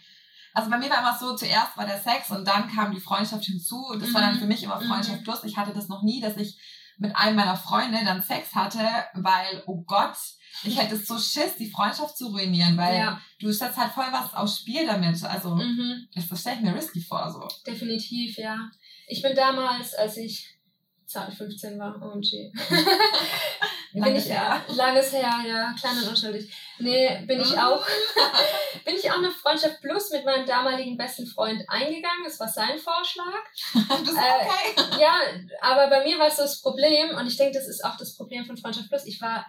also 0.53 0.69
bei 0.69 0.77
mir 0.77 0.89
war 0.89 0.99
immer 0.99 1.17
so, 1.17 1.35
zuerst 1.35 1.77
war 1.77 1.85
der 1.85 1.99
Sex 1.99 2.29
und 2.31 2.45
dann 2.47 2.67
kam 2.73 2.93
die 2.93 2.99
Freundschaft 2.99 3.45
hinzu. 3.45 3.77
Und 3.91 4.01
das 4.01 4.13
war 4.13 4.21
dann 4.21 4.35
Mhm. 4.35 4.39
für 4.39 4.47
mich 4.47 4.63
immer 4.63 4.79
Freundschaft 4.81 5.23
plus. 5.23 5.43
Ich 5.43 5.55
hatte 5.57 5.73
das 5.73 5.87
noch 5.87 6.03
nie, 6.03 6.19
dass 6.21 6.35
ich 6.37 6.57
mit 6.97 7.15
einem 7.15 7.35
meiner 7.35 7.55
Freunde 7.55 7.99
dann 8.03 8.21
Sex 8.23 8.55
hatte, 8.55 8.79
weil, 9.13 9.63
oh 9.67 9.83
Gott, 9.85 10.15
ich 10.63 10.77
hätte 10.79 10.97
so 10.97 11.17
Schiss, 11.17 11.55
die 11.57 11.69
Freundschaft 11.69 12.17
zu 12.17 12.27
ruinieren, 12.27 12.77
weil 12.77 12.97
ja. 12.97 13.21
du 13.39 13.51
setzt 13.51 13.77
halt 13.77 13.91
voll 13.91 14.07
was 14.11 14.33
aufs 14.33 14.57
Spiel 14.59 14.85
damit. 14.85 15.23
Also, 15.23 15.55
Mhm. 15.55 16.07
das, 16.15 16.27
das 16.27 16.41
stelle 16.41 16.57
ich 16.57 16.61
mir 16.63 16.75
risky 16.75 17.01
vor. 17.01 17.29
So. 17.31 17.47
Definitiv, 17.65 18.37
ja. 18.37 18.69
Ich 19.07 19.21
bin 19.21 19.35
damals, 19.35 19.93
als 19.93 20.17
ich 20.17 20.49
Zahl 21.05 21.31
15 21.31 21.79
war, 21.79 21.95
OMG. 22.01 22.51
bin 23.93 24.15
ich, 24.15 24.25
her. 24.25 24.61
Langes 24.67 25.13
her, 25.13 25.39
ja, 25.47 25.73
klein 25.79 25.97
und 26.03 26.09
unschuldig. 26.09 26.51
Nee, 26.79 27.23
bin 27.25 27.39
ich 27.39 27.57
auch, 27.57 27.85
bin 28.85 28.95
ich 28.95 29.09
auch 29.09 29.17
eine 29.17 29.31
Freundschaft 29.31 29.79
Plus 29.81 30.11
mit 30.11 30.25
meinem 30.25 30.45
damaligen 30.45 30.97
besten 30.97 31.25
Freund 31.25 31.63
eingegangen. 31.69 32.25
Es 32.27 32.39
war 32.39 32.49
sein 32.49 32.77
Vorschlag. 32.77 33.41
Das 33.73 34.01
ist 34.01 34.17
Äh, 34.17 34.81
okay. 34.81 35.01
Ja, 35.01 35.13
aber 35.61 35.87
bei 35.89 36.03
mir 36.03 36.19
war 36.19 36.27
es 36.27 36.35
so 36.35 36.41
das 36.43 36.61
Problem, 36.61 37.15
und 37.15 37.25
ich 37.27 37.37
denke, 37.37 37.57
das 37.57 37.67
ist 37.67 37.83
auch 37.85 37.95
das 37.97 38.15
Problem 38.15 38.45
von 38.45 38.57
Freundschaft 38.57 38.89
Plus. 38.89 39.05
Ich 39.05 39.21
war 39.21 39.45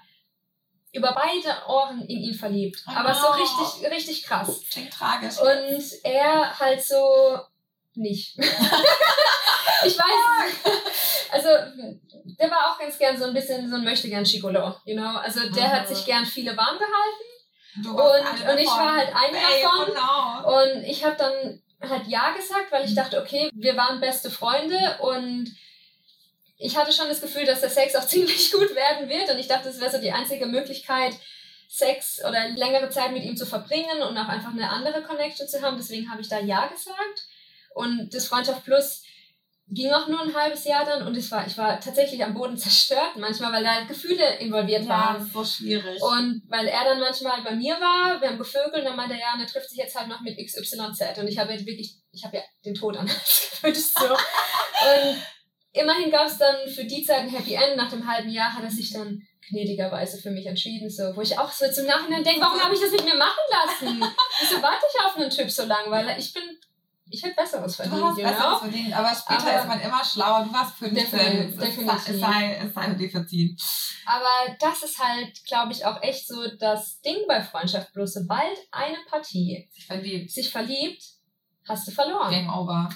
über 0.92 1.12
beide 1.12 1.54
Ohren 1.68 2.02
in 2.02 2.18
ihn 2.18 2.34
verliebt. 2.34 2.82
Oh 2.88 2.92
aber 2.94 3.14
so 3.14 3.28
richtig, 3.28 3.90
richtig 3.90 4.22
krass. 4.24 4.60
Klingt 4.70 4.92
tragisch. 4.92 5.38
Und 5.38 5.82
er 6.04 6.58
halt 6.58 6.82
so 6.82 7.38
nicht. 7.94 8.38
ich 9.84 9.98
weiß. 9.98 10.72
Also, 11.32 11.48
der 12.38 12.50
war 12.50 12.70
auch 12.72 12.78
ganz 12.78 12.96
gern 12.98 13.18
so 13.18 13.24
ein 13.24 13.34
bisschen 13.34 13.68
so 13.68 13.76
ein 13.76 13.84
möchtegern 13.84 14.24
Chicolo, 14.24 14.74
you 14.84 14.96
know? 14.96 15.16
Also, 15.18 15.40
der 15.50 15.68
Mhm. 15.68 15.72
hat 15.72 15.88
sich 15.88 16.04
gern 16.06 16.24
viele 16.24 16.56
warm 16.56 16.78
gehalten. 16.78 17.82
Du 17.82 17.90
und- 17.90 17.98
warst 17.98 18.42
und 18.42 18.58
ich 18.58 18.64
davon. 18.66 18.86
war 18.86 18.96
halt 18.96 19.08
eine 19.14 19.36
Ey, 19.38 19.62
davon. 19.62 19.86
Genau. 19.86 20.60
Und 20.62 20.82
ich 20.84 21.04
habe 21.04 21.16
dann 21.16 21.62
halt 21.90 22.06
Ja 22.08 22.30
gesagt, 22.32 22.72
weil 22.72 22.84
ich 22.84 22.94
dachte, 22.94 23.20
okay, 23.20 23.50
wir 23.54 23.76
waren 23.76 24.00
beste 24.00 24.30
Freunde 24.30 24.98
und 25.00 25.54
ich 26.58 26.76
hatte 26.76 26.92
schon 26.92 27.08
das 27.08 27.20
Gefühl, 27.20 27.44
dass 27.46 27.60
der 27.60 27.70
Sex 27.70 27.94
auch 27.94 28.06
ziemlich 28.06 28.52
gut 28.52 28.74
werden 28.74 29.08
wird 29.08 29.30
und 29.30 29.38
ich 29.38 29.48
dachte, 29.48 29.68
das 29.68 29.80
wäre 29.80 29.90
so 29.90 29.98
die 30.00 30.12
einzige 30.12 30.46
Möglichkeit, 30.46 31.14
Sex 31.70 32.20
oder 32.26 32.48
längere 32.50 32.88
Zeit 32.88 33.12
mit 33.12 33.24
ihm 33.24 33.36
zu 33.36 33.44
verbringen 33.44 34.02
und 34.02 34.16
auch 34.16 34.28
einfach 34.28 34.50
eine 34.52 34.70
andere 34.70 35.02
Connection 35.02 35.46
zu 35.46 35.60
haben. 35.60 35.76
Deswegen 35.76 36.10
habe 36.10 36.22
ich 36.22 36.28
da 36.28 36.38
Ja 36.40 36.66
gesagt. 36.66 37.26
Und 37.74 38.14
das 38.14 38.26
Freundschaft 38.26 38.64
Plus 38.64 39.02
ging 39.70 39.92
auch 39.92 40.08
nur 40.08 40.22
ein 40.22 40.34
halbes 40.34 40.64
Jahr 40.64 40.86
dann 40.86 41.06
und 41.06 41.14
ich 41.14 41.30
war, 41.30 41.46
ich 41.46 41.58
war 41.58 41.78
tatsächlich 41.78 42.24
am 42.24 42.32
Boden 42.32 42.56
zerstört 42.56 43.16
manchmal, 43.16 43.52
weil 43.52 43.62
da 43.62 43.74
halt 43.74 43.88
Gefühle 43.88 44.36
involviert 44.38 44.84
Ja, 44.84 44.88
waren. 44.88 45.14
das 45.18 45.26
ist 45.26 45.32
so 45.34 45.44
schwierig. 45.44 46.00
Und 46.02 46.42
weil 46.48 46.66
er 46.68 46.84
dann 46.84 47.00
manchmal 47.00 47.42
bei 47.42 47.54
mir 47.54 47.74
war, 47.74 48.18
wir 48.18 48.28
haben 48.28 48.38
gevögelt, 48.38 48.86
dann 48.86 48.96
meinte 48.96 49.14
er, 49.14 49.20
ja, 49.20 49.34
und 49.34 49.40
er 49.40 49.46
trifft 49.46 49.68
sich 49.68 49.78
jetzt 49.78 49.94
halt 49.94 50.08
noch 50.08 50.22
mit 50.22 50.38
XYZ. 50.38 51.18
Und 51.18 51.28
ich 51.28 51.38
habe 51.38 51.52
jetzt 51.52 51.66
wirklich, 51.66 51.96
ich 52.12 52.24
habe 52.24 52.38
ja 52.38 52.42
den 52.64 52.74
Tod 52.74 52.96
an 52.96 53.06
so. 53.62 54.04
Und 54.06 55.18
immerhin 55.80 56.10
gab 56.10 56.26
es 56.26 56.38
dann 56.38 56.68
für 56.68 56.84
die 56.84 57.04
Zeit 57.04 57.20
ein 57.20 57.28
Happy 57.30 57.54
End. 57.54 57.76
Nach 57.76 57.88
dem 57.90 58.06
halben 58.06 58.30
Jahr 58.30 58.52
hat 58.52 58.62
er 58.64 58.70
sich 58.70 58.92
dann 58.92 59.22
gnädigerweise 59.48 60.18
für 60.20 60.30
mich 60.30 60.46
entschieden, 60.46 60.90
so, 60.90 61.14
wo 61.16 61.22
ich 61.22 61.38
auch 61.38 61.50
so 61.50 61.70
zum 61.72 61.86
Nachhinein 61.86 62.22
denke, 62.24 62.40
warum 62.42 62.60
habe 62.62 62.74
ich 62.74 62.80
das 62.80 62.90
mit 62.92 63.04
mir 63.04 63.16
machen 63.16 63.38
lassen? 63.50 64.00
Wieso 64.40 64.62
warte 64.62 64.84
ich 64.94 65.04
auf 65.04 65.16
einen 65.16 65.30
Typ 65.30 65.50
so 65.50 65.64
lange? 65.64 65.90
Weil 65.90 66.18
ich 66.18 66.32
bin, 66.34 66.42
ich 67.10 67.22
hätte 67.22 67.34
Besseres 67.36 67.74
Du 67.76 67.82
verdient, 67.84 68.04
hast 68.04 68.18
you 68.18 68.24
besseres 68.24 68.58
verdient, 68.58 68.92
aber 68.94 69.14
später 69.14 69.50
Aber- 69.50 69.60
ist 69.62 69.66
man 69.68 69.80
immer 69.80 70.04
schlauer. 70.04 70.44
Du 70.44 70.52
warst 70.52 70.76
15. 70.76 70.94
Definitiv, 70.96 71.48
Es- 71.62 71.64
definitiv. 71.64 72.08
Es 72.08 72.20
sei, 72.20 72.54
es 72.66 72.74
sei 72.74 72.90
dir 72.94 73.10
verziehen. 73.10 73.56
Aber 74.04 74.56
das 74.60 74.82
ist 74.82 74.98
halt, 75.02 75.44
glaube 75.46 75.72
ich, 75.72 75.84
auch 75.86 76.02
echt 76.02 76.26
so 76.28 76.46
das 76.58 77.00
Ding 77.00 77.16
bei 77.26 77.42
Freundschaft 77.42 77.92
Plus. 77.94 78.12
Sobald 78.14 78.58
eine 78.70 78.98
Partie 79.08 79.68
Ich 79.74 79.86
verliebt. 79.86 80.30
sich 80.30 80.50
verliebt, 80.50 81.02
hast 81.66 81.88
du 81.88 81.92
verloren. 81.92 82.30
Game 82.30 82.52
over. 82.52 82.90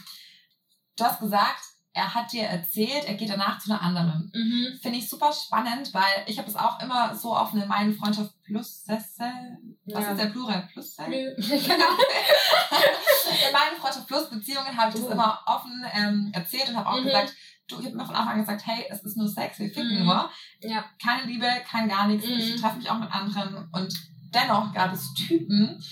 Du 0.96 1.04
hast 1.04 1.20
gesagt, 1.20 1.62
er 1.94 2.14
hat 2.14 2.32
dir 2.32 2.44
erzählt, 2.44 3.04
er 3.06 3.14
geht 3.14 3.28
danach 3.30 3.58
zu 3.58 3.70
einer 3.70 3.82
anderen. 3.82 4.30
Mhm. 4.34 4.78
Finde 4.80 4.98
ich 4.98 5.08
super 5.10 5.30
spannend, 5.32 5.92
weil 5.92 6.24
ich 6.26 6.38
habe 6.38 6.48
es 6.48 6.56
auch 6.56 6.80
immer 6.82 7.14
so 7.14 7.36
auf 7.36 7.52
eine 7.52 7.66
meine 7.66 7.92
Freundschaft 7.92 8.32
plus 8.44 8.84
Sessel. 8.84 9.58
Was 9.86 10.04
Ja. 10.04 10.10
ist 10.12 10.20
der 10.20 10.26
Plural? 10.30 10.68
Plus 10.72 10.96
genau. 10.96 11.12
In 13.46 13.52
meinen 13.52 13.76
Freundschaft 13.80 14.06
plus 14.08 14.30
Beziehungen 14.30 14.76
habe 14.76 14.88
ich 14.88 14.94
das 14.96 15.04
Oh. 15.04 15.12
immer 15.12 15.40
offen 15.46 15.84
ähm, 15.94 16.30
erzählt 16.32 16.68
und 16.68 16.76
habe 16.76 16.88
auch 16.88 17.00
Mhm. 17.00 17.04
gesagt, 17.04 17.34
du, 17.68 17.78
ich 17.80 17.86
habe 17.86 17.96
mir 17.96 18.04
von 18.06 18.14
Anfang 18.14 18.34
an 18.34 18.40
gesagt, 18.40 18.66
hey, 18.66 18.84
es 18.88 19.02
ist 19.02 19.16
nur 19.16 19.28
Sex, 19.28 19.58
wir 19.58 19.68
ficken 19.68 19.98
Mhm. 20.00 20.04
nur. 20.06 20.30
Ja. 20.60 20.84
Keine 21.02 21.24
Liebe, 21.24 21.46
kein 21.70 21.88
gar 21.88 22.06
nichts. 22.08 22.26
Mhm. 22.26 22.32
Ich 22.34 22.60
treffe 22.60 22.76
mich 22.78 22.90
auch 22.90 22.98
mit 22.98 23.12
anderen 23.14 23.68
und 23.72 23.94
dennoch 24.34 24.72
gab 24.72 24.92
es 24.92 25.12
Typen, 25.14 25.82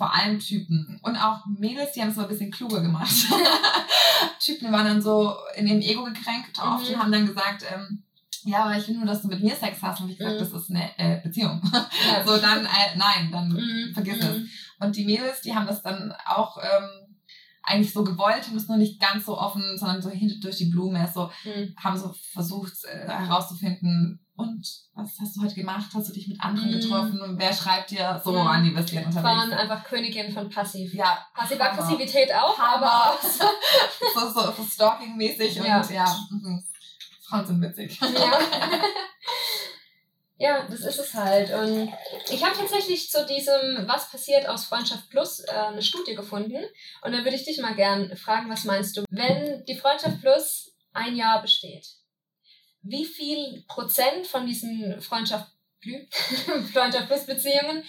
vor 0.00 0.14
allem 0.14 0.38
Typen 0.38 0.98
und 1.02 1.14
auch 1.16 1.44
Mädels, 1.58 1.92
die 1.92 2.00
haben 2.00 2.08
es 2.08 2.14
so 2.14 2.22
ein 2.22 2.28
bisschen 2.28 2.50
kluger 2.50 2.80
gemacht. 2.80 3.12
Typen 4.40 4.72
waren 4.72 4.86
dann 4.86 5.02
so 5.02 5.34
in 5.56 5.66
ihrem 5.66 5.82
Ego 5.82 6.04
gekränkt 6.04 6.58
oft 6.58 6.88
Mhm. 6.88 6.94
und 6.94 7.00
haben 7.02 7.12
dann 7.12 7.26
gesagt, 7.26 7.64
ähm, 7.70 8.02
ja, 8.44 8.64
aber 8.64 8.78
ich 8.78 8.88
will 8.88 8.96
nur, 8.96 9.04
dass 9.04 9.20
du 9.20 9.28
mit 9.28 9.42
mir 9.42 9.54
Sex 9.54 9.82
hast. 9.82 10.00
Und 10.00 10.08
ich 10.08 10.16
gesagt, 10.16 10.36
Mhm. 10.36 10.38
das 10.40 10.52
ist 10.54 10.70
eine 10.70 10.98
äh, 10.98 11.20
Beziehung. 11.22 11.60
Ja. 11.70 11.86
so, 12.26 12.38
dann, 12.38 12.64
äh, 12.64 12.96
nein, 12.96 13.28
dann 13.30 13.48
Mhm. 13.50 13.92
vergiss 13.92 14.16
Mhm. 14.16 14.22
es. 14.30 14.36
Und 14.80 14.96
die 14.96 15.04
Mädels, 15.04 15.42
die 15.42 15.54
haben 15.54 15.66
das 15.66 15.82
dann 15.82 16.14
auch 16.24 16.56
ähm, 16.56 17.16
eigentlich 17.62 17.92
so 17.92 18.02
gewollt, 18.02 18.46
haben 18.48 18.56
es 18.56 18.68
nur 18.68 18.78
nicht 18.78 18.98
ganz 18.98 19.26
so 19.26 19.36
offen, 19.36 19.76
sondern 19.76 20.00
so 20.00 20.08
hinter 20.08 20.36
durch 20.40 20.56
die 20.56 20.70
Blume, 20.70 21.06
so 21.12 21.30
Mhm. 21.44 21.74
haben 21.76 21.98
so 21.98 22.14
versucht 22.32 22.72
äh, 22.90 23.06
herauszufinden, 23.06 24.24
und 24.40 24.66
was 24.94 25.10
hast 25.20 25.36
du 25.36 25.42
heute 25.42 25.54
gemacht? 25.54 25.90
Hast 25.94 26.08
du 26.08 26.12
dich 26.12 26.28
mit 26.28 26.40
anderen 26.40 26.70
Mhm. 26.70 26.80
getroffen? 26.80 27.20
Und 27.22 27.38
wer 27.38 27.52
schreibt 27.52 27.90
dir? 27.90 28.20
So 28.24 28.32
Mhm. 28.32 28.36
waren 28.36 28.64
die 28.64 28.74
Waren 28.74 29.06
unterwegs. 29.06 29.52
einfach 29.52 29.84
Königin 29.84 30.32
von 30.32 30.48
Passiv. 30.50 30.92
Ja, 30.94 31.26
Passiv-Aggressivität 31.34 32.32
auch, 32.34 32.58
Hammer. 32.58 33.16
aber 34.16 34.30
so, 34.32 34.40
so, 34.40 34.52
so 34.52 34.62
stalking-mäßig 34.64 35.56
Ja. 35.56 35.80
und 35.80 35.90
ja, 35.90 36.16
mhm. 36.30 36.64
Frauen 37.28 37.46
sind 37.46 37.62
witzig. 37.62 37.98
Ja. 38.00 38.38
ja, 40.38 40.66
das 40.68 40.80
ist 40.80 40.98
es 40.98 41.14
halt. 41.14 41.52
Und 41.52 41.92
ich 42.30 42.44
habe 42.44 42.56
tatsächlich 42.56 43.10
zu 43.10 43.24
diesem 43.26 43.86
Was 43.86 44.10
passiert 44.10 44.48
aus 44.48 44.64
Freundschaft 44.64 45.10
Plus 45.10 45.40
äh, 45.40 45.50
eine 45.52 45.82
Studie 45.82 46.14
gefunden. 46.14 46.64
Und 47.02 47.12
da 47.12 47.18
würde 47.18 47.36
ich 47.36 47.44
dich 47.44 47.60
mal 47.60 47.74
gern 47.74 48.16
fragen, 48.16 48.50
was 48.50 48.64
meinst 48.64 48.96
du? 48.96 49.04
Wenn 49.10 49.64
die 49.66 49.76
Freundschaft 49.76 50.20
Plus 50.20 50.72
ein 50.92 51.14
Jahr 51.14 51.42
besteht, 51.42 51.86
wie 52.82 53.04
viel 53.04 53.62
Prozent 53.68 54.26
von 54.26 54.46
diesen 54.46 55.00
Freundschaft, 55.00 55.50
Freundschaft 56.72 57.06
Plus 57.06 57.26
Beziehungen 57.26 57.84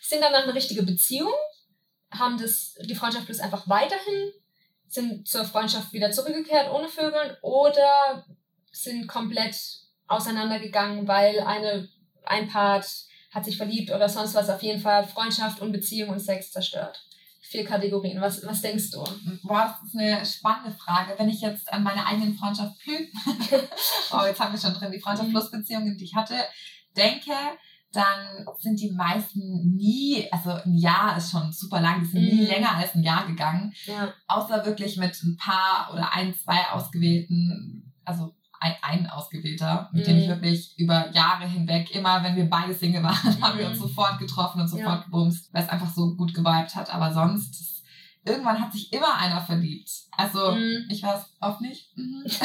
sind 0.00 0.22
danach 0.22 0.44
eine 0.44 0.54
richtige 0.54 0.82
Beziehung? 0.82 1.32
Haben 2.10 2.38
das 2.38 2.74
die 2.82 2.94
Freundschaft 2.94 3.26
Plus 3.26 3.40
einfach 3.40 3.68
weiterhin? 3.68 4.32
Sind 4.88 5.28
zur 5.28 5.44
Freundschaft 5.44 5.92
wieder 5.92 6.10
zurückgekehrt 6.10 6.70
ohne 6.72 6.88
Vögeln? 6.88 7.36
Oder 7.42 8.26
sind 8.72 9.06
komplett 9.06 9.56
auseinandergegangen, 10.08 11.06
weil 11.06 11.40
eine, 11.40 11.88
ein 12.24 12.48
Part 12.48 12.86
hat 13.32 13.44
sich 13.44 13.56
verliebt 13.56 13.90
oder 13.90 14.08
sonst 14.08 14.34
was. 14.34 14.50
Auf 14.50 14.62
jeden 14.62 14.80
Fall 14.80 15.06
Freundschaft 15.06 15.60
und 15.60 15.72
Beziehung 15.72 16.10
und 16.10 16.20
Sex 16.20 16.50
zerstört. 16.50 17.06
Vier 17.50 17.64
Kategorien. 17.64 18.20
Was, 18.20 18.46
was 18.46 18.62
denkst 18.62 18.90
du? 18.92 19.02
Boah, 19.42 19.74
das 19.80 19.88
ist 19.88 19.98
eine 19.98 20.24
spannende 20.24 20.70
Frage. 20.70 21.14
Wenn 21.18 21.28
ich 21.28 21.40
jetzt 21.40 21.72
an 21.72 21.82
meine 21.82 22.06
eigenen 22.06 22.34
Freundschaft 22.34 22.78
plus, 22.78 23.00
oh, 24.12 24.24
jetzt 24.24 24.38
haben 24.38 24.52
wir 24.52 24.60
schon 24.60 24.72
drin, 24.74 24.92
die 24.92 25.00
Freundschaft 25.00 25.28
Mhm. 25.28 25.32
plus 25.32 25.50
Beziehungen, 25.50 25.96
die 25.98 26.04
ich 26.04 26.14
hatte, 26.14 26.34
denke, 26.96 27.32
dann 27.92 28.46
sind 28.60 28.80
die 28.80 28.92
meisten 28.92 29.74
nie, 29.74 30.28
also 30.30 30.50
ein 30.50 30.76
Jahr 30.76 31.16
ist 31.16 31.32
schon 31.32 31.50
super 31.52 31.80
lang, 31.80 32.00
die 32.02 32.06
sind 32.06 32.22
nie 32.22 32.42
Mhm. 32.42 32.46
länger 32.46 32.76
als 32.76 32.94
ein 32.94 33.02
Jahr 33.02 33.26
gegangen, 33.26 33.72
Ja. 33.86 34.14
außer 34.28 34.64
wirklich 34.64 34.96
mit 34.96 35.20
ein 35.20 35.36
paar 35.36 35.90
oder 35.92 36.12
ein, 36.14 36.32
zwei 36.34 36.70
ausgewählten, 36.70 37.92
also 38.04 38.32
ein, 38.62 38.74
ein 38.82 39.06
Ausgewählter, 39.08 39.88
mit 39.92 40.06
dem 40.06 40.18
ich 40.18 40.26
Mhm. 40.26 40.30
wirklich 40.32 40.78
über 40.78 41.10
Jahre 41.12 41.48
hinweg, 41.48 41.90
immer 41.94 42.22
wenn 42.22 42.36
wir 42.36 42.48
beide 42.48 42.74
Single 42.74 43.02
waren, 43.02 43.14
haben 43.42 43.58
wir 43.58 43.64
Mhm. 43.64 43.70
uns 43.72 43.80
sofort 43.80 44.18
getroffen 44.18 44.60
und 44.60 44.68
sofort 44.68 44.98
Ja. 45.00 45.04
gebumst, 45.04 45.48
weil 45.52 45.64
es 45.64 45.68
einfach 45.70 45.90
so 45.92 46.14
gut 46.14 46.34
geweibt 46.34 46.74
hat. 46.76 46.92
Aber 46.94 47.12
sonst, 47.12 47.82
irgendwann 48.24 48.60
hat 48.60 48.72
sich 48.72 48.92
immer 48.92 49.14
einer 49.16 49.40
verliebt. 49.40 49.90
Also, 50.16 50.52
Mhm. 50.52 50.86
ich 50.90 51.02
weiß 51.02 51.24
oft 51.40 51.60
nicht. 51.62 51.96
Mhm. 51.96 52.22
ich 52.26 52.40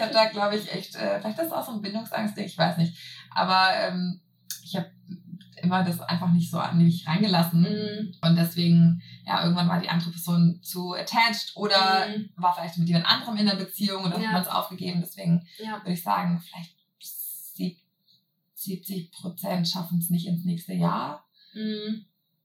habe 0.00 0.12
da, 0.12 0.24
glaube 0.26 0.56
ich, 0.56 0.70
echt, 0.72 0.94
äh, 0.96 1.20
vielleicht 1.20 1.38
ist 1.38 1.46
es 1.46 1.52
auch 1.52 1.64
so 1.64 1.72
ein 1.72 1.80
Bindungsangst, 1.82 2.36
ich 2.38 2.58
weiß 2.58 2.76
nicht. 2.78 2.96
Aber 3.34 3.68
ähm, 3.74 4.20
ich 4.64 4.76
habe 4.76 4.90
immer 5.62 5.84
das 5.84 6.00
einfach 6.00 6.30
nicht 6.32 6.50
so 6.50 6.58
an 6.58 6.78
mich 6.78 7.06
reingelassen. 7.06 7.60
Mhm. 7.62 8.14
Und 8.22 8.36
deswegen, 8.36 9.02
ja, 9.26 9.42
irgendwann 9.42 9.68
war 9.68 9.80
die 9.80 9.88
andere 9.88 10.10
Person 10.10 10.60
zu 10.62 10.94
attached 10.94 11.52
oder 11.56 12.06
Mhm. 12.08 12.30
war 12.36 12.54
vielleicht 12.54 12.78
mit 12.78 12.88
jemand 12.88 13.06
anderem 13.06 13.36
in 13.36 13.46
der 13.46 13.56
Beziehung 13.56 14.04
und 14.04 14.12
dann 14.12 14.20
Ja. 14.22 14.28
hat 14.28 14.32
man 14.34 14.42
es 14.42 14.48
aufgegeben. 14.48 15.00
Deswegen 15.00 15.46
Ja. 15.58 15.78
würde 15.78 15.92
ich 15.92 16.02
sagen, 16.02 16.40
vielleicht 16.40 16.74
sieb- 17.00 17.80
70 18.54 19.12
Prozent 19.12 19.68
schaffen 19.68 19.98
es 19.98 20.10
nicht 20.10 20.26
ins 20.26 20.44
nächste 20.44 20.74
Jahr 20.74 21.24
Mhm. 21.54 22.04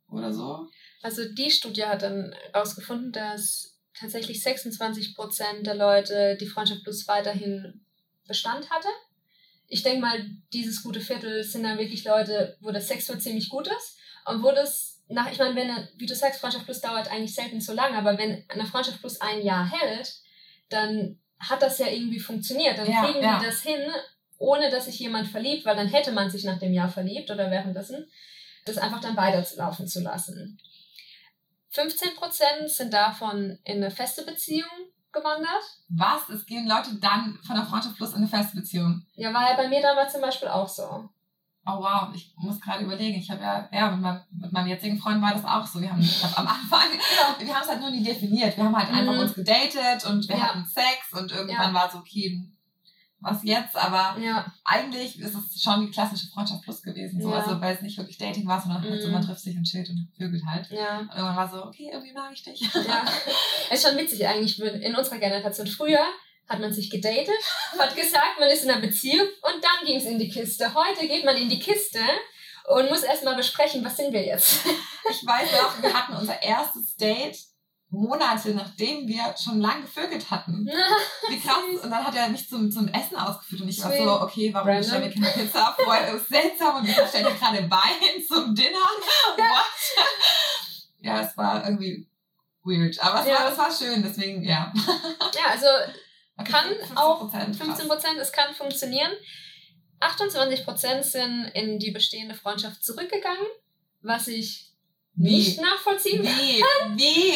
oder 0.10 0.32
so. 0.34 0.68
Also 1.02 1.22
die 1.34 1.50
Studie 1.50 1.84
hat 1.86 2.02
dann 2.04 2.34
herausgefunden, 2.52 3.12
dass 3.12 3.80
tatsächlich 3.98 4.42
26 4.42 5.16
Prozent 5.16 5.66
der 5.68 5.76
Leute 5.76 6.38
die 6.40 6.48
Freundschaft 6.48 6.84
Plus 6.84 7.08
weiterhin 7.08 7.82
Bestand 8.28 8.70
hatte. 8.70 8.88
Ich 9.68 9.84
denke 9.84 10.02
mal, 10.02 10.26
dieses 10.52 10.84
gute 10.84 11.02
Viertel 11.02 11.44
sind 11.44 11.64
dann 11.64 11.78
wirklich 11.78 12.04
Leute, 12.06 12.58
wo 12.62 12.72
das 12.72 12.88
Sexuell 12.88 13.20
ziemlich 13.20 13.50
gut 13.50 13.68
ist 13.68 13.98
und 14.26 14.44
wo 14.44 14.52
das 14.52 15.02
nach, 15.08 15.32
ich 15.32 15.38
meine, 15.40 15.56
wenn, 15.56 15.70
eine- 15.70 15.90
wie 15.98 16.06
du 16.06 16.16
sagst, 16.16 16.40
Freundschaft 16.40 16.66
Plus 16.66 16.82
dauert 16.82 17.10
eigentlich 17.12 17.36
selten 17.36 17.60
so 17.62 17.74
lange, 17.74 17.98
aber 17.98 18.18
wenn 18.18 18.46
eine 18.50 18.66
Freundschaft 18.66 19.00
Plus 19.00 19.20
ein 19.22 19.42
Jahr 19.44 19.70
hält, 19.70 20.14
dann 20.70 21.20
hat 21.40 21.62
das 21.62 21.78
ja 21.80 21.88
irgendwie 21.88 22.20
funktioniert. 22.20 22.78
Dann 22.78 22.90
Ja, 22.90 23.04
kriegen 23.06 23.22
ja. 23.24 23.40
die 23.40 23.46
das 23.46 23.62
hin, 23.62 23.82
ohne 24.38 24.70
dass 24.70 24.86
sich 24.86 25.00
jemand 25.00 25.28
verliebt, 25.28 25.66
weil 25.66 25.76
dann 25.76 25.88
hätte 25.90 26.12
man 26.12 26.30
sich 26.30 26.44
nach 26.46 26.58
dem 26.60 26.74
Jahr 26.74 26.90
verliebt 26.90 27.30
oder 27.32 27.52
währenddessen, 27.52 28.08
das 28.66 28.78
einfach 28.78 29.02
dann 29.02 29.18
weiterlaufen 29.18 29.88
zu 29.88 30.02
lassen. 30.02 30.58
15% 31.74 32.68
sind 32.68 32.94
davon 32.94 33.60
in 33.64 33.78
eine 33.78 33.92
feste 33.92 34.24
Beziehung 34.24 34.70
gewandert. 35.14 35.64
Was? 35.90 36.28
Es 36.30 36.46
gehen 36.46 36.68
Leute 36.68 36.96
dann 36.96 37.38
von 37.46 37.56
der 37.56 37.66
Freundschaft 37.66 37.96
plus 37.96 38.12
in 38.12 38.18
eine 38.18 38.28
feste 38.28 38.58
Beziehung. 38.58 39.06
Ja, 39.16 39.34
war 39.34 39.50
ja 39.50 39.56
bei 39.56 39.68
mir 39.70 39.82
damals 39.82 40.12
zum 40.12 40.22
Beispiel 40.22 40.48
auch 40.50 40.68
so. 40.68 41.10
Oh 41.66 41.80
wow, 41.80 42.10
ich 42.14 42.34
muss 42.36 42.60
gerade 42.60 42.84
überlegen. 42.84 43.18
Ich 43.18 43.32
habe 43.32 43.42
ja, 43.42 43.70
ja, 43.72 43.90
mit 43.92 44.02
meinem, 44.02 44.22
mit 44.32 44.52
meinem 44.52 44.68
jetzigen 44.68 45.00
Freund 45.00 45.22
war 45.22 45.34
das 45.34 45.46
auch 45.46 45.66
so. 45.66 45.80
Wir 45.80 45.90
haben 45.92 46.02
am 46.36 46.46
Anfang, 46.48 46.90
wir 47.40 47.54
haben 47.56 47.62
es 47.64 47.70
halt 47.70 47.80
nur 47.80 47.90
nie 47.92 48.04
definiert. 48.04 48.58
Wir 48.58 48.66
haben 48.66 48.76
halt 48.76 48.90
einfach 48.90 49.14
Mhm. 49.14 49.20
uns 49.20 49.34
gedatet 49.34 50.06
und 50.06 50.28
wir 50.28 50.36
Ja. 50.36 50.42
hatten 50.50 50.66
Sex 50.66 51.14
und 51.14 51.32
irgendwann 51.32 51.74
war 51.74 51.90
so, 51.90 52.00
okay, 52.00 52.50
was 53.24 53.40
jetzt? 53.44 53.76
Aber 53.76 54.20
Ja, 54.22 54.46
eigentlich 54.64 55.20
ist 55.20 55.34
es 55.36 55.62
schon 55.62 55.86
die 55.86 55.92
klassische 55.92 56.28
Freundschaft 56.28 56.62
plus 56.64 56.82
gewesen. 56.84 57.22
So. 57.22 57.30
Ja. 57.32 57.38
Also 57.40 57.60
weil 57.62 57.76
es 57.76 57.82
nicht 57.82 57.98
wirklich 57.98 58.18
Dating 58.18 58.46
war, 58.48 58.62
sondern 58.62 58.82
halt 58.84 59.02
so, 59.02 59.08
Mhm. 59.08 59.14
man 59.14 59.26
trifft 59.26 59.42
sich 59.42 59.56
und 59.58 59.64
chillt 59.64 59.90
und 59.90 60.08
vögelt 60.18 60.44
halt. 60.46 60.70
ja, 60.72 61.00
Und 61.00 61.10
irgendwann 61.10 61.36
war 61.36 61.50
so, 61.50 61.64
okay, 61.66 61.90
irgendwie 61.92 62.14
mag 62.14 62.32
ich 62.34 62.44
dich. 62.44 62.60
ja. 62.62 63.06
ist 63.72 63.88
schon 63.88 63.98
witzig 63.98 64.28
eigentlich 64.28 64.60
in 64.62 64.96
unserer 64.96 65.18
Generation. 65.18 65.68
Früher 65.68 66.06
hat 66.50 66.60
man 66.60 66.74
sich 66.74 66.90
gedatet, 66.90 67.30
hat 67.80 67.96
gesagt, 67.96 68.40
man 68.40 68.50
ist 68.50 68.64
in 68.66 68.70
einer 68.72 68.82
Beziehung 68.82 69.26
und 69.42 69.64
dann 69.64 69.86
ging 69.88 69.98
es 69.98 70.06
in 70.06 70.20
die 70.20 70.30
Kiste. 70.30 70.74
Heute 70.76 71.08
geht 71.08 71.24
man 71.26 71.38
in 71.38 71.50
die 71.50 71.60
Kiste 71.60 72.00
und 72.76 72.90
muss 72.90 73.04
erstmal 73.04 73.36
besprechen, 73.36 73.84
was 73.84 73.96
sind 73.98 74.12
wir 74.14 74.26
jetzt. 74.26 74.60
Ich 75.10 75.26
weiß 75.26 75.52
noch, 75.52 75.82
wir 75.82 75.94
hatten 75.94 76.14
unser 76.16 76.42
erstes 76.42 76.96
Date 76.96 77.38
Monate 77.94 78.56
nachdem 78.56 79.08
wir 79.08 79.36
schon 79.42 79.60
lang 79.62 79.84
gevögelt 79.84 80.30
hatten. 80.32 80.66
Wie 81.30 81.40
krass. 81.40 81.58
Und 81.84 81.92
dann 81.92 82.04
hat 82.04 82.16
er 82.16 82.28
mich 82.30 82.50
zum, 82.50 82.72
zum 82.72 82.88
Essen 82.88 83.16
ausgeführt 83.16 83.62
und 83.62 83.70
ich 83.70 83.84
war 83.84 83.96
so, 83.96 84.22
okay, 84.22 84.52
warum 84.54 84.68
Random. 84.68 84.82
bestellen 84.84 85.04
wir 85.04 85.22
keine 85.32 85.46
Pizza? 85.46 85.76
Vorher 85.78 86.14
ist 86.16 86.28
seltsam 86.28 86.78
und 86.78 86.88
wir 86.88 86.96
bestellen 87.04 87.28
hier 87.28 87.36
gerade 87.36 87.70
Wein 87.70 88.24
zum 88.28 88.56
Dinner. 88.56 88.78
What? 89.38 90.06
ja, 91.02 91.22
es 91.22 91.38
war 91.38 91.64
irgendwie 91.66 92.08
weird. 92.64 93.00
Aber 93.04 93.22
es, 93.22 93.28
Ja. 93.28 93.36
war, 93.36 93.52
es 93.52 93.58
war 93.58 93.72
schön, 93.72 94.02
deswegen, 94.02 94.44
ja. 94.44 94.74
Ja, 95.36 95.52
also 95.52 95.68
kann 96.44 96.72
15%, 96.74 96.96
auch 96.96 97.32
krass. 97.32 97.58
15 97.58 97.88
Prozent, 97.88 98.18
es 98.20 98.32
kann 98.32 98.54
funktionieren. 98.56 99.12
28 100.00 100.66
Prozent 100.66 101.06
sind 101.06 101.46
in 101.54 101.78
die 101.80 101.92
bestehende 101.92 102.34
Freundschaft 102.36 102.84
zurückgegangen, 102.84 103.46
was 104.02 104.28
ich 104.28 104.72
nicht 105.16 105.62
nachvollziehen 105.62 106.24
kann. 106.24 106.36
Wie? 106.36 106.64
Wie? 106.98 107.34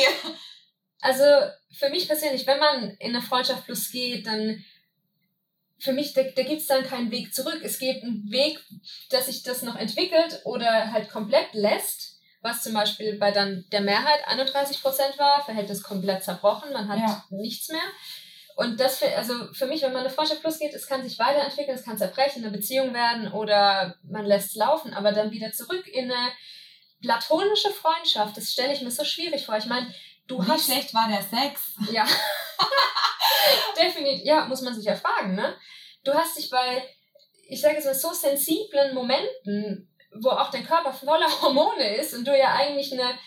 Also 1.02 1.24
für 1.72 1.90
mich 1.90 2.08
persönlich, 2.08 2.48
wenn 2.48 2.60
man 2.60 2.92
in 3.00 3.16
eine 3.16 3.22
Freundschaft 3.22 3.66
plus 3.66 3.92
geht, 3.92 4.26
dann 4.26 4.64
für 5.80 5.94
mich, 5.94 6.14
da, 6.14 6.24
da 6.24 6.44
gibt 6.44 6.62
es 6.62 6.68
dann 6.68 6.84
keinen 6.84 7.12
Weg 7.12 7.34
zurück. 7.34 7.62
Es 7.64 7.80
gibt 7.80 8.04
einen 8.04 8.32
Weg, 8.32 8.60
dass 9.12 9.28
sich 9.28 9.44
das 9.44 9.62
noch 9.62 9.76
entwickelt 9.76 10.42
oder 10.44 10.92
halt 10.92 11.10
komplett 11.10 11.54
lässt, 11.54 12.20
was 12.42 12.64
zum 12.64 12.74
Beispiel 12.74 13.18
bei 13.20 13.32
dann 13.32 13.66
der 13.72 13.82
Mehrheit 13.82 14.28
31 14.28 14.82
Prozent 14.82 15.18
war, 15.20 15.44
Verhältnis 15.46 15.84
komplett 15.84 16.24
zerbrochen, 16.24 16.74
man 16.74 16.88
hat 16.88 17.00
Ja. 17.00 17.26
nichts 17.30 17.70
mehr. 17.70 17.80
Und 18.56 18.80
das 18.80 18.98
für, 18.98 19.16
also 19.16 19.54
für 19.54 19.68
mich, 19.68 19.84
wenn 19.84 19.94
man 19.94 20.02
eine 20.02 20.10
Freundschaft 20.10 20.42
plus 20.42 20.58
geht, 20.58 20.74
es 20.74 20.88
kann 20.88 21.08
sich 21.08 21.20
weiterentwickeln, 21.20 21.78
es 21.78 21.84
kann 21.86 22.00
zerbrechen, 22.00 22.44
eine 22.44 22.52
Beziehung 22.52 22.92
werden 22.92 23.32
oder 23.32 23.96
man 24.02 24.26
lässt 24.26 24.50
es 24.50 24.56
laufen, 24.56 24.96
aber 24.96 25.12
dann 25.12 25.30
wieder 25.30 25.52
zurück 25.52 25.88
in 25.88 26.12
eine 26.12 26.32
platonische 27.02 27.70
Freundschaft, 27.70 28.36
das 28.36 28.52
stelle 28.52 28.74
ich 28.74 28.82
mir 28.82 28.90
so 28.90 29.04
schwierig 29.04 29.46
vor. 29.46 29.58
Ich 29.58 29.68
meine, 29.68 29.94
du 30.28 30.40
Wie 30.42 30.48
hast 30.48 30.66
schlecht 30.66 30.94
war 30.94 31.08
der 31.08 31.22
Sex? 31.22 31.76
ja. 31.92 32.06
Definitiv, 33.78 34.26
ja, 34.26 34.46
muss 34.46 34.62
man 34.62 34.74
sich 34.74 34.86
ja 34.86 34.96
fragen, 34.96 35.36
ne? 35.36 35.56
Du 36.04 36.14
hast 36.14 36.38
dich 36.38 36.50
bei, 36.50 36.84
ich 37.48 37.62
sage 37.62 37.76
jetzt 37.76 37.86
mal, 37.86 37.94
so 37.96 38.14
sensiblen 38.14 38.94
Momenten, 38.94 39.90
wo 40.16 40.30
auch 40.30 40.52
dein 40.52 40.66
Körper 40.66 40.94
voller 40.94 41.30
Hormone 41.42 41.96
ist 41.98 42.14
und 42.14 42.26
du 42.28 42.38
ja 42.38 42.56
eigentlich 42.56 42.92
eine 42.94 43.18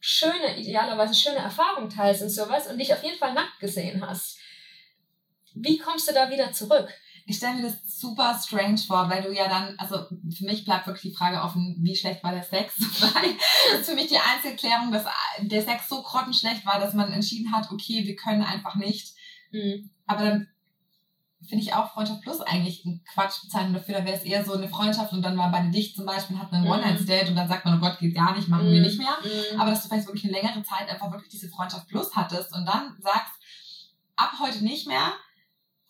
schöne, 0.00 0.56
idealerweise 0.58 1.14
schöne 1.14 1.38
Erfahrung 1.38 1.88
teilst 1.88 2.22
und 2.22 2.30
sowas 2.30 2.66
und 2.66 2.78
dich 2.78 2.92
auf 2.92 3.02
jeden 3.02 3.18
Fall 3.18 3.32
nackt 3.32 3.58
gesehen 3.58 4.06
hast. 4.06 4.38
Wie 5.54 5.78
kommst 5.78 6.08
du 6.08 6.12
da 6.12 6.30
wieder 6.30 6.52
zurück? 6.52 6.92
Ich 7.26 7.36
stelle 7.38 7.54
mir 7.56 7.62
das 7.62 7.76
super 8.00 8.38
strange 8.38 8.76
vor, 8.78 9.08
weil 9.08 9.22
du 9.22 9.32
ja 9.32 9.48
dann, 9.48 9.74
also 9.78 9.96
für 10.36 10.44
mich 10.44 10.64
bleibt 10.64 10.86
wirklich 10.86 11.12
die 11.12 11.16
Frage 11.16 11.40
offen, 11.40 11.76
wie 11.80 11.96
schlecht 11.96 12.22
war 12.22 12.32
der 12.32 12.42
Sex? 12.42 12.74
Weil 13.00 13.30
das 13.72 13.80
ist 13.80 13.88
für 13.88 13.94
mich 13.94 14.08
die 14.08 14.18
einzige 14.18 14.52
Erklärung, 14.52 14.92
dass 14.92 15.04
der 15.40 15.62
Sex 15.62 15.88
so 15.88 16.02
grottenschlecht 16.02 16.66
war, 16.66 16.78
dass 16.78 16.92
man 16.92 17.10
entschieden 17.12 17.50
hat, 17.52 17.70
okay, 17.72 18.04
wir 18.06 18.14
können 18.16 18.42
einfach 18.42 18.74
nicht. 18.74 19.14
Aber 20.06 20.22
dann 20.22 20.48
finde 21.48 21.64
ich 21.64 21.74
auch 21.74 21.92
Freundschaft 21.92 22.22
Plus 22.22 22.40
eigentlich 22.40 22.84
ein 22.84 23.02
Quatschbezeichnung 23.12 23.74
dafür. 23.74 23.98
Da 23.98 24.04
wäre 24.04 24.16
es 24.16 24.22
eher 24.24 24.44
so 24.44 24.52
eine 24.54 24.68
Freundschaft 24.68 25.12
und 25.12 25.22
dann 25.22 25.36
war 25.38 25.50
beide 25.50 25.70
dicht 25.70 25.96
zum 25.96 26.04
Beispiel, 26.06 26.38
hat 26.38 26.52
einen 26.52 26.64
Mhm. 26.64 26.70
One-Night-Stand 26.70 27.28
und 27.30 27.36
dann 27.36 27.48
sagt 27.48 27.64
man, 27.64 27.78
oh 27.78 27.80
Gott, 27.80 27.98
geht 27.98 28.14
gar 28.14 28.34
nicht, 28.36 28.48
machen 28.48 28.70
wir 28.70 28.80
nicht 28.80 28.98
mehr. 28.98 29.16
Mhm. 29.22 29.60
Aber 29.60 29.70
dass 29.70 29.82
du 29.82 29.88
vielleicht 29.88 30.06
wirklich 30.06 30.24
eine 30.24 30.32
längere 30.34 30.62
Zeit 30.62 30.88
einfach 30.90 31.10
wirklich 31.10 31.30
diese 31.30 31.48
Freundschaft 31.48 31.88
Plus 31.88 32.14
hattest 32.14 32.54
und 32.54 32.66
dann 32.66 32.96
sagst, 33.02 33.32
ab 34.16 34.32
heute 34.40 34.62
nicht 34.64 34.86
mehr, 34.86 35.12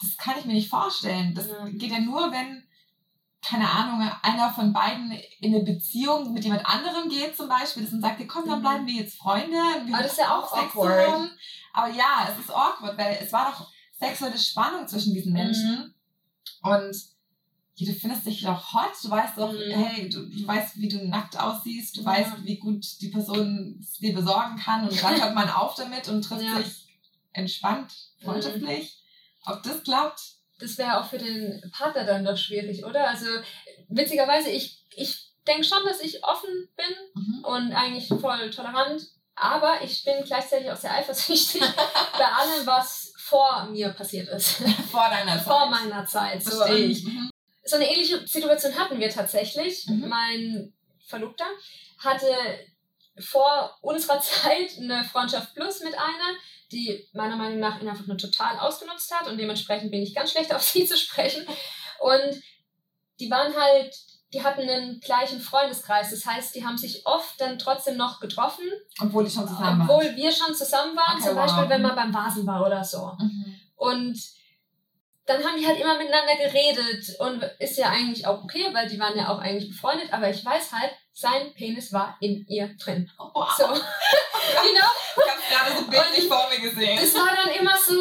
das 0.00 0.16
kann 0.16 0.34
ich 0.38 0.44
mir 0.44 0.54
nicht 0.54 0.68
vorstellen. 0.70 1.34
Das 1.34 1.48
Ja. 1.48 1.64
geht 1.68 1.90
ja 1.92 2.00
nur, 2.00 2.30
wenn, 2.32 2.64
keine 3.42 3.68
Ahnung, 3.70 4.10
einer 4.22 4.50
von 4.52 4.72
beiden 4.72 5.12
in 5.40 5.54
eine 5.54 5.64
Beziehung 5.64 6.32
mit 6.32 6.44
jemand 6.44 6.64
anderem 6.66 7.08
geht 7.08 7.36
zum 7.36 7.48
Beispiel, 7.48 7.82
man 7.90 8.00
sagt, 8.00 8.26
komm, 8.28 8.46
dann 8.46 8.58
Mhm. 8.58 8.62
bleiben 8.62 8.86
wir 8.86 8.94
jetzt 8.94 9.16
Freunde. 9.18 9.56
Wir 9.84 9.94
Aber 9.94 10.02
das 10.02 10.12
ist 10.12 10.18
ja 10.18 10.36
auch 10.38 10.52
awkward. 10.52 11.12
haben. 11.12 11.30
Aber 11.72 11.88
ja, 11.94 12.28
es 12.32 12.38
ist 12.44 12.50
awkward, 12.50 12.96
weil 12.98 13.18
es 13.20 13.32
war 13.32 13.50
doch 13.50 13.70
sexuelle 13.98 14.38
Spannung 14.38 14.86
zwischen 14.88 15.12
diesen 15.14 15.32
Menschen. 15.32 15.94
Und 16.62 16.96
ja, 17.76 17.92
du 17.92 17.98
findest 17.98 18.26
dich 18.26 18.42
doch 18.42 18.72
hot, 18.72 18.92
du 19.02 19.10
weißt 19.10 19.36
doch, 19.36 19.52
Mhm. 19.52 19.58
hey, 19.72 20.08
du, 20.08 20.26
du 20.28 20.46
weißt, 20.46 20.76
wie 20.78 20.88
du 20.88 21.08
nackt 21.08 21.38
aussiehst, 21.38 21.96
du 21.96 22.00
Ja. 22.02 22.06
weißt, 22.06 22.44
wie 22.44 22.56
gut 22.58 22.84
die 23.00 23.08
Person 23.08 23.78
es 23.80 23.94
dir 23.98 24.14
besorgen 24.14 24.56
kann 24.56 24.88
und 24.88 25.02
dann 25.02 25.20
hört 25.20 25.34
man 25.34 25.50
auf 25.50 25.74
damit 25.74 26.08
und 26.08 26.22
trifft 26.22 26.42
Ja. 26.44 26.62
sich 26.62 26.86
entspannt, 27.32 27.92
freundschaftlich. 28.22 29.00
Ob 29.46 29.62
das 29.62 29.82
klappt? 29.82 30.20
das 30.60 30.78
wäre 30.78 31.00
auch 31.00 31.06
für 31.06 31.18
den 31.18 31.60
Partner 31.76 32.04
dann 32.04 32.24
doch 32.24 32.36
schwierig, 32.38 32.84
oder? 32.84 33.08
Also 33.08 33.26
witzigerweise, 33.88 34.50
ich, 34.50 34.78
ich 34.94 35.30
denke 35.46 35.64
schon, 35.64 35.84
dass 35.84 36.00
ich 36.00 36.22
offen 36.24 36.68
bin 36.76 36.94
Mhm. 37.14 37.44
und 37.44 37.72
eigentlich 37.72 38.06
voll 38.08 38.50
tolerant, 38.50 39.02
aber 39.34 39.82
ich 39.82 40.04
bin 40.04 40.24
gleichzeitig 40.24 40.70
auch 40.70 40.76
sehr 40.76 40.94
eifersüchtig 40.94 41.60
bei 42.18 42.24
allem, 42.24 42.64
was 42.66 43.12
vor 43.18 43.66
mir 43.66 43.88
passiert 43.90 44.28
ist. 44.28 44.62
Vor 44.90 45.08
deiner 45.10 45.34
Zeit. 45.36 45.42
vor 45.44 45.66
meiner 45.66 46.06
Zeit. 46.06 46.42
So, 46.42 46.56
Verstehe 46.56 46.86
ich. 46.86 47.04
Mhm. 47.04 47.30
so 47.64 47.76
eine 47.76 47.90
ähnliche 47.90 48.26
Situation 48.26 48.78
hatten 48.78 49.00
wir 49.00 49.10
tatsächlich. 49.10 49.86
Mhm. 49.88 50.08
Mein 50.08 50.72
Verlobter 51.06 51.46
hatte 51.98 52.28
vor 53.20 53.76
unserer 53.82 54.20
Zeit 54.20 54.78
eine 54.78 55.02
Freundschaft 55.04 55.54
plus 55.54 55.80
mit 55.80 55.94
einer, 55.94 56.36
die 56.72 57.06
meiner 57.12 57.36
Meinung 57.36 57.60
nach 57.60 57.80
ihn 57.80 57.88
einfach 57.88 58.06
nur 58.06 58.18
total 58.18 58.58
ausgenutzt 58.58 59.12
hat 59.14 59.28
und 59.28 59.38
dementsprechend 59.38 59.90
bin 59.90 60.02
ich 60.02 60.14
ganz 60.14 60.30
schlecht 60.32 60.52
auf 60.54 60.62
sie 60.62 60.86
zu 60.86 60.96
sprechen. 60.96 61.46
Und 62.00 62.42
die 63.20 63.30
waren 63.30 63.54
halt, 63.54 63.94
die 64.32 64.42
hatten 64.42 64.62
einen 64.62 65.00
gleichen 65.00 65.40
Freundeskreis. 65.40 66.10
Das 66.10 66.26
heißt, 66.26 66.54
die 66.54 66.64
haben 66.66 66.76
sich 66.76 67.06
oft 67.06 67.40
dann 67.40 67.58
trotzdem 67.58 67.96
noch 67.96 68.18
getroffen, 68.20 68.64
Obwohl 69.00 69.24
die 69.24 69.30
schon 69.30 69.46
zusammen 69.46 69.80
waren. 69.80 69.88
obwohl 69.88 70.16
wir 70.16 70.32
schon 70.32 70.54
zusammen 70.54 70.96
waren, 70.96 71.18
Okay, 71.18 71.28
zum 71.28 71.36
Beispiel, 71.36 71.62
wow. 71.62 71.68
wenn 71.70 71.82
man 71.82 71.94
beim 71.94 72.12
Vasen 72.14 72.46
war 72.46 72.66
oder 72.66 72.82
so. 72.82 73.12
Mhm. 73.18 73.54
Und 73.76 74.18
dann 75.26 75.42
haben 75.42 75.58
die 75.58 75.66
halt 75.66 75.80
immer 75.80 75.96
miteinander 75.96 76.36
geredet 76.36 77.18
und 77.18 77.42
ist 77.58 77.78
ja 77.78 77.88
eigentlich 77.88 78.26
auch 78.26 78.44
okay, 78.44 78.68
weil 78.72 78.88
die 78.88 78.98
waren 78.98 79.16
ja 79.16 79.28
auch 79.28 79.38
eigentlich 79.38 79.70
befreundet, 79.70 80.12
aber 80.12 80.28
ich 80.28 80.44
weiß 80.44 80.72
halt, 80.72 80.92
sein 81.12 81.54
Penis 81.54 81.92
war 81.92 82.16
in 82.20 82.44
ihr 82.48 82.68
drin. 82.76 83.10
Wow. 83.18 83.50
So, 83.56 83.66
genau. 83.66 83.80
Ich 85.16 85.30
habe 85.30 85.40
gerade 85.48 85.78
so 85.78 85.86
bildlich 85.88 86.28
vor 86.28 86.48
mir 86.50 86.60
gesehen. 86.60 86.98
Das 87.00 87.14
war 87.14 87.30
dann 87.36 87.54
immer 87.54 87.76
so, 87.78 88.00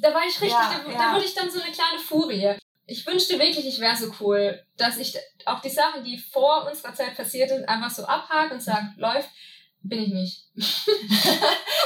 da 0.00 0.14
war 0.14 0.22
ich 0.22 0.40
richtig, 0.40 0.50
Ja, 0.50 0.80
da, 0.84 0.90
ja. 0.92 0.98
da 0.98 1.14
wurde 1.14 1.24
ich 1.24 1.34
dann 1.34 1.50
so 1.50 1.60
eine 1.60 1.72
kleine 1.72 1.98
Furie. 1.98 2.54
Ich 2.86 3.04
wünschte 3.06 3.38
wirklich, 3.38 3.66
ich 3.66 3.80
wäre 3.80 3.96
so 3.96 4.12
cool, 4.20 4.64
dass 4.76 4.98
ich 4.98 5.16
auch 5.44 5.60
die 5.60 5.70
Sachen, 5.70 6.04
die 6.04 6.18
vor 6.18 6.68
unserer 6.68 6.94
Zeit 6.94 7.16
passiert 7.16 7.48
sind, 7.48 7.68
einfach 7.68 7.90
so 7.90 8.04
abhake 8.04 8.54
und 8.54 8.62
sage, 8.62 8.92
läuft, 8.96 9.28
bin 9.82 10.02
ich 10.02 10.12
nicht. 10.12 10.42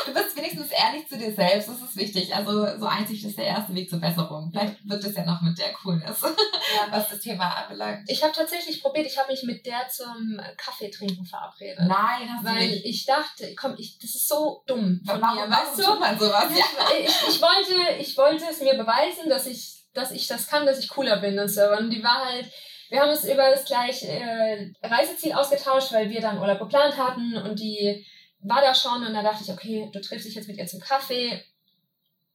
Du 0.07 0.15
bist 0.15 0.37
wenigstens 0.37 0.71
ehrlich 0.71 1.09
zu 1.09 1.19
dir 1.19 1.35
selbst, 1.35 1.69
das 1.69 1.83
ist 1.83 1.97
wichtig. 1.97 2.33
Also 2.33 2.79
so 2.79 2.87
einzig 2.87 3.25
ist 3.25 3.37
der 3.37 3.47
erste 3.47 3.75
Weg 3.75 3.91
zur 3.91 3.99
Besserung. 3.99 4.51
Vielleicht 4.53 4.89
wird 4.89 5.03
es 5.05 5.17
ja 5.17 5.25
noch 5.25 5.43
mit 5.43 5.59
der 5.59 5.73
Coolness, 5.73 6.23
was 6.91 7.09
das 7.09 7.19
Thema 7.19 7.47
anbelangt. 7.57 8.09
Ich 8.09 8.23
habe 8.23 8.33
tatsächlich 8.33 8.81
probiert, 8.81 9.07
ich 9.09 9.19
habe 9.19 9.33
mich 9.33 9.43
mit 9.43 9.67
der 9.67 9.89
zum 9.89 10.41
Kaffee 10.57 10.91
trinken 10.91 11.27
verabredet. 11.27 11.81
Nein, 11.81 12.29
hast 12.33 12.45
du 12.45 12.49
Weil 12.49 12.69
nicht. 12.69 12.85
ich 12.85 13.05
dachte, 13.05 13.53
komm, 13.57 13.75
ich, 13.79 13.99
das 13.99 14.11
ist 14.15 14.29
so 14.29 14.63
dumm 14.69 15.01
von 15.05 15.21
Warum, 15.21 15.49
mir, 15.49 15.51
weißt 15.57 15.75
tut 15.75 15.87
du? 15.97 15.99
man 15.99 16.17
sowas? 16.19 16.47
Ja. 16.57 16.65
Ich, 17.01 17.35
ich, 17.35 17.43
wollte, 17.43 18.01
ich 18.01 18.17
wollte 18.17 18.45
es 18.49 18.61
mir 18.61 18.75
beweisen, 18.75 19.29
dass 19.29 19.47
ich, 19.47 19.87
dass 19.93 20.13
ich 20.13 20.29
das 20.29 20.47
kann, 20.47 20.67
dass 20.67 20.79
ich 20.79 20.89
cooler 20.89 21.17
bin 21.17 21.37
und 21.37 21.49
so. 21.49 21.63
Und 21.77 21.91
die 21.91 22.03
war 22.03 22.25
halt, 22.25 22.47
wir 22.89 23.01
haben 23.01 23.11
uns 23.11 23.25
über 23.25 23.51
das 23.51 23.65
gleiche 23.65 24.09
äh, 24.09 24.73
Reiseziel 24.83 25.33
ausgetauscht, 25.33 25.93
weil 25.93 26.11
wir 26.11 26.21
dann 26.21 26.39
Urlaub 26.39 26.59
geplant 26.59 26.97
hatten 26.97 27.37
und 27.37 27.59
die 27.59 28.07
war 28.41 28.61
da 28.61 28.75
schon 28.75 29.05
und 29.05 29.15
da 29.15 29.23
dachte 29.23 29.43
ich, 29.43 29.51
okay, 29.51 29.91
du 29.93 30.01
triffst 30.01 30.27
dich 30.27 30.35
jetzt 30.35 30.49
mit 30.49 30.57
ihr 30.57 30.67
zum 30.67 30.81
Kaffee. 30.81 31.43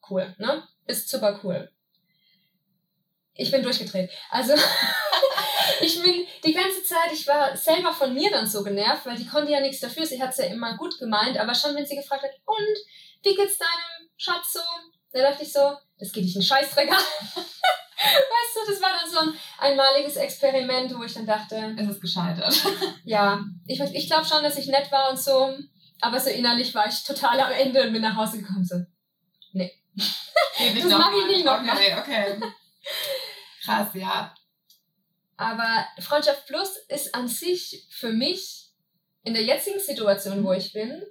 Cool, 0.10 0.36
ne? 0.40 0.64
Ist 0.88 1.10
super 1.10 1.40
cool. 1.44 1.72
Ich 3.34 3.50
bin 3.50 3.64
durchgedreht. 3.64 4.10
Also, 4.30 4.54
ich 5.82 6.02
bin 6.02 6.26
die 6.44 6.54
ganze 6.54 6.84
Zeit, 6.84 7.12
ich 7.14 7.26
war 7.28 7.56
selber 7.56 7.94
von 7.94 8.14
mir 8.14 8.30
dann 8.30 8.46
so 8.46 8.64
genervt, 8.64 9.06
weil 9.06 9.16
die 9.16 9.28
konnte 9.28 9.52
ja 9.52 9.62
nichts 9.62 9.80
dafür. 9.80 10.06
Sie 10.06 10.22
hat 10.22 10.32
es 10.32 10.38
ja 10.38 10.46
immer 10.46 10.76
gut 10.76 11.00
gemeint, 11.00 11.38
aber 11.38 11.56
schon 11.56 11.76
wenn 11.76 11.86
sie 11.86 11.96
gefragt 11.96 12.24
hat, 12.24 12.32
und 12.46 12.78
wie 13.24 13.36
geht's 13.36 13.58
deinem 13.58 14.10
Schatz 14.18 14.54
so? 14.54 14.60
Da 15.14 15.22
dachte 15.22 15.44
ich 15.44 15.52
so, 15.52 15.78
das 15.98 16.12
geht 16.12 16.26
dich 16.26 16.36
einen 16.36 16.44
Scheißdreck 16.44 16.92
an. 16.92 17.46
Weißt 18.04 18.56
du, 18.56 18.72
das 18.72 18.82
war 18.82 18.92
dann 19.00 19.10
so 19.10 19.20
ein 19.20 19.72
einmaliges 19.72 20.16
Experiment, 20.16 20.98
wo 20.98 21.04
ich 21.04 21.14
dann 21.14 21.26
dachte, 21.26 21.76
Es 21.78 21.88
ist 21.88 22.02
gescheitert. 22.02 22.54
ja, 23.06 23.44
ich, 23.68 23.80
ich 23.80 24.08
glaube 24.08 24.26
schon, 24.26 24.44
dass 24.44 24.58
ich 24.58 24.68
nett 24.68 24.92
war 24.92 25.10
und 25.12 25.20
so, 25.20 25.58
aber 26.02 26.20
so 26.20 26.30
innerlich 26.30 26.74
war 26.74 26.88
ich 26.88 27.04
total 27.04 27.40
am 27.40 27.52
Ende 27.52 27.84
und 27.84 27.94
bin 27.94 28.02
nach 28.02 28.16
Hause 28.16 28.40
gekommen 28.40 28.66
so. 28.66 28.76
Geht 29.54 30.84
Das 30.84 30.92
mag 30.92 31.14
ich 31.20 31.28
nicht 31.28 31.46
noch 31.46 31.60
Okay, 31.60 31.96
okay. 32.00 32.42
Krass, 33.64 33.88
ja. 33.94 34.34
Aber 35.38 35.86
Freundschaft 36.00 36.48
Plus 36.48 36.78
ist 36.88 37.14
an 37.16 37.28
sich 37.28 37.88
für 37.90 38.12
mich 38.12 38.70
in 39.24 39.34
der 39.34 39.44
jetzigen 39.44 39.80
Situation, 39.80 40.44
wo 40.44 40.54
ich 40.54 40.74
bin, 40.74 41.04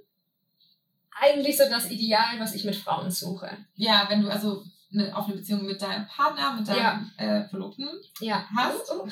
eigentlich 1.21 1.57
so 1.57 1.69
das 1.69 1.91
Ideal, 1.91 2.39
was 2.39 2.55
ich 2.55 2.65
mit 2.65 2.77
Frauen 2.77 3.11
suche. 3.11 3.51
Ja, 3.75 4.07
wenn 4.09 4.23
du 4.23 4.31
also 4.31 4.65
eine 4.93 5.15
offene 5.15 5.37
Beziehung 5.37 5.65
mit 5.65 5.81
deinem 5.81 6.07
Partner, 6.09 6.55
mit 6.55 6.67
deinem 6.67 7.11
äh, 7.17 7.49
Verlobten 7.49 7.89
Ja. 8.21 8.45
hast. 8.55 8.91
Oh, 8.91 9.07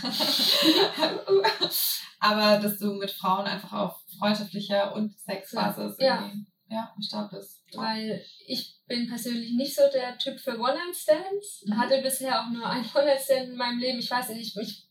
oh. 1.28 1.42
Aber 2.20 2.58
dass 2.58 2.78
du 2.78 2.94
mit 2.94 3.10
Frauen 3.10 3.46
einfach 3.46 3.72
auf 3.72 4.00
freundschaftlicher 4.18 4.94
und 4.94 5.16
Sexbasis 5.18 5.96
Ja. 6.00 6.30
ja, 6.68 6.92
am 6.94 7.02
Start 7.02 7.30
bist. 7.30 7.62
Weil 7.74 8.24
ich 8.46 8.76
bin 8.86 9.06
persönlich 9.08 9.52
nicht 9.52 9.74
so 9.76 9.82
der 9.92 10.18
Typ 10.18 10.40
für 10.40 10.58
One-Night-Stands. 10.58 11.64
Mhm. 11.66 11.78
Hatte 11.78 12.02
bisher 12.02 12.40
auch 12.40 12.50
nur 12.50 12.66
ein 12.68 12.84
One-Night-Stand 12.94 13.50
in 13.50 13.56
meinem 13.56 13.78
Leben. 13.78 13.98
Ich 13.98 14.10
weiß 14.10 14.30
nicht, 14.30 14.56
ich, 14.56 14.88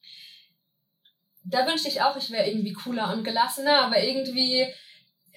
da 1.44 1.68
wünschte 1.68 1.90
ich 1.90 2.02
auch, 2.02 2.16
ich 2.16 2.30
wäre 2.32 2.48
irgendwie 2.48 2.74
cooler 2.74 3.14
und 3.14 3.24
gelassener, 3.24 3.82
aber 3.82 4.02
irgendwie 4.02 4.68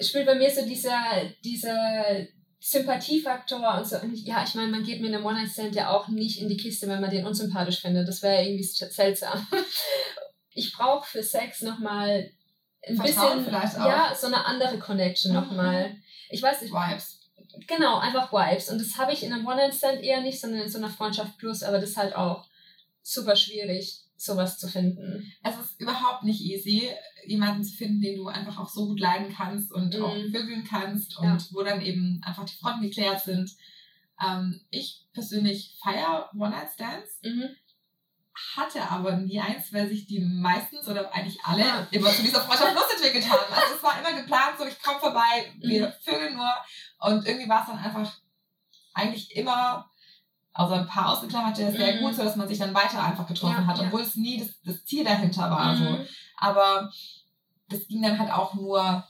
spielt 0.01 0.27
bei 0.27 0.35
mir 0.35 0.51
so 0.51 0.65
dieser, 0.65 1.01
dieser 1.45 2.27
Sympathiefaktor 2.61 3.79
und 3.79 3.87
so. 3.89 3.97
Und 3.99 4.15
ja, 4.17 4.45
ich 4.45 4.55
meine, 4.55 4.71
man 4.71 4.85
geht 4.85 5.01
mit 5.01 5.13
einem 5.15 5.25
One-Night-Stand 5.25 5.75
ja 5.75 5.91
auch 5.91 6.09
nicht 6.09 6.41
in 6.41 6.49
die 6.49 6.57
Kiste, 6.59 6.87
wenn 6.89 7.01
man 7.01 7.11
den 7.11 7.27
unsympathisch 7.27 7.81
findet. 7.81 8.07
Das 8.07 8.23
wäre 8.23 8.45
irgendwie 8.45 8.65
seltsam. 8.65 9.47
Ich 10.53 10.73
brauche 10.73 11.07
für 11.09 11.23
Sex 11.23 11.63
nochmal 11.63 12.29
ein 12.87 12.97
Vertrauen 12.97 13.45
bisschen, 13.45 13.53
ja, 13.87 14.13
so 14.21 14.27
eine 14.27 14.45
andere 14.45 14.79
Connection 14.81 15.31
Mhm. 15.31 15.39
nochmal. 15.39 15.95
Ich 16.29 16.43
weiß 16.43 16.61
nicht, 16.63 16.73
Vibes. 16.75 17.31
genau, 17.69 17.99
einfach 18.01 18.33
Vibes. 18.33 18.69
Und 18.69 18.81
das 18.81 18.99
habe 18.99 19.13
ich 19.13 19.23
in 19.23 19.33
einem 19.33 19.47
One-Night-Stand 19.47 20.03
eher 20.03 20.21
nicht, 20.21 20.41
sondern 20.41 20.63
in 20.63 20.69
so 20.69 20.79
einer 20.79 20.91
Freundschaft 20.91 21.39
plus, 21.39 21.63
aber 21.63 21.79
das 21.79 21.91
ist 21.91 21.97
halt 21.97 22.17
auch 22.17 22.47
super 23.01 23.37
schwierig, 23.37 24.01
sowas 24.17 24.59
zu 24.59 24.67
finden. 24.67 25.33
Es 25.45 25.55
ist 25.55 25.81
überhaupt 25.81 26.25
nicht 26.25 26.41
easy, 26.41 26.91
jemanden 27.27 27.63
zu 27.65 27.77
finden, 27.77 28.01
den 28.01 28.17
du 28.17 28.29
einfach 28.29 28.59
auch 28.59 28.69
so 28.69 28.87
gut 28.87 29.01
leiden 29.01 29.33
kannst 29.35 29.73
und 29.73 29.95
Mhm. 29.97 30.03
auch 30.05 30.15
vögeln 30.15 30.65
kannst 30.69 31.19
und 31.19 31.25
Ja. 31.27 31.39
wo 31.53 31.63
dann 31.63 31.81
eben 31.81 32.21
einfach 32.25 32.45
die 32.45 32.57
Fronten 32.57 32.83
geklärt 32.83 33.21
sind. 33.23 33.51
Ähm, 34.25 34.61
ich 34.71 35.07
persönlich 35.13 35.77
feiere 35.83 36.29
One-Night-Stands, 36.35 37.21
Mhm. 37.23 37.49
hatte 38.57 38.89
aber 38.91 39.17
nie 39.17 39.41
eins, 39.41 39.73
weil 39.73 39.89
sich 39.89 40.07
die 40.07 40.21
meistens 40.21 40.89
oder 40.89 41.13
eigentlich 41.15 41.39
alle 41.45 41.65
Ah. 41.65 41.87
immer 41.91 42.11
zu 42.11 42.23
dieser 42.23 42.41
Freundschaft 42.41 42.73
Plus 42.77 42.93
entwickelt 42.95 43.31
haben. 43.31 43.53
Also 43.53 43.75
es 43.77 43.83
war 43.83 43.99
immer 43.99 44.19
geplant, 44.21 44.57
so 44.59 44.67
ich 44.67 44.81
komme 44.83 44.99
vorbei, 45.01 45.53
wir 45.61 45.89
Mhm. 45.89 45.93
vögeln 46.03 46.37
nur 46.37 46.51
und 47.01 47.27
irgendwie 47.27 47.49
war 47.49 47.63
es 47.63 47.69
dann 47.69 47.79
einfach 47.79 48.19
eigentlich 48.95 49.35
immer, 49.37 49.91
also 50.53 50.75
ein 50.75 50.87
paar 50.87 51.13
ausgeklammerte, 51.13 51.71
sehr 51.73 51.97
Mhm. 51.97 52.01
gut, 52.01 52.15
so 52.15 52.23
dass 52.25 52.37
man 52.37 52.49
sich 52.49 52.59
dann 52.59 52.75
weiter 52.75 53.03
einfach 53.03 53.27
getroffen 53.27 53.63
Ja, 53.63 53.67
hat, 53.67 53.79
ja. 53.79 53.85
obwohl 53.87 54.01
es 54.03 54.17
nie 54.17 54.39
das, 54.39 54.49
das 54.65 54.85
Ziel 54.85 55.05
dahinter 55.05 55.51
war. 55.51 55.75
Mhm. 55.77 56.07
Aber 56.41 56.91
das 57.69 57.87
ging 57.87 58.03
dann 58.03 58.19
halt 58.19 58.31
auch 58.33 58.55
nur 58.55 59.05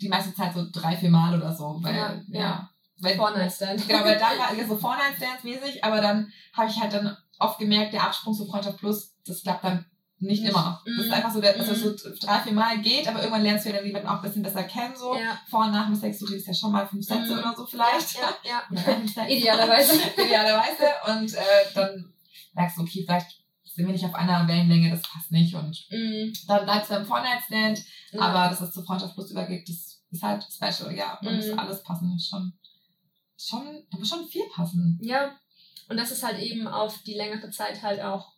die 0.00 0.08
meiste 0.08 0.34
Zeit 0.34 0.54
so 0.54 0.64
drei, 0.72 0.96
vier 0.96 1.10
Mal 1.10 1.36
oder 1.36 1.54
so. 1.54 1.78
Weil, 1.82 1.94
Ja, 1.94 2.14
ja. 2.28 2.40
ja. 2.40 2.68
Weil, 2.98 3.18
One-Night-Stand. 3.18 3.86
genau, 3.88 4.04
weil 4.04 4.18
dann 4.18 4.38
war 4.38 4.54
ja 4.54 4.66
so 4.66 4.76
Vornight-Stands 4.78 5.42
mäßig, 5.44 5.82
aber 5.84 6.00
dann 6.00 6.32
habe 6.56 6.70
ich 6.70 6.80
halt 6.80 6.92
dann 6.92 7.16
oft 7.40 7.58
gemerkt, 7.58 7.92
der 7.92 8.04
Absprung 8.04 8.32
zu 8.34 8.46
Freundschaft 8.46 8.78
Plus, 8.78 9.14
das 9.26 9.42
klappt 9.42 9.64
dann 9.64 9.84
nicht 10.18 10.42
Nicht. 10.42 10.50
immer. 10.52 10.80
Das 10.86 10.94
ist 11.04 11.06
Mhm. 11.08 11.12
einfach 11.14 11.32
so, 11.32 11.40
dass 11.40 11.56
es 11.68 11.84
Mhm. 11.84 11.98
so 11.98 12.10
drei, 12.24 12.38
vier 12.42 12.52
Mal 12.52 12.78
geht, 12.80 13.08
aber 13.08 13.18
irgendwann 13.18 13.42
lernst 13.42 13.64
du 13.64 13.70
ja 13.70 13.76
dann 13.76 13.84
jemanden 13.86 14.06
auch 14.06 14.16
ein 14.16 14.22
bisschen 14.22 14.44
besser 14.44 14.62
kennen. 14.62 14.94
So. 14.94 15.16
Ja. 15.16 15.36
Vor 15.50 15.64
und 15.64 15.72
nach 15.72 15.86
dem 15.86 15.96
Sex, 15.96 16.20
du 16.20 16.26
redest 16.26 16.46
ja 16.46 16.54
schon 16.54 16.70
mal 16.70 16.86
fünf 16.86 17.04
Sätze 17.04 17.32
Mhm. 17.32 17.38
oder 17.40 17.54
so 17.56 17.66
vielleicht. 17.66 18.14
Ja, 18.14 18.32
ja. 18.44 18.62
Sätze. 19.04 19.28
Idealerweise. 19.32 19.94
Idealerweise. 20.16 20.84
Und 21.08 21.34
äh, 21.34 21.40
dann 21.74 22.12
merkst 22.54 22.76
du, 22.78 22.82
okay, 22.82 23.02
vielleicht 23.04 23.41
sind 23.74 23.86
wir 23.86 23.92
nicht 23.92 24.04
auf 24.04 24.14
einer 24.14 24.46
Wellenlänge, 24.48 24.90
das 24.90 25.02
passt 25.02 25.30
nicht. 25.32 25.54
Und 25.54 25.86
Mhm. 25.90 26.32
dann 26.46 26.64
bleibst 26.64 26.90
du 26.90 26.94
beim 26.94 27.06
Vornight-Stand, 27.06 27.80
Ja. 28.12 28.20
aber 28.20 28.50
dass 28.50 28.60
es 28.60 28.72
zu 28.72 28.82
Freundschaft 28.82 29.14
Plus 29.14 29.30
übergeht, 29.30 29.68
das 29.68 30.02
ist 30.10 30.22
halt 30.22 30.44
special, 30.44 30.94
ja. 30.94 31.18
Muss 31.22 31.46
Mhm. 31.46 31.58
alles 31.58 31.82
passen. 31.82 32.18
Schon, 32.18 32.52
schon, 33.38 33.86
da 33.90 33.98
muss 33.98 34.08
schon 34.08 34.26
viel 34.28 34.44
passen. 34.54 34.98
Ja, 35.02 35.36
und 35.88 35.96
dass 35.96 36.10
es 36.10 36.22
halt 36.22 36.38
eben 36.38 36.68
auf 36.68 37.02
die 37.02 37.14
längere 37.14 37.50
Zeit 37.50 37.82
halt 37.82 38.00
auch 38.00 38.32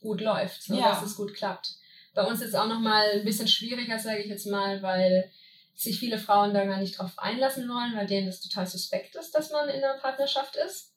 gut 0.00 0.20
läuft, 0.20 0.62
so 0.62 0.74
Ja. 0.78 0.90
dass 0.90 1.02
es 1.02 1.16
gut 1.16 1.34
klappt. 1.34 1.74
Bei 2.14 2.24
uns 2.24 2.40
ist 2.40 2.48
es 2.48 2.54
auch 2.54 2.66
nochmal 2.68 3.04
ein 3.14 3.24
bisschen 3.24 3.48
schwieriger, 3.48 3.98
sage 3.98 4.20
ich 4.22 4.28
jetzt 4.28 4.46
mal, 4.46 4.82
weil 4.82 5.30
sich 5.74 5.98
viele 5.98 6.18
Frauen 6.18 6.54
da 6.54 6.64
gar 6.64 6.78
nicht 6.78 6.98
drauf 6.98 7.18
einlassen 7.18 7.68
wollen, 7.68 7.94
weil 7.94 8.06
denen 8.06 8.26
das 8.26 8.40
total 8.40 8.66
suspekt 8.66 9.14
ist, 9.16 9.32
dass 9.32 9.50
man 9.50 9.68
in 9.68 9.84
einer 9.84 9.98
Partnerschaft 10.00 10.56
ist. 10.56 10.94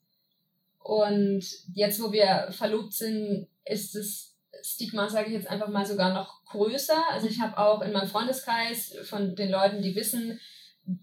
Und 0.80 1.46
jetzt, 1.74 2.02
wo 2.02 2.12
wir 2.12 2.48
verlobt 2.52 2.94
sind, 2.94 3.48
ist 3.66 3.96
das 3.96 4.36
Stigma, 4.62 5.08
sage 5.10 5.28
ich 5.28 5.34
jetzt 5.34 5.50
einfach 5.50 5.68
mal, 5.68 5.86
sogar 5.86 6.14
noch 6.14 6.44
größer. 6.46 7.02
Also 7.12 7.28
ich 7.28 7.40
habe 7.40 7.58
auch 7.58 7.82
in 7.82 7.92
meinem 7.92 8.08
Freundeskreis 8.08 8.96
von 9.04 9.36
den 9.36 9.50
Leuten, 9.50 9.82
die 9.82 9.96
wissen, 9.96 10.40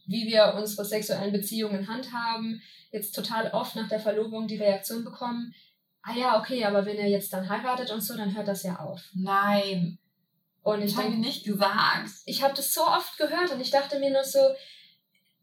wie 0.06 0.26
wir 0.26 0.54
unsere 0.56 0.84
sexuellen 0.84 1.32
Beziehungen 1.32 1.88
handhaben, 1.88 2.60
jetzt 2.90 3.14
total 3.14 3.50
oft 3.52 3.76
nach 3.76 3.88
der 3.88 4.00
Verlobung 4.00 4.48
die 4.48 4.56
Reaktion 4.56 5.04
bekommen, 5.04 5.54
ah 6.02 6.14
ja, 6.16 6.40
okay, 6.40 6.64
aber 6.64 6.86
wenn 6.86 6.96
er 6.96 7.08
jetzt 7.08 7.32
dann 7.32 7.48
heiratet 7.48 7.90
und 7.90 8.00
so, 8.00 8.16
dann 8.16 8.34
hört 8.34 8.48
das 8.48 8.62
ja 8.62 8.78
auf. 8.78 9.02
Nein, 9.14 9.98
Und 10.62 10.82
ich 10.82 10.96
habe 10.96 11.10
nicht 11.10 11.44
gesagt. 11.44 12.10
ich 12.24 12.42
habe 12.42 12.54
das 12.54 12.74
so 12.74 12.82
oft 12.82 13.16
gehört 13.18 13.52
und 13.52 13.60
ich 13.60 13.70
dachte 13.70 13.98
mir 13.98 14.10
nur 14.10 14.24
so, 14.24 14.40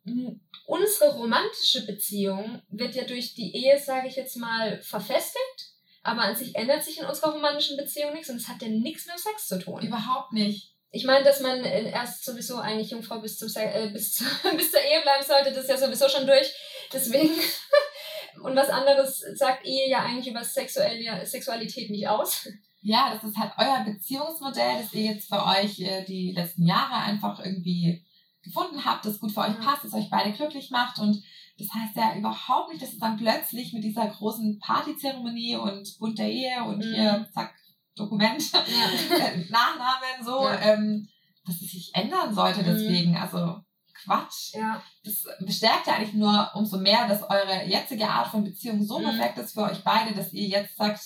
m, 0.05 0.41
unsere 0.66 1.14
romantische 1.16 1.86
Beziehung 1.86 2.61
wird 2.70 2.95
ja 2.95 3.03
durch 3.03 3.36
die 3.36 3.55
Ehe, 3.55 3.80
sage 3.80 4.07
ich 4.07 4.16
jetzt 4.16 4.38
mal, 4.38 4.82
verfestigt, 4.82 5.72
aber 6.03 6.22
an 6.22 6.36
sich 6.36 6.55
ändert 6.55 6.84
sich 6.84 6.99
in 6.99 7.05
unserer 7.05 7.32
romantischen 7.34 7.78
Beziehung 7.78 8.14
nichts 8.14 8.30
und 8.30 8.38
es 8.38 8.47
hat 8.47 8.61
ja 8.61 8.68
nichts 8.68 9.05
mit 9.05 9.20
Sex 9.20 9.47
zu 9.47 9.59
tun. 9.59 9.82
Überhaupt 9.86 10.34
nicht. 10.34 10.72
Ich 10.91 11.05
meine, 11.05 11.24
dass 11.24 11.39
man 11.39 11.64
äh, 11.64 11.89
erst 11.89 12.24
sowieso 12.24 12.57
eigentlich 12.57 12.91
Jungfrau 12.91 13.20
bis, 13.20 13.38
zum, 13.39 13.49
Se- 13.49 13.61
äh, 13.61 13.89
bis, 13.91 14.14
zu, 14.14 14.24
bis 14.57 14.72
zur 14.72 14.80
Ehe 14.82 15.01
bleiben 15.01 15.24
sollte, 15.26 15.51
das 15.51 15.64
ist 15.64 15.70
ja 15.70 15.78
sowieso 15.78 16.07
schon 16.09 16.28
durch. 16.28 16.53
Deswegen. 16.91 17.34
Und 18.43 18.55
was 18.55 18.70
anderes 18.70 19.24
sagt 19.36 19.66
Ehe 19.66 19.89
ja 19.89 19.99
eigentlich 20.03 20.28
über 20.28 20.43
Sexuelle, 20.43 21.26
Sexualität 21.26 21.89
nicht 21.91 22.07
aus. 22.07 22.47
Ja, 22.82 23.14
das 23.14 23.24
ist 23.30 23.38
halt 23.38 23.53
euer 23.57 23.86
Beziehungsmodell, 23.86 24.82
das 24.82 24.93
ihr 24.93 25.14
jetzt 25.14 25.30
für 25.30 25.43
euch 25.45 25.80
äh, 25.80 26.03
die 26.03 26.34
letzten 26.34 26.66
Jahre 26.68 26.95
einfach 26.95 27.39
irgendwie 27.39 28.03
gefunden 28.43 28.83
habt, 28.85 29.05
das 29.05 29.19
gut 29.19 29.31
für 29.31 29.41
euch 29.41 29.57
passt, 29.59 29.83
das 29.85 29.93
euch 29.93 30.09
beide 30.09 30.31
glücklich 30.33 30.69
macht. 30.71 30.99
Und 30.99 31.23
das 31.57 31.67
heißt 31.73 31.95
ja 31.95 32.15
überhaupt 32.15 32.69
nicht, 32.69 32.81
dass 32.81 32.93
es 32.93 32.99
dann 32.99 33.17
plötzlich 33.17 33.73
mit 33.73 33.83
dieser 33.83 34.07
großen 34.07 34.59
Partyzeremonie 34.59 35.55
und 35.55 35.97
Bund 35.99 36.17
der 36.19 36.29
Ehe 36.29 36.63
und 36.63 36.79
Mhm. 36.79 36.93
hier, 36.93 37.29
zack, 37.33 37.53
Dokument, 37.95 38.43
Ja. 38.51 38.59
Nachnamen, 39.49 40.23
so, 40.25 40.43
Ja. 40.43 40.59
ähm, 40.61 41.07
dass 41.45 41.55
es 41.61 41.71
sich 41.71 41.91
ändern 41.93 42.33
sollte 42.33 42.61
Mhm. 42.61 42.65
deswegen. 42.65 43.15
Also 43.15 43.61
Quatsch. 44.03 44.53
ja. 44.55 44.81
Das 45.05 45.23
bestärkt 45.39 45.87
ja 45.87 45.93
eigentlich 45.95 46.13
nur 46.13 46.49
umso 46.55 46.77
mehr, 46.77 47.07
dass 47.07 47.21
eure 47.23 47.65
jetzige 47.67 48.09
Art 48.09 48.27
von 48.27 48.43
Beziehung 48.43 48.83
so 48.83 48.99
Mhm. 48.99 49.03
perfekt 49.05 49.37
ist 49.37 49.53
für 49.53 49.61
euch 49.63 49.83
beide, 49.83 50.13
dass 50.15 50.33
ihr 50.33 50.47
jetzt 50.47 50.75
sagt, 50.75 50.99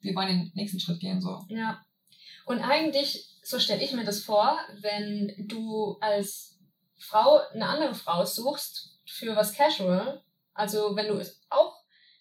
wir 0.00 0.14
wollen 0.14 0.28
den 0.28 0.52
nächsten 0.54 0.78
Schritt 0.80 1.00
gehen, 1.00 1.20
so. 1.20 1.44
Ja. 1.48 1.80
Und 2.46 2.60
eigentlich, 2.60 3.26
so 3.42 3.58
stelle 3.58 3.82
ich 3.82 3.92
mir 3.92 4.04
das 4.04 4.22
vor, 4.22 4.56
wenn 4.80 5.34
du 5.48 5.98
als 6.00 6.57
Frau 6.98 7.40
eine 7.52 7.66
andere 7.66 7.94
Frau 7.94 8.24
suchst 8.24 8.98
für 9.06 9.34
was 9.36 9.54
Casual, 9.54 10.22
also 10.54 10.94
wenn 10.96 11.08
du 11.08 11.22
auch 11.50 11.74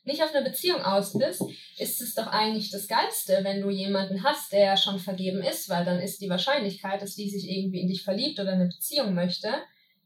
nicht 0.03 0.23
auf 0.23 0.33
eine 0.33 0.47
Beziehung 0.47 0.81
aus 0.81 1.17
bist, 1.17 1.41
ist 1.77 2.01
es 2.01 2.15
doch 2.15 2.27
eigentlich 2.27 2.71
das 2.71 2.87
Geilste, 2.87 3.39
wenn 3.43 3.61
du 3.61 3.69
jemanden 3.69 4.23
hast, 4.23 4.53
der 4.53 4.77
schon 4.77 4.99
vergeben 4.99 5.41
ist, 5.43 5.67
weil 5.67 5.83
dann 5.83 5.99
ist 5.99 6.21
die 6.21 6.29
Wahrscheinlichkeit, 6.29 7.01
dass 7.01 7.15
die 7.15 7.29
sich 7.29 7.49
irgendwie 7.49 7.81
in 7.81 7.89
dich 7.89 8.03
verliebt 8.03 8.39
oder 8.39 8.53
eine 8.53 8.67
Beziehung 8.67 9.13
möchte, 9.13 9.49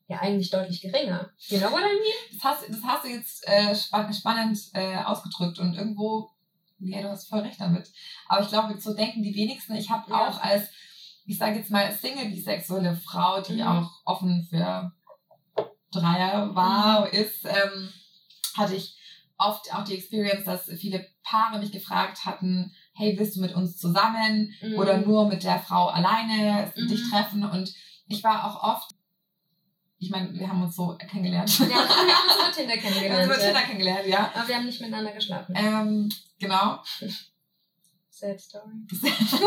ja 0.07 0.19
eigentlich 0.19 0.49
deutlich 0.49 0.81
geringer. 0.81 1.31
You 1.47 1.59
know 1.59 1.71
what 1.71 1.81
I 1.81 1.93
mean? 1.93 2.33
Das 2.33 2.43
hast, 2.43 2.69
das 2.69 2.83
hast 2.83 3.05
du 3.05 3.09
jetzt 3.09 3.47
äh, 3.47 3.75
spann 3.75 4.11
spannend 4.13 4.59
äh, 4.73 4.97
ausgedrückt 5.03 5.59
und 5.59 5.75
irgendwo, 5.75 6.31
ja, 6.79 7.01
du 7.01 7.09
hast 7.09 7.29
voll 7.29 7.39
recht 7.39 7.61
damit. 7.61 7.87
Aber 8.27 8.41
ich 8.41 8.49
glaube, 8.49 8.79
so 8.81 8.93
denken 8.95 9.21
die 9.21 9.35
wenigsten. 9.35 9.75
Ich 9.75 9.89
habe 9.89 10.09
Ja. 10.09 10.29
auch 10.29 10.41
als, 10.41 10.69
ich 11.25 11.37
sage 11.37 11.57
jetzt 11.59 11.69
mal, 11.71 11.91
Single-bisexuelle 11.91 12.95
Frau, 12.95 13.41
die 13.41 13.53
Mhm. 13.61 13.61
auch 13.67 13.91
offen 14.05 14.47
für 14.49 14.91
Dreier 15.91 16.55
war, 16.55 17.11
ist, 17.11 17.45
ähm, 17.45 17.89
hatte 18.55 18.75
ich 18.75 18.97
oft 19.37 19.73
auch 19.73 19.83
die 19.83 19.95
Experience, 19.97 20.45
dass 20.45 20.65
viele 20.79 21.05
Paare 21.23 21.59
mich 21.59 21.71
gefragt 21.71 22.25
hatten, 22.25 22.73
hey, 22.93 23.17
willst 23.17 23.35
du 23.35 23.41
mit 23.41 23.53
uns 23.55 23.77
zusammen 23.77 24.53
Mhm. 24.61 24.75
oder 24.77 24.97
nur 24.97 25.27
mit 25.27 25.43
der 25.43 25.59
Frau 25.59 25.87
alleine 25.87 26.71
Mhm. 26.75 26.87
dich 26.87 27.09
treffen? 27.09 27.43
Und 27.43 27.73
ich 28.07 28.23
war 28.23 28.45
auch 28.45 28.63
oft, 28.75 28.91
ich 29.99 30.09
meine, 30.09 30.33
wir 30.33 30.47
haben 30.47 30.63
uns 30.63 30.75
so 30.75 30.97
kennengelernt. 30.97 31.59
Ja, 31.59 31.67
wir 31.67 31.75
haben 31.75 32.27
uns 32.29 32.39
über 32.39 32.51
Tinder 32.51 32.73
Wir 32.75 32.81
haben 32.81 32.85
uns 32.85 32.93
kennengelernt. 32.99 33.25
über 33.25 33.35
Tinder 33.39 33.59
ja. 33.59 33.65
kennengelernt, 33.65 34.07
ja. 34.07 34.31
Aber 34.33 34.47
wir 34.47 34.55
haben 34.55 34.65
nicht 34.65 34.81
miteinander 34.81 35.11
geschlafen. 35.11 35.53
Ähm, 35.57 36.09
genau. 36.39 36.79
Sad 38.21 38.39
story. 38.39 38.71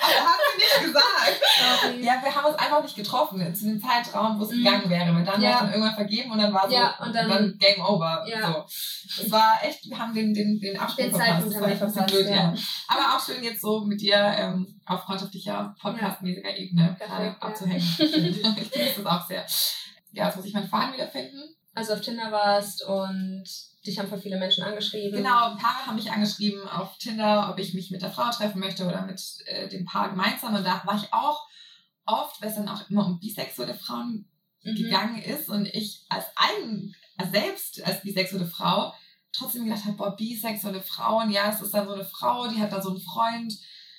Aber 0.00 0.28
hat 0.30 0.38
sie 0.50 0.56
nicht 0.58 0.86
gesagt. 0.86 1.40
Sorry. 1.82 2.02
Ja, 2.04 2.14
wir 2.22 2.34
haben 2.34 2.46
uns 2.46 2.56
einfach 2.58 2.82
nicht 2.82 2.96
getroffen 2.96 3.54
zu 3.54 3.64
dem 3.66 3.80
Zeitraum, 3.80 4.38
wo 4.40 4.44
es 4.44 4.50
Mhm. 4.50 4.56
gegangen 4.64 4.88
wäre. 4.90 5.14
Weil 5.14 5.24
dann 5.24 5.42
Ja. 5.42 5.48
war 5.50 5.54
es 5.56 5.60
dann 5.60 5.70
irgendwann 5.72 5.94
vergeben 5.94 6.30
und 6.32 6.38
dann 6.38 6.54
war 6.54 6.68
so, 6.68 6.74
Ja, 6.74 6.96
und 7.04 7.14
dann- 7.14 7.58
Game 7.58 7.84
Over. 7.84 8.24
Ja. 8.26 8.46
So. 8.52 9.22
Es 9.24 9.30
war 9.30 9.58
echt, 9.62 9.84
wir 9.90 9.98
haben 9.98 10.14
den, 10.14 10.32
den, 10.32 10.58
den 10.58 10.78
Abschnitt 10.78 11.06
Den 11.06 11.10
verpasst. 11.10 11.28
Zeitpunkt 11.30 11.46
Das 11.48 11.54
haben 11.56 11.60
war 11.62 11.68
wir 11.68 11.74
echt 11.74 11.82
ein 11.82 11.86
bisschen 11.88 12.08
verpasst, 12.08 12.14
blöd, 12.14 12.28
ja. 12.30 12.34
ja. 12.36 12.54
Aber 12.88 13.16
auch 13.16 13.24
schön 13.26 13.44
jetzt 13.44 13.60
so 13.60 13.84
mit 13.84 14.00
dir 14.00 14.16
ähm, 14.16 14.80
auf 14.86 15.02
freundschaftlicher, 15.02 15.74
podcastmäßiger 15.80 16.56
Ebene 16.56 16.96
Perfekt, 16.98 17.42
abzuhängen. 17.42 17.76
ich 17.98 18.72
genieße 18.72 19.02
das 19.02 19.06
auch 19.06 19.26
sehr. 19.28 19.44
Ja, 20.12 20.26
jetzt 20.26 20.36
muss 20.36 20.46
ich 20.46 20.54
meinen 20.54 20.68
Faden 20.68 20.94
wiederfinden. 20.94 21.54
Also 21.74 21.92
auf 21.92 22.00
Tinder 22.00 22.32
warst 22.32 22.82
und 22.86 23.44
dich 23.88 23.98
haben 23.98 24.08
voll 24.08 24.20
viele 24.20 24.38
Menschen 24.38 24.64
angeschrieben. 24.64 25.18
Genau, 25.18 25.56
Paare 25.56 25.86
haben 25.86 25.96
mich 25.96 26.10
angeschrieben 26.12 26.66
auf 26.68 26.96
Tinder, 26.98 27.50
ob 27.50 27.58
ich 27.58 27.74
mich 27.74 27.90
mit 27.90 28.02
der 28.02 28.10
Frau 28.12 28.30
treffen 28.30 28.60
möchte 28.60 28.86
oder 28.86 29.02
mit 29.02 29.20
äh, 29.46 29.68
dem 29.68 29.84
Paar 29.84 30.10
gemeinsam. 30.10 30.54
Und 30.54 30.64
da 30.64 30.82
war 30.84 30.96
ich 30.96 31.12
auch 31.12 31.46
oft, 32.06 32.40
weil 32.40 32.48
es 32.50 32.56
dann 32.56 32.68
auch 32.68 32.88
immer 32.88 33.06
um 33.06 33.18
bisexuelle 33.18 33.74
Frauen 33.74 34.28
Mhm. 34.64 34.74
gegangen 34.74 35.22
ist 35.22 35.48
und 35.48 35.66
ich 35.66 36.04
als 36.08 36.26
eigen, 36.34 36.94
als 37.16 37.30
selbst 37.30 37.84
als 37.86 38.02
bisexuelle 38.02 38.46
Frau 38.46 38.92
trotzdem 39.32 39.64
gedacht 39.64 39.84
habe, 39.84 39.96
boah, 39.96 40.16
bisexuelle 40.16 40.82
Frauen, 40.82 41.30
ja, 41.30 41.50
es 41.50 41.60
ist 41.60 41.74
dann 41.74 41.86
so 41.86 41.94
eine 41.94 42.04
Frau, 42.04 42.48
die 42.48 42.60
hat 42.60 42.72
da 42.72 42.82
so 42.82 42.90
einen 42.90 43.00
Freund, 43.00 43.54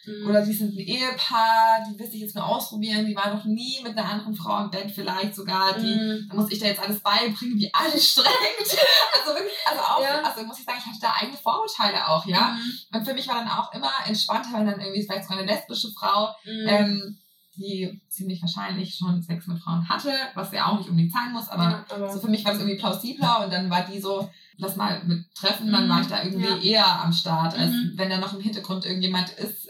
Mhm. 0.05 0.29
Oder 0.29 0.45
die 0.45 0.53
sind 0.53 0.73
ein 0.73 0.79
Ehepaar, 0.79 1.83
die 1.87 1.99
will 1.99 2.09
sich 2.09 2.21
jetzt 2.21 2.35
nur 2.35 2.45
ausprobieren, 2.45 3.05
die 3.05 3.15
war 3.15 3.33
noch 3.33 3.45
nie 3.45 3.79
mit 3.83 3.97
einer 3.97 4.09
anderen 4.09 4.33
Frau 4.33 4.63
im 4.63 4.71
Bett 4.71 4.91
vielleicht 4.91 5.35
sogar. 5.35 5.77
Die, 5.77 5.95
mhm. 5.95 6.27
Da 6.29 6.35
muss 6.35 6.51
ich 6.51 6.59
da 6.59 6.67
jetzt 6.67 6.81
alles 6.81 7.01
beibringen, 7.01 7.57
wie 7.57 7.73
anstrengend. 7.73 8.33
also 9.13 9.35
wirklich, 9.35 9.57
also 9.65 9.81
auch, 9.81 10.01
ja. 10.01 10.21
also 10.21 10.45
muss 10.45 10.59
ich 10.59 10.65
sagen, 10.65 10.79
ich 10.79 10.85
hatte 10.85 10.99
da 11.01 11.13
eigene 11.19 11.37
Vorurteile 11.37 12.07
auch, 12.07 12.25
ja. 12.25 12.57
Mhm. 12.57 12.97
Und 12.97 13.05
für 13.05 13.13
mich 13.13 13.27
war 13.27 13.35
dann 13.35 13.49
auch 13.49 13.73
immer 13.73 13.91
entspannter, 14.05 14.53
wenn 14.53 14.65
dann 14.65 14.79
irgendwie 14.79 15.03
vielleicht 15.03 15.23
sogar 15.23 15.39
eine 15.39 15.51
lesbische 15.51 15.91
Frau, 15.91 16.33
mhm. 16.45 16.67
ähm, 16.67 17.19
die 17.59 18.01
ziemlich 18.07 18.41
wahrscheinlich 18.41 18.95
schon 18.95 19.21
Sex 19.21 19.47
mit 19.47 19.59
Frauen 19.59 19.87
hatte, 19.89 20.13
was 20.33 20.51
ja 20.53 20.67
auch 20.67 20.77
nicht 20.77 20.89
unbedingt 20.89 21.11
sein 21.11 21.33
muss, 21.33 21.49
aber, 21.49 21.63
ja, 21.63 21.85
aber 21.89 22.11
so 22.11 22.19
für 22.19 22.29
mich 22.29 22.45
war 22.45 22.53
das 22.53 22.61
irgendwie 22.61 22.79
plausibler 22.79 23.43
und 23.43 23.51
dann 23.51 23.69
war 23.69 23.85
die 23.85 23.99
so, 23.99 24.29
lass 24.57 24.77
mal 24.77 25.03
mit 25.03 25.25
treffen, 25.35 25.71
dann 25.71 25.89
war 25.89 26.01
ich 26.01 26.07
da 26.07 26.23
irgendwie 26.23 26.47
ja. 26.47 26.79
eher 26.79 27.01
am 27.01 27.11
Start, 27.11 27.57
als 27.57 27.71
mhm. 27.71 27.93
wenn 27.95 28.09
da 28.09 28.17
noch 28.17 28.33
im 28.33 28.39
Hintergrund 28.39 28.85
irgendjemand 28.85 29.31
ist, 29.31 29.67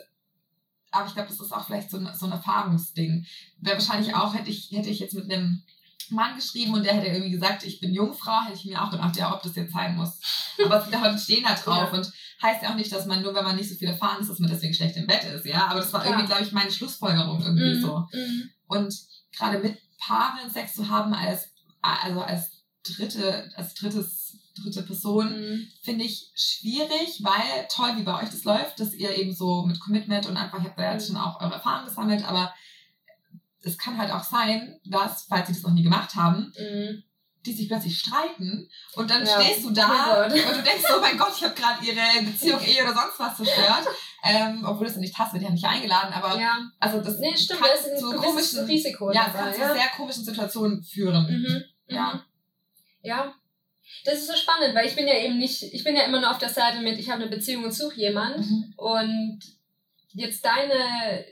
aber 0.92 1.08
ich 1.08 1.14
glaube, 1.14 1.30
das 1.30 1.40
ist 1.40 1.52
auch 1.52 1.66
vielleicht 1.66 1.92
so 1.92 1.98
ein, 1.98 2.10
so 2.14 2.26
ein 2.26 2.32
Erfahrungsding. 2.32 3.26
Wäre 3.60 3.78
wahrscheinlich 3.78 4.16
auch, 4.16 4.34
hätte 4.34 4.50
ich, 4.50 4.72
hätte 4.72 4.90
ich 4.90 5.00
jetzt 5.00 5.14
mit 5.14 5.32
einem 5.32 5.64
Mann 6.10 6.36
geschrieben 6.36 6.74
und 6.74 6.84
der 6.84 6.94
hätte 6.94 7.08
irgendwie 7.08 7.32
gesagt, 7.32 7.64
ich 7.64 7.80
bin 7.80 7.94
Jungfrau, 7.94 8.42
hätte 8.44 8.58
ich 8.58 8.66
mir 8.66 8.82
auch 8.82 8.90
gedacht, 8.90 9.16
ja, 9.16 9.34
ob 9.34 9.44
das 9.44 9.56
jetzt 9.56 9.74
sein 9.74 9.96
muss. 9.96 10.20
Aber 10.64 10.82
viele 10.82 10.98
Leute 10.98 11.20
stehen 11.20 11.44
da 11.44 11.54
drauf 11.64 11.92
ja. 11.92 11.98
und 11.98 12.12
heißt 12.42 12.64
ja 12.64 12.72
auch 12.72 12.76
nicht, 12.76 12.92
dass 12.92 13.06
man 13.06 13.22
nur, 13.22 13.36
wenn 13.36 13.44
man 13.44 13.56
nicht 13.56 13.70
so 13.70 13.76
viel 13.76 13.90
erfahren 13.90 14.22
ist, 14.22 14.30
dass 14.30 14.40
man 14.40 14.50
deswegen 14.50 14.74
schlecht 14.74 14.98
im 14.98 15.08
Bett 15.08 15.24
ist, 15.24 15.46
ja. 15.46 15.68
Aber 15.68 15.80
das 15.80 15.94
war 15.94 16.04
ja. 16.04 16.12
irgendwie, 16.12 16.28
glaube 16.28 16.44
ich, 16.44 16.52
meine 16.52 16.72
Schlussfolgerung 16.72 17.42
irgendwie 17.42 17.76
mhm. 17.76 17.82
so. 17.82 18.08
Mhm. 18.12 18.50
Und 18.68 18.96
gerade 19.32 19.60
mit 19.60 19.78
Paaren 20.00 20.50
Sex 20.50 20.74
zu 20.74 20.90
haben 20.90 21.14
als, 21.14 21.50
also 21.82 22.22
als 22.22 22.64
dritte, 22.84 23.52
als 23.56 23.74
drittes 23.76 24.19
dritte 24.56 24.84
Person, 24.84 25.32
mhm. 25.32 25.68
finde 25.82 26.06
ich 26.06 26.32
schwierig, 26.36 27.22
weil 27.24 27.68
toll, 27.70 27.94
wie 27.98 28.04
bei 28.04 28.22
euch 28.22 28.30
das 28.30 28.44
läuft, 28.44 28.80
dass 28.80 28.94
ihr 28.94 29.16
eben 29.18 29.34
so 29.34 29.64
mit 29.64 29.80
Commitment 29.80 30.28
und 30.28 30.38
einfach, 30.38 30.60
ich 30.60 30.66
habe 30.66 30.76
da 30.78 30.94
jetzt 30.94 31.10
mhm. 31.10 31.16
schon 31.16 31.24
auch 31.24 31.42
eure 31.42 31.54
Erfahrungen 31.54 31.86
gesammelt, 31.86 32.28
aber 32.28 32.54
es 33.62 33.78
kann 33.78 33.98
halt 33.98 34.12
auch 34.12 34.24
sein, 34.24 34.80
dass, 34.86 35.24
falls 35.24 35.48
sie 35.48 35.54
das 35.54 35.64
noch 35.64 35.72
nie 35.72 35.84
gemacht 35.84 36.16
haben, 36.16 36.54
mhm. 36.58 37.04
die 37.46 37.54
sich 37.54 37.68
plötzlich 37.68 38.00
streiten 38.00 38.70
und 38.96 39.10
dann 39.10 39.26
ja. 39.26 39.42
stehst 39.42 39.66
du 39.66 39.72
da 39.72 40.22
oh 40.22 40.24
und 40.24 40.32
du 40.32 40.64
denkst, 40.64 40.86
oh 40.96 41.02
mein 41.02 41.18
Gott, 41.18 41.34
ich 41.36 41.44
habe 41.44 41.56
gerade 41.56 41.86
ihre 41.86 42.26
Beziehung, 42.26 42.62
Ehe 42.62 42.84
oder 42.84 42.94
sonst 42.94 43.20
was 43.20 43.38
zerstört. 43.38 43.88
Ähm, 44.22 44.66
obwohl 44.66 44.86
du 44.86 44.92
es 44.92 44.98
nicht 44.98 45.18
hast, 45.18 45.32
wird 45.34 45.44
ja 45.44 45.50
nicht 45.50 45.66
eingeladen, 45.66 46.14
aber 46.14 46.40
ja. 46.40 46.70
also 46.80 47.02
das 47.02 47.20
nee, 47.20 47.36
stimmt, 47.38 47.62
kann 47.62 47.70
das 47.74 47.86
ist 47.86 47.94
ein 47.94 48.00
zu 48.00 48.12
komischen 48.16 48.66
Risiko 48.66 49.12
ja, 49.14 49.28
dabei, 49.28 49.52
kann 49.52 49.62
ja. 49.62 49.68
zu 49.68 49.74
sehr 49.76 49.90
komischen 49.96 50.26
Situationen 50.26 50.84
führen. 50.84 51.24
Mhm. 51.24 51.64
Ja. 51.88 52.14
Mhm. 52.14 52.22
Ja, 53.02 53.34
das 54.10 54.20
ist 54.20 54.28
so 54.28 54.36
spannend, 54.36 54.76
weil 54.76 54.88
ich 54.88 54.96
bin 54.96 55.08
ja 55.08 55.16
eben 55.16 55.38
nicht, 55.38 55.62
ich 55.62 55.84
bin 55.84 55.96
ja 55.96 56.04
immer 56.04 56.20
nur 56.20 56.32
auf 56.32 56.40
der 56.40 56.50
Seite 56.50 56.82
mit, 56.82 56.98
ich 56.98 57.10
habe 57.10 57.22
eine 57.22 57.30
Beziehung 57.30 57.64
und 57.64 57.74
suche 57.74 58.00
jemand. 58.00 58.40
Mhm. 58.40 58.74
Und 58.76 59.40
jetzt 60.14 60.44
deine 60.44 61.26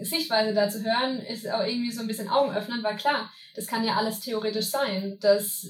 Sichtweise 0.00 0.54
dazu 0.54 0.82
hören, 0.82 1.20
ist 1.20 1.48
auch 1.48 1.64
irgendwie 1.64 1.92
so 1.92 2.00
ein 2.00 2.06
bisschen 2.06 2.28
augenöffnend, 2.28 2.82
weil 2.82 2.96
klar, 2.96 3.30
das 3.54 3.66
kann 3.66 3.84
ja 3.84 3.96
alles 3.96 4.20
theoretisch 4.20 4.66
sein, 4.66 5.18
dass 5.20 5.68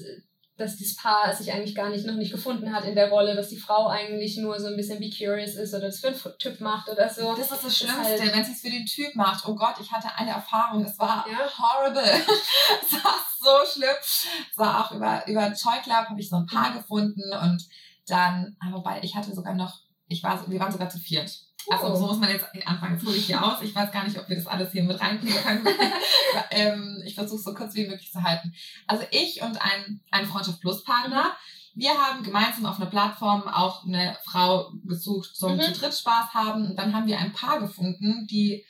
dass 0.57 0.77
das 0.77 0.95
Paar 0.95 1.33
sich 1.35 1.51
eigentlich 1.51 1.75
gar 1.75 1.89
nicht 1.89 2.05
noch 2.05 2.15
nicht 2.15 2.31
gefunden 2.31 2.73
hat 2.73 2.85
in 2.85 2.95
der 2.95 3.09
Rolle, 3.09 3.35
dass 3.35 3.49
die 3.49 3.57
Frau 3.57 3.87
eigentlich 3.87 4.37
nur 4.37 4.59
so 4.59 4.67
ein 4.67 4.77
bisschen 4.77 4.99
be 4.99 5.09
curious 5.09 5.55
ist 5.55 5.73
oder 5.73 5.87
das 5.87 5.99
für 5.99 6.07
einen 6.07 6.19
Typ 6.39 6.61
macht 6.61 6.87
oder 6.87 7.09
so. 7.09 7.35
Das 7.35 7.51
ist 7.51 7.63
das 7.63 7.77
Schlimmste, 7.77 8.03
halt 8.03 8.33
wenn 8.33 8.45
sie 8.45 8.53
es 8.53 8.61
für 8.61 8.69
den 8.69 8.85
Typ 8.85 9.15
macht. 9.15 9.45
Oh 9.47 9.55
Gott, 9.55 9.75
ich 9.81 9.91
hatte 9.91 10.07
eine 10.15 10.31
Erfahrung, 10.31 10.83
es 10.85 10.97
war 10.97 11.25
ja. 11.29 11.49
horrible. 11.57 12.01
es 12.81 13.03
war 13.03 13.15
so 13.39 13.71
schlimm. 13.73 13.95
Es 14.01 14.57
war 14.57 14.85
auch 14.85 14.91
über, 14.91 15.27
über 15.27 15.53
Toy 15.53 15.79
Club 15.83 16.09
habe 16.09 16.19
ich 16.19 16.29
so 16.29 16.37
ein 16.37 16.45
Paar 16.45 16.71
mhm. 16.71 16.77
gefunden 16.77 17.33
und 17.41 17.67
dann, 18.07 18.55
wobei 18.71 18.99
ich 19.01 19.15
hatte 19.15 19.33
sogar 19.33 19.55
noch, 19.55 19.81
ich 20.07 20.23
war, 20.23 20.49
wir 20.49 20.59
waren 20.59 20.71
sogar 20.71 20.89
zu 20.89 20.99
viert. 20.99 21.37
Also 21.69 21.87
oh. 21.87 21.95
so 21.95 22.07
muss 22.07 22.19
man 22.19 22.29
jetzt 22.29 22.45
anfangen. 22.65 22.95
Jetzt 22.95 23.05
hole 23.05 23.15
ich 23.15 23.25
hier 23.25 23.43
aus. 23.43 23.61
Ich 23.61 23.73
weiß 23.73 23.91
gar 23.91 24.03
nicht, 24.03 24.17
ob 24.19 24.29
wir 24.29 24.35
das 24.35 24.47
alles 24.47 24.71
hier 24.71 24.83
mit 24.83 24.99
reinkriegen 24.99 25.37
können. 25.37 25.67
ähm, 26.51 27.01
ich 27.05 27.15
versuche 27.15 27.37
es 27.37 27.43
so 27.43 27.53
kurz 27.53 27.73
wie 27.75 27.87
möglich 27.87 28.11
zu 28.11 28.21
halten. 28.21 28.53
Also 28.87 29.03
ich 29.11 29.41
und 29.41 29.61
ein, 29.61 30.01
ein 30.11 30.25
Freundschaft 30.25 30.61
Plus 30.61 30.83
Partner, 30.83 31.23
mhm. 31.23 31.81
wir 31.81 31.91
haben 31.91 32.23
gemeinsam 32.23 32.65
auf 32.65 32.77
einer 32.77 32.89
Plattform 32.89 33.47
auch 33.47 33.85
eine 33.85 34.17
Frau 34.23 34.71
gesucht 34.83 35.35
zum 35.35 35.55
mhm. 35.55 35.61
zu 35.61 35.71
dritt 35.73 35.93
Spaß 35.93 36.33
haben. 36.33 36.67
Und 36.67 36.75
dann 36.75 36.93
haben 36.93 37.07
wir 37.07 37.19
ein 37.19 37.33
Paar 37.33 37.59
gefunden, 37.59 38.27
die 38.27 38.65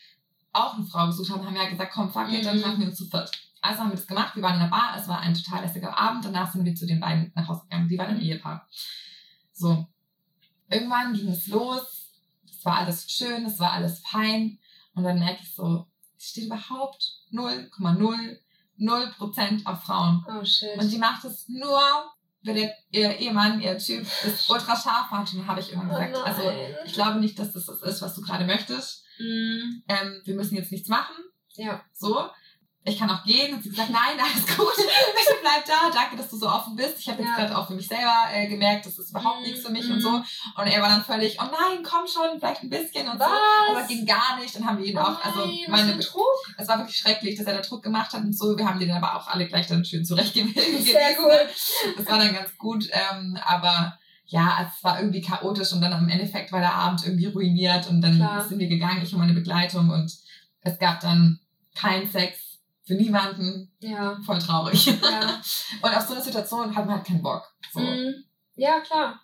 auch 0.54 0.76
eine 0.76 0.86
Frau 0.86 1.08
gesucht 1.08 1.32
haben, 1.32 1.46
haben 1.46 1.56
ja 1.56 1.68
gesagt, 1.68 1.94
komm, 1.94 2.12
fuck 2.12 2.32
it, 2.32 2.42
mhm. 2.42 2.46
dann 2.46 2.62
machen 2.62 2.80
wir 2.80 2.88
uns 2.88 2.98
zu 2.98 3.08
viert. 3.08 3.32
Also 3.62 3.80
haben 3.80 3.90
wir 3.90 3.98
das 3.98 4.08
gemacht. 4.08 4.36
Wir 4.36 4.44
waren 4.44 4.56
in 4.56 4.62
der 4.62 4.68
Bar. 4.68 4.96
Es 4.98 5.08
war 5.08 5.20
ein 5.20 5.34
total 5.34 5.64
lässiger 5.64 5.98
Abend. 5.98 6.24
Danach 6.24 6.52
sind 6.52 6.64
wir 6.66 6.76
zu 6.76 6.86
den 6.86 7.00
beiden 7.00 7.32
nach 7.36 7.48
Hause 7.48 7.64
gegangen. 7.64 7.90
Die 7.90 7.98
waren 7.98 8.12
im 8.12 8.18
mhm. 8.18 8.22
Ehepaar. 8.22 8.68
So. 9.54 9.88
Irgendwann 10.70 11.14
ging 11.14 11.30
es 11.30 11.48
los 11.48 11.95
war 12.66 12.78
alles 12.78 13.10
schön, 13.10 13.46
es 13.46 13.60
war 13.60 13.74
alles 13.74 14.00
fein. 14.00 14.60
Und 14.94 15.04
dann 15.04 15.20
merke 15.20 15.42
ich 15.44 15.54
so, 15.54 15.86
es 16.18 16.30
steht 16.30 16.46
überhaupt 16.46 17.22
0,00 17.32 19.12
Prozent 19.18 19.68
auf 19.68 19.84
Frauen. 19.84 20.26
Oh 20.28 20.44
shit. 20.44 20.78
Und 20.78 20.92
die 20.92 20.98
macht 20.98 21.26
es 21.26 21.48
nur, 21.48 21.80
wenn 22.44 22.56
der, 22.56 22.74
ihr 22.92 23.18
Ehemann, 23.18 23.62
ihr 23.62 23.78
Typ 23.78 24.06
ist 24.26 24.50
ultra 24.50 24.76
scharf 24.76 25.12
macht. 25.12 25.34
Und 25.34 25.48
habe 25.48 25.60
ich 25.60 25.72
irgendwann 25.72 25.92
oh 25.92 26.00
gesagt, 26.00 26.18
oh 26.18 26.24
also 26.24 26.52
ich 26.86 26.94
glaube 26.94 27.20
nicht, 27.20 27.38
dass 27.38 27.54
das 27.54 27.66
das 27.66 27.82
ist, 27.82 28.02
was 28.02 28.16
du 28.16 28.22
gerade 28.22 28.46
möchtest. 28.46 29.04
Mm. 29.20 29.84
Ähm, 29.88 30.22
wir 30.24 30.36
müssen 30.36 30.56
jetzt 30.56 30.72
nichts 30.72 30.90
machen. 30.90 31.16
Ja. 31.56 31.84
So 31.94 32.30
ich 32.88 33.00
kann 33.00 33.10
auch 33.10 33.24
gehen. 33.24 33.54
Und 33.54 33.64
sie 33.64 33.70
gesagt, 33.70 33.90
nein, 33.90 34.18
alles 34.20 34.46
gut, 34.46 34.76
bitte 34.76 35.38
bleib 35.42 35.66
da, 35.66 35.90
danke, 35.92 36.16
dass 36.16 36.30
du 36.30 36.38
so 36.38 36.48
offen 36.48 36.76
bist. 36.76 37.00
Ich 37.00 37.10
habe 37.10 37.22
jetzt 37.22 37.32
ja. 37.32 37.38
gerade 37.38 37.58
auch 37.58 37.68
für 37.68 37.74
mich 37.74 37.88
selber 37.88 38.14
äh, 38.32 38.48
gemerkt, 38.48 38.86
das 38.86 39.00
ist 39.00 39.10
überhaupt 39.10 39.42
nichts 39.42 39.66
für 39.66 39.72
mich 39.72 39.88
mm. 39.88 39.94
und 39.94 40.02
so. 40.02 40.12
Mhm. 40.12 40.24
Und 40.58 40.68
er 40.68 40.82
war 40.82 40.90
dann 40.90 41.04
völlig, 41.04 41.38
oh 41.42 41.46
nein, 41.46 41.84
komm 41.84 42.06
schon, 42.08 42.40
vielleicht 42.40 42.62
ein 42.62 42.70
bisschen 42.70 43.08
und 43.10 43.20
Was? 43.20 43.28
so. 43.28 43.76
Aber 43.76 43.88
ging 43.88 44.06
gar 44.06 44.40
nicht. 44.40 44.56
Dann 44.56 44.66
haben 44.66 44.78
wir 44.78 44.86
ihn 44.86 44.98
oh 44.98 45.02
auch, 45.02 45.26
also 45.26 45.50
meine 45.68 45.98
Druck. 45.98 46.54
Es 46.58 46.68
war 46.68 46.78
wirklich 46.78 46.98
schrecklich, 46.98 47.36
dass 47.36 47.48
er 47.48 47.56
da 47.56 47.62
Druck 47.62 47.84
gemacht 47.84 48.14
hat 48.14 48.22
und 48.22 48.38
so. 48.38 48.56
Wir 48.56 48.68
haben 48.68 48.80
den 48.80 48.92
aber 48.92 49.16
auch 49.16 49.28
alle 49.28 49.48
gleich 49.48 49.68
dann 49.68 49.84
schön 49.84 50.06
zurechtgewiesen. 50.06 50.84
Sehr 50.84 51.16
gut. 51.16 51.26
Das 51.98 52.08
war 52.08 52.20
dann 52.20 52.34
ganz 52.34 52.58
gut, 52.58 52.88
ähm, 52.92 53.38
aber 53.46 53.98
ja, 54.26 54.68
es 54.68 54.84
war 54.84 55.00
irgendwie 55.00 55.22
chaotisch 55.22 55.72
und 55.74 55.82
dann 55.82 55.94
am 55.94 56.10
Endeffekt 56.10 56.52
war 56.52 56.60
der 56.60 56.74
Abend 56.74 57.06
irgendwie 57.06 57.28
ruiniert 57.28 57.88
und 57.88 58.02
dann 58.02 58.16
Klar. 58.16 58.48
sind 58.48 58.60
wir 58.60 58.68
gegangen, 58.68 59.02
ich 59.04 59.14
und 59.14 59.20
meine 59.20 59.34
Begleitung 59.34 59.90
und 59.90 60.12
es 60.62 60.80
gab 60.80 61.00
dann 61.00 61.40
kein 61.76 62.10
Sex 62.10 62.45
für 62.86 62.94
niemanden. 62.94 63.72
Ja. 63.80 64.18
Voll 64.26 64.40
traurig. 64.40 64.86
Ja. 64.86 65.42
Und 65.82 65.96
auf 65.96 66.06
so 66.06 66.14
eine 66.14 66.24
Situation 66.24 66.76
hat 66.76 66.86
man 66.86 66.96
halt 66.96 67.08
keinen 67.08 67.22
Bock. 67.22 67.44
So. 67.74 67.80
Mm, 67.80 68.24
ja, 68.56 68.80
klar. 68.82 69.20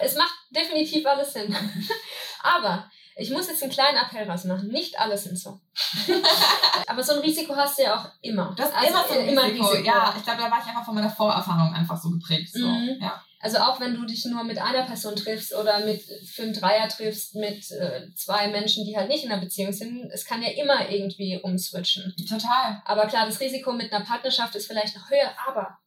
Es 0.00 0.16
macht 0.16 0.34
definitiv 0.50 1.06
alles 1.06 1.32
Sinn. 1.32 1.54
Aber 2.42 2.90
ich 3.16 3.30
muss 3.30 3.48
jetzt 3.48 3.62
einen 3.62 3.72
kleinen 3.72 3.98
Appell 3.98 4.28
rausmachen. 4.28 4.68
Nicht 4.68 4.98
alle 4.98 5.18
sind 5.18 5.38
so. 5.38 5.60
Aber 6.86 7.02
so 7.02 7.14
ein 7.14 7.18
Risiko 7.20 7.54
hast 7.54 7.78
du 7.78 7.82
ja 7.82 7.96
auch 7.96 8.10
immer. 8.22 8.54
Du 8.56 8.62
hast 8.62 8.74
also 8.74 8.88
immer 8.88 9.04
so 9.06 9.14
ein 9.14 9.28
Risiko. 9.28 9.66
Risiko. 9.66 9.86
Ja, 9.86 10.14
ich 10.16 10.22
glaube, 10.22 10.42
da 10.42 10.50
war 10.50 10.60
ich 10.60 10.66
einfach 10.66 10.84
von 10.84 10.94
meiner 10.94 11.10
Vorerfahrung 11.10 11.74
einfach 11.74 12.00
so 12.00 12.10
geprägt. 12.10 12.52
So. 12.52 12.66
Mhm. 12.66 12.98
Ja. 13.00 13.22
Also 13.40 13.58
auch 13.58 13.78
wenn 13.78 13.94
du 13.94 14.04
dich 14.04 14.24
nur 14.24 14.42
mit 14.42 14.58
einer 14.58 14.82
Person 14.82 15.14
triffst 15.14 15.54
oder 15.54 15.84
mit 15.84 16.02
für 16.02 16.42
einen 16.42 16.52
Dreier 16.52 16.88
triffst 16.88 17.36
mit 17.36 17.70
äh, 17.70 18.12
zwei 18.14 18.48
Menschen, 18.48 18.84
die 18.84 18.96
halt 18.96 19.08
nicht 19.08 19.24
in 19.24 19.30
einer 19.30 19.40
Beziehung 19.40 19.72
sind, 19.72 20.10
es 20.10 20.24
kann 20.24 20.42
ja 20.42 20.48
immer 20.48 20.88
irgendwie 20.88 21.40
umswitchen. 21.40 22.14
Total. 22.28 22.82
Aber 22.84 23.06
klar, 23.06 23.26
das 23.26 23.38
Risiko 23.40 23.72
mit 23.72 23.92
einer 23.92 24.04
Partnerschaft 24.04 24.56
ist 24.56 24.66
vielleicht 24.66 24.96
noch 24.96 25.08
höher, 25.08 25.30
aber 25.46 25.78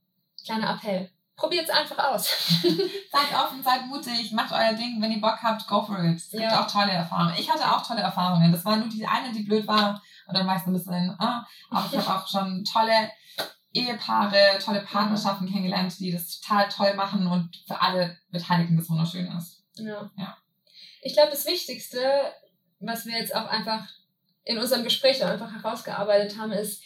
kleiner 0.46 0.76
Appell. 0.76 1.10
Probiert 1.36 1.66
es 1.68 1.72
einfach 1.72 1.98
aus. 1.98 2.28
seid 2.62 3.34
offen, 3.34 3.64
seid 3.64 3.88
mutig, 3.88 4.32
macht 4.32 4.54
euer 4.54 4.74
Ding. 4.74 5.02
Wenn 5.02 5.12
ihr 5.12 5.22
Bock 5.22 5.40
habt, 5.42 5.68
go 5.68 5.84
for 5.84 6.02
it. 6.04 6.18
Es 6.18 6.30
gibt 6.30 6.44
ja. 6.44 6.62
auch 6.62 6.68
tolle 6.68 6.92
Erfahrungen. 6.92 7.34
Ich 7.38 7.50
hatte 7.50 7.66
auch 7.66 7.86
tolle 7.86 8.02
Erfahrungen. 8.02 8.52
Das 8.52 8.64
war 8.64 8.78
nur 8.78 8.90
die 8.90 9.06
eine, 9.06 9.32
die 9.34 9.44
blöd 9.44 9.66
war. 9.66 10.02
Und 10.28 10.38
dann 10.38 10.46
war 10.46 10.56
ich 10.56 10.64
so 10.64 10.70
ein 10.70 10.74
bisschen, 10.74 11.16
ah. 11.20 11.46
aber 11.70 11.90
ich 11.92 11.98
habe 11.98 12.20
auch 12.20 12.28
schon 12.28 12.64
tolle 12.64 13.10
Ehepaare, 13.74 14.60
tolle 14.60 14.82
Partnerschaften 14.82 15.46
mhm. 15.46 15.50
kennengelernt, 15.50 16.00
die 16.00 16.12
das 16.12 16.40
total 16.40 16.70
toll 16.70 16.94
machen 16.96 17.28
und 17.28 17.56
für 17.68 17.82
alle 17.82 18.18
Beteiligten 18.32 18.78
das 18.78 18.90
wunderschön 18.90 19.28
ist. 19.38 19.64
Ja. 19.76 20.12
ja. 20.18 20.38
Ich 21.02 21.14
glaube, 21.14 21.32
das 21.32 21.46
Wichtigste, 21.46 22.00
was 22.80 23.06
wir 23.06 23.18
jetzt 23.18 23.36
auch 23.36 23.48
einfach 23.48 23.88
in 24.44 24.58
unserem 24.58 24.84
Gespräch 24.84 25.24
einfach 25.24 25.54
herausgearbeitet 25.54 26.38
haben, 26.38 26.52
ist, 26.52 26.84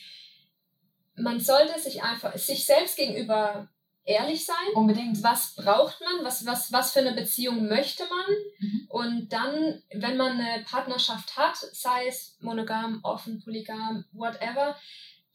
man 1.15 1.39
sollte 1.39 1.79
sich 1.79 2.03
einfach 2.03 2.35
sich 2.37 2.65
selbst 2.65 2.97
gegenüber 2.97 3.69
ehrlich 4.05 4.45
sein. 4.45 4.55
Unbedingt. 4.73 5.21
Was 5.23 5.55
braucht 5.55 5.99
man? 6.01 6.23
Was, 6.23 6.45
was, 6.45 6.71
was 6.71 6.91
für 6.91 6.99
eine 6.99 7.13
Beziehung 7.13 7.67
möchte 7.67 8.03
man? 8.03 8.35
Mhm. 8.59 8.87
Und 8.89 9.33
dann, 9.33 9.81
wenn 9.93 10.17
man 10.17 10.39
eine 10.39 10.63
Partnerschaft 10.63 11.37
hat, 11.37 11.55
sei 11.55 12.07
es 12.07 12.37
monogam, 12.39 12.99
offen, 13.03 13.41
polygam, 13.43 14.05
whatever, 14.13 14.77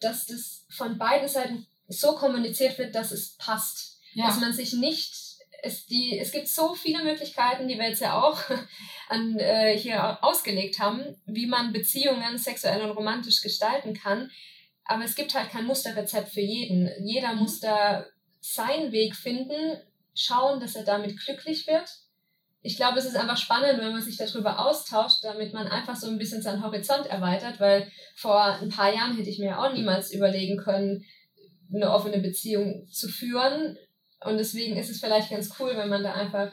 dass 0.00 0.26
das 0.26 0.66
von 0.70 0.98
beiden 0.98 1.28
Seiten 1.28 1.66
so 1.88 2.14
kommuniziert 2.14 2.78
wird, 2.78 2.94
dass 2.94 3.12
es 3.12 3.36
passt. 3.36 4.00
Ja. 4.12 4.26
Dass 4.26 4.40
man 4.40 4.52
sich 4.52 4.72
nicht, 4.72 5.14
es, 5.62 5.86
die, 5.86 6.18
es 6.18 6.32
gibt 6.32 6.48
so 6.48 6.74
viele 6.74 7.02
Möglichkeiten, 7.04 7.68
die 7.68 7.78
wir 7.78 7.88
jetzt 7.88 8.00
ja 8.00 8.20
auch 8.20 8.40
an, 9.08 9.38
äh, 9.38 9.76
hier 9.78 10.22
ausgelegt 10.24 10.78
haben, 10.78 11.20
wie 11.26 11.46
man 11.46 11.72
Beziehungen 11.72 12.38
sexuell 12.38 12.82
und 12.82 12.96
romantisch 12.96 13.42
gestalten 13.42 13.94
kann. 13.94 14.30
Aber 14.84 15.04
es 15.04 15.14
gibt 15.14 15.34
halt 15.34 15.50
kein 15.50 15.66
Musterrezept 15.66 16.30
für 16.30 16.40
jeden. 16.40 16.90
Jeder 17.06 17.34
muss 17.34 17.60
da 17.60 18.06
seinen 18.40 18.90
Weg 18.90 19.14
finden, 19.14 19.78
schauen, 20.14 20.60
dass 20.60 20.74
er 20.74 20.84
damit 20.84 21.18
glücklich 21.20 21.66
wird 21.66 21.88
ich 22.62 22.76
glaube, 22.76 22.98
es 22.98 23.06
ist 23.06 23.16
einfach 23.16 23.38
spannend, 23.38 23.80
wenn 23.80 23.92
man 23.92 24.02
sich 24.02 24.16
darüber 24.16 24.66
austauscht, 24.66 25.24
damit 25.24 25.54
man 25.54 25.66
einfach 25.66 25.96
so 25.96 26.08
ein 26.08 26.18
bisschen 26.18 26.42
seinen 26.42 26.62
Horizont 26.62 27.06
erweitert, 27.06 27.58
weil 27.58 27.90
vor 28.14 28.42
ein 28.42 28.68
paar 28.68 28.92
Jahren 28.94 29.16
hätte 29.16 29.30
ich 29.30 29.38
mir 29.38 29.58
auch 29.58 29.72
niemals 29.72 30.12
überlegen 30.12 30.58
können, 30.58 31.04
eine 31.72 31.90
offene 31.90 32.18
Beziehung 32.18 32.86
zu 32.90 33.08
führen. 33.08 33.78
Und 34.22 34.36
deswegen 34.36 34.76
ist 34.76 34.90
es 34.90 35.00
vielleicht 35.00 35.30
ganz 35.30 35.54
cool, 35.58 35.74
wenn 35.76 35.88
man 35.88 36.02
da 36.02 36.12
einfach 36.12 36.52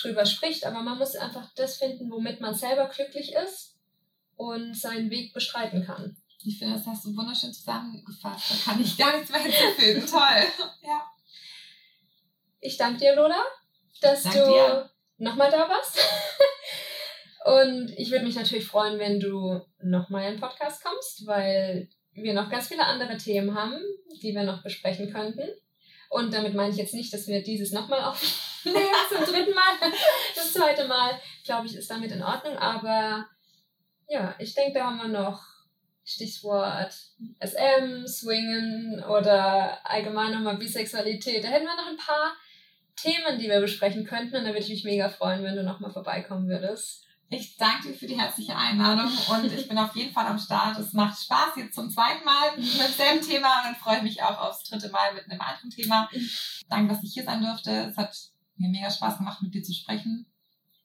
drüber 0.00 0.24
spricht, 0.24 0.66
aber 0.66 0.82
man 0.82 0.98
muss 0.98 1.16
einfach 1.16 1.52
das 1.56 1.76
finden, 1.76 2.10
womit 2.10 2.40
man 2.40 2.54
selber 2.54 2.88
glücklich 2.88 3.34
ist 3.34 3.76
und 4.36 4.76
seinen 4.76 5.10
Weg 5.10 5.32
bestreiten 5.32 5.84
kann. 5.84 6.16
Ich 6.44 6.58
finde, 6.58 6.74
das 6.74 6.86
hast 6.86 7.04
du 7.06 7.16
wunderschön 7.16 7.52
zusammengefasst. 7.52 8.50
Da 8.50 8.70
kann 8.70 8.82
ich 8.82 8.96
gar 8.98 9.16
nichts 9.16 9.30
mehr 9.30 9.40
hinzufügen. 9.40 10.06
Toll. 10.06 10.68
Ja. 10.82 11.02
Ich 12.60 12.76
danke 12.76 12.98
dir, 12.98 13.16
Lola, 13.16 13.42
dass 14.00 14.22
Dank 14.22 14.34
du 14.36 14.46
dir. 14.46 14.90
Nochmal 15.18 15.50
da 15.50 15.68
warst. 15.68 15.98
Und 17.44 17.90
ich 17.98 18.10
würde 18.10 18.24
mich 18.24 18.36
natürlich 18.36 18.66
freuen, 18.66 18.98
wenn 18.98 19.20
du 19.20 19.60
nochmal 19.82 20.24
in 20.24 20.34
den 20.34 20.40
Podcast 20.40 20.82
kommst, 20.82 21.26
weil 21.26 21.88
wir 22.12 22.32
noch 22.32 22.48
ganz 22.48 22.68
viele 22.68 22.86
andere 22.86 23.16
Themen 23.18 23.54
haben, 23.54 23.78
die 24.22 24.34
wir 24.34 24.44
noch 24.44 24.62
besprechen 24.62 25.12
könnten. 25.12 25.48
Und 26.08 26.32
damit 26.32 26.54
meine 26.54 26.70
ich 26.70 26.76
jetzt 26.76 26.94
nicht, 26.94 27.12
dass 27.12 27.26
wir 27.26 27.42
dieses 27.42 27.72
nochmal 27.72 28.00
aufnehmen 28.04 28.78
zum 29.08 29.24
dritten 29.24 29.54
Mal. 29.54 29.74
Das 30.34 30.52
zweite 30.52 30.86
Mal, 30.86 31.20
glaube 31.44 31.66
ich, 31.66 31.74
ist 31.74 31.90
damit 31.90 32.12
in 32.12 32.22
Ordnung. 32.22 32.56
Aber 32.56 33.26
ja, 34.08 34.34
ich 34.38 34.54
denke, 34.54 34.78
da 34.78 34.86
haben 34.86 34.98
wir 34.98 35.08
noch 35.08 35.42
Stichwort 36.04 36.94
SM, 37.40 38.06
Swingen 38.06 39.02
oder 39.04 39.78
allgemein 39.84 40.32
nochmal 40.32 40.56
Bisexualität. 40.56 41.42
Da 41.42 41.48
hätten 41.48 41.66
wir 41.66 41.76
noch 41.76 41.88
ein 41.88 41.96
paar 41.96 42.34
Themen, 42.96 43.38
die 43.38 43.48
wir 43.48 43.60
besprechen 43.60 44.04
könnten. 44.04 44.36
Und 44.36 44.44
da 44.44 44.50
würde 44.50 44.60
ich 44.60 44.68
mich 44.68 44.84
mega 44.84 45.08
freuen, 45.08 45.42
wenn 45.42 45.56
du 45.56 45.62
nochmal 45.62 45.90
vorbeikommen 45.90 46.48
würdest. 46.48 47.04
Ich 47.30 47.56
danke 47.56 47.88
dir 47.88 47.94
für 47.94 48.06
die 48.06 48.20
herzliche 48.20 48.54
Einladung 48.54 49.10
und 49.30 49.52
ich 49.52 49.66
bin 49.66 49.78
auf 49.78 49.96
jeden 49.96 50.12
Fall 50.12 50.26
am 50.26 50.38
Start. 50.38 50.78
Es 50.78 50.92
macht 50.92 51.20
Spaß 51.20 51.56
jetzt 51.56 51.74
zum 51.74 51.90
zweiten 51.90 52.24
Mal 52.24 52.56
mit 52.56 52.78
demselben 52.78 53.26
Thema 53.26 53.66
und 53.66 53.76
freue 53.76 53.96
ich 53.96 54.02
mich 54.02 54.22
auch 54.22 54.38
aufs 54.38 54.64
dritte 54.64 54.90
Mal 54.90 55.14
mit 55.14 55.28
einem 55.28 55.40
anderen 55.40 55.70
Thema. 55.70 56.08
Danke, 56.68 56.94
dass 56.94 57.02
ich 57.02 57.14
hier 57.14 57.24
sein 57.24 57.42
durfte. 57.42 57.70
Es 57.90 57.96
hat 57.96 58.14
mir 58.56 58.68
mega 58.68 58.90
Spaß 58.90 59.18
gemacht, 59.18 59.42
mit 59.42 59.54
dir 59.54 59.62
zu 59.62 59.72
sprechen. 59.72 60.26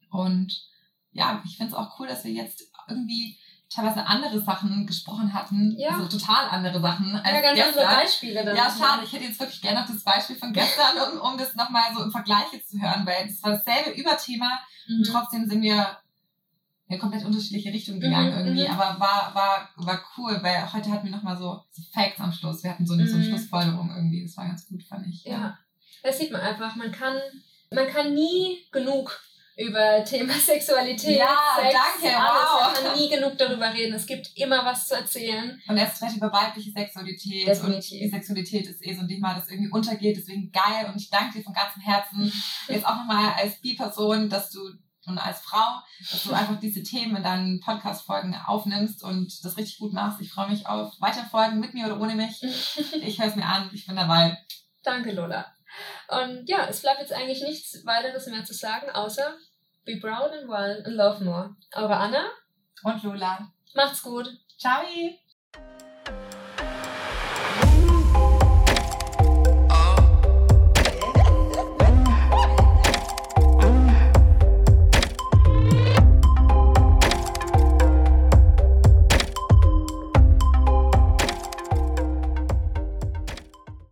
Und 0.10 0.66
ja, 1.12 1.44
ich 1.46 1.58
finde 1.58 1.74
es 1.74 1.78
auch 1.78 2.00
cool, 2.00 2.08
dass 2.08 2.24
wir 2.24 2.32
jetzt 2.32 2.72
irgendwie 2.88 3.38
teilweise 3.70 4.06
andere 4.08 4.42
Sachen 4.42 4.88
gesprochen 4.88 5.34
hatten. 5.34 5.76
Ja. 5.78 5.90
Also 5.90 6.08
total 6.18 6.50
andere 6.50 6.82
Sachen 6.82 7.16
als 7.16 7.34
Ja, 7.36 7.42
ganz 7.42 7.56
gestern. 7.60 7.84
andere 7.86 7.96
Beispiele 8.04 8.46
dann. 8.46 8.56
Ja, 8.56 8.64
schade. 8.76 9.04
Ich 9.06 9.14
hätte 9.14 9.26
jetzt 9.26 9.40
wirklich 9.40 9.62
gerne 9.62 9.82
noch 9.82 9.88
das 9.88 10.04
Beispiel 10.04 10.36
von 10.38 10.52
gestern, 10.54 10.98
um, 11.14 11.20
um 11.34 11.38
das 11.38 11.54
nochmal 11.56 11.84
so 11.96 12.04
im 12.04 12.12
Vergleich 12.12 12.52
jetzt 12.52 12.72
zu 12.72 12.82
hören, 12.82 13.06
weil 13.06 13.28
es 13.28 13.42
war 13.44 13.52
dasselbe 13.52 13.92
Überthema 13.92 14.60
und 14.88 15.00
Mhm. 15.08 15.12
trotzdem 15.12 15.48
sind 15.50 15.62
wir 15.62 15.98
in 16.88 16.98
komplett 17.00 17.24
unterschiedliche 17.24 17.72
Richtungen 17.72 18.00
gegangen 18.00 18.32
Mhm, 18.34 18.48
irgendwie. 18.48 18.68
mhm. 18.68 18.74
Aber 18.80 19.00
war, 19.00 19.36
war, 19.36 19.70
war 19.76 20.02
cool, 20.18 20.40
weil 20.42 20.74
heute 20.74 20.90
hatten 20.90 21.06
wir 21.06 21.16
nochmal 21.16 21.38
so, 21.38 21.62
Facts 21.94 22.20
am 22.20 22.32
Schluss. 22.34 22.64
Wir 22.64 22.72
hatten 22.72 22.88
so 22.88 22.94
eine, 22.96 23.08
so 23.08 23.16
eine 23.18 23.24
Mhm. 23.26 23.30
Schlussfolgerung 23.30 23.92
irgendwie. 23.96 24.24
Das 24.26 24.36
war 24.38 24.48
ganz 24.48 24.68
gut, 24.68 24.84
fand 24.84 25.06
ich. 25.08 25.24
Ja, 25.26 25.56
das 26.02 26.18
sieht 26.18 26.32
man 26.32 26.42
einfach. 26.42 26.76
Man 26.76 26.92
kann, 26.92 27.16
man 27.72 27.88
kann 27.88 28.16
nie 28.16 28.66
genug 28.72 29.22
über 29.60 30.04
Thema 30.06 30.34
Sexualität, 30.40 31.18
Ja, 31.20 31.38
Sex, 31.60 31.74
danke, 32.02 32.18
alles. 32.18 32.50
wow. 32.50 32.62
Man 32.62 32.84
kann 32.84 32.98
nie 32.98 33.10
genug 33.10 33.38
darüber 33.38 33.74
reden. 33.74 33.94
Es 33.94 34.06
gibt 34.06 34.32
immer 34.36 34.64
was 34.66 34.88
zu 34.88 34.96
erzählen. 34.96 35.62
Und 35.68 35.78
erst 35.78 36.02
recht 36.02 36.16
über 36.16 36.32
weibliche 36.32 36.72
Sexualität. 36.72 37.48
Definitiv. 37.48 37.92
Und 37.94 38.00
die 38.00 38.10
Sexualität 38.10 38.68
ist 38.68 38.86
eh 38.86 38.94
so 38.94 39.02
ein 39.02 39.08
Thema, 39.08 39.34
das 39.36 39.50
irgendwie 39.50 39.72
untergeht. 39.72 40.18
Deswegen 40.18 40.52
geil. 40.52 40.88
Und 40.88 40.96
ich 41.02 41.10
danke 41.10 41.38
dir 41.38 41.44
von 41.44 41.54
ganzem 41.54 41.82
Herzen. 41.82 42.32
Jetzt 42.68 42.86
auch 42.86 42.96
nochmal 42.96 43.34
als 43.38 43.60
Bi-Person, 43.62 44.30
dass 44.30 44.50
du 44.52 44.60
und 45.06 45.18
als 45.18 45.40
Frau, 45.40 45.80
dass 46.12 46.24
du 46.24 46.34
einfach 46.34 46.60
diese 46.60 46.84
Themen 46.84 47.16
in 47.16 47.24
deinen 47.24 47.60
Podcast-Folgen 47.62 48.36
aufnimmst 48.46 49.04
und 49.04 49.44
das 49.44 49.58
richtig 49.58 49.80
gut 49.80 49.92
machst. 49.92 50.22
Ich 50.22 50.32
freue 50.32 50.50
mich 50.50 50.68
auf 50.68 50.94
weitere 51.00 51.26
Folgen 51.26 51.60
mit 51.60 51.74
mir 51.74 51.86
oder 51.88 52.00
ohne 52.00 52.14
mich. 52.16 52.42
Ich 53.02 53.20
höre 53.20 53.28
es 53.28 53.36
mir 53.36 53.46
an, 53.46 53.72
ich 53.74 53.88
bin 53.88 53.96
dabei. 53.96 54.38
Danke, 54.84 55.12
Lola. 55.14 55.46
Und 56.10 56.48
ja, 56.48 56.68
es 56.68 56.82
bleibt 56.82 57.00
jetzt 57.00 57.14
eigentlich 57.14 57.42
nichts 57.42 57.84
weiteres 57.86 58.28
mehr 58.28 58.44
zu 58.46 58.54
sagen, 58.54 58.90
außer 58.92 59.36
be 59.86 60.00
proud 60.00 60.32
and 60.34 60.48
wild 60.48 60.86
and 60.86 60.96
love 60.96 61.22
more. 61.22 61.56
Eure 61.76 61.98
Anna, 62.00 62.30
Und 62.84 63.04
Lola. 63.04 63.52
macht's 63.76 64.02
gut. 64.04 64.30
Ciao. 64.58 64.84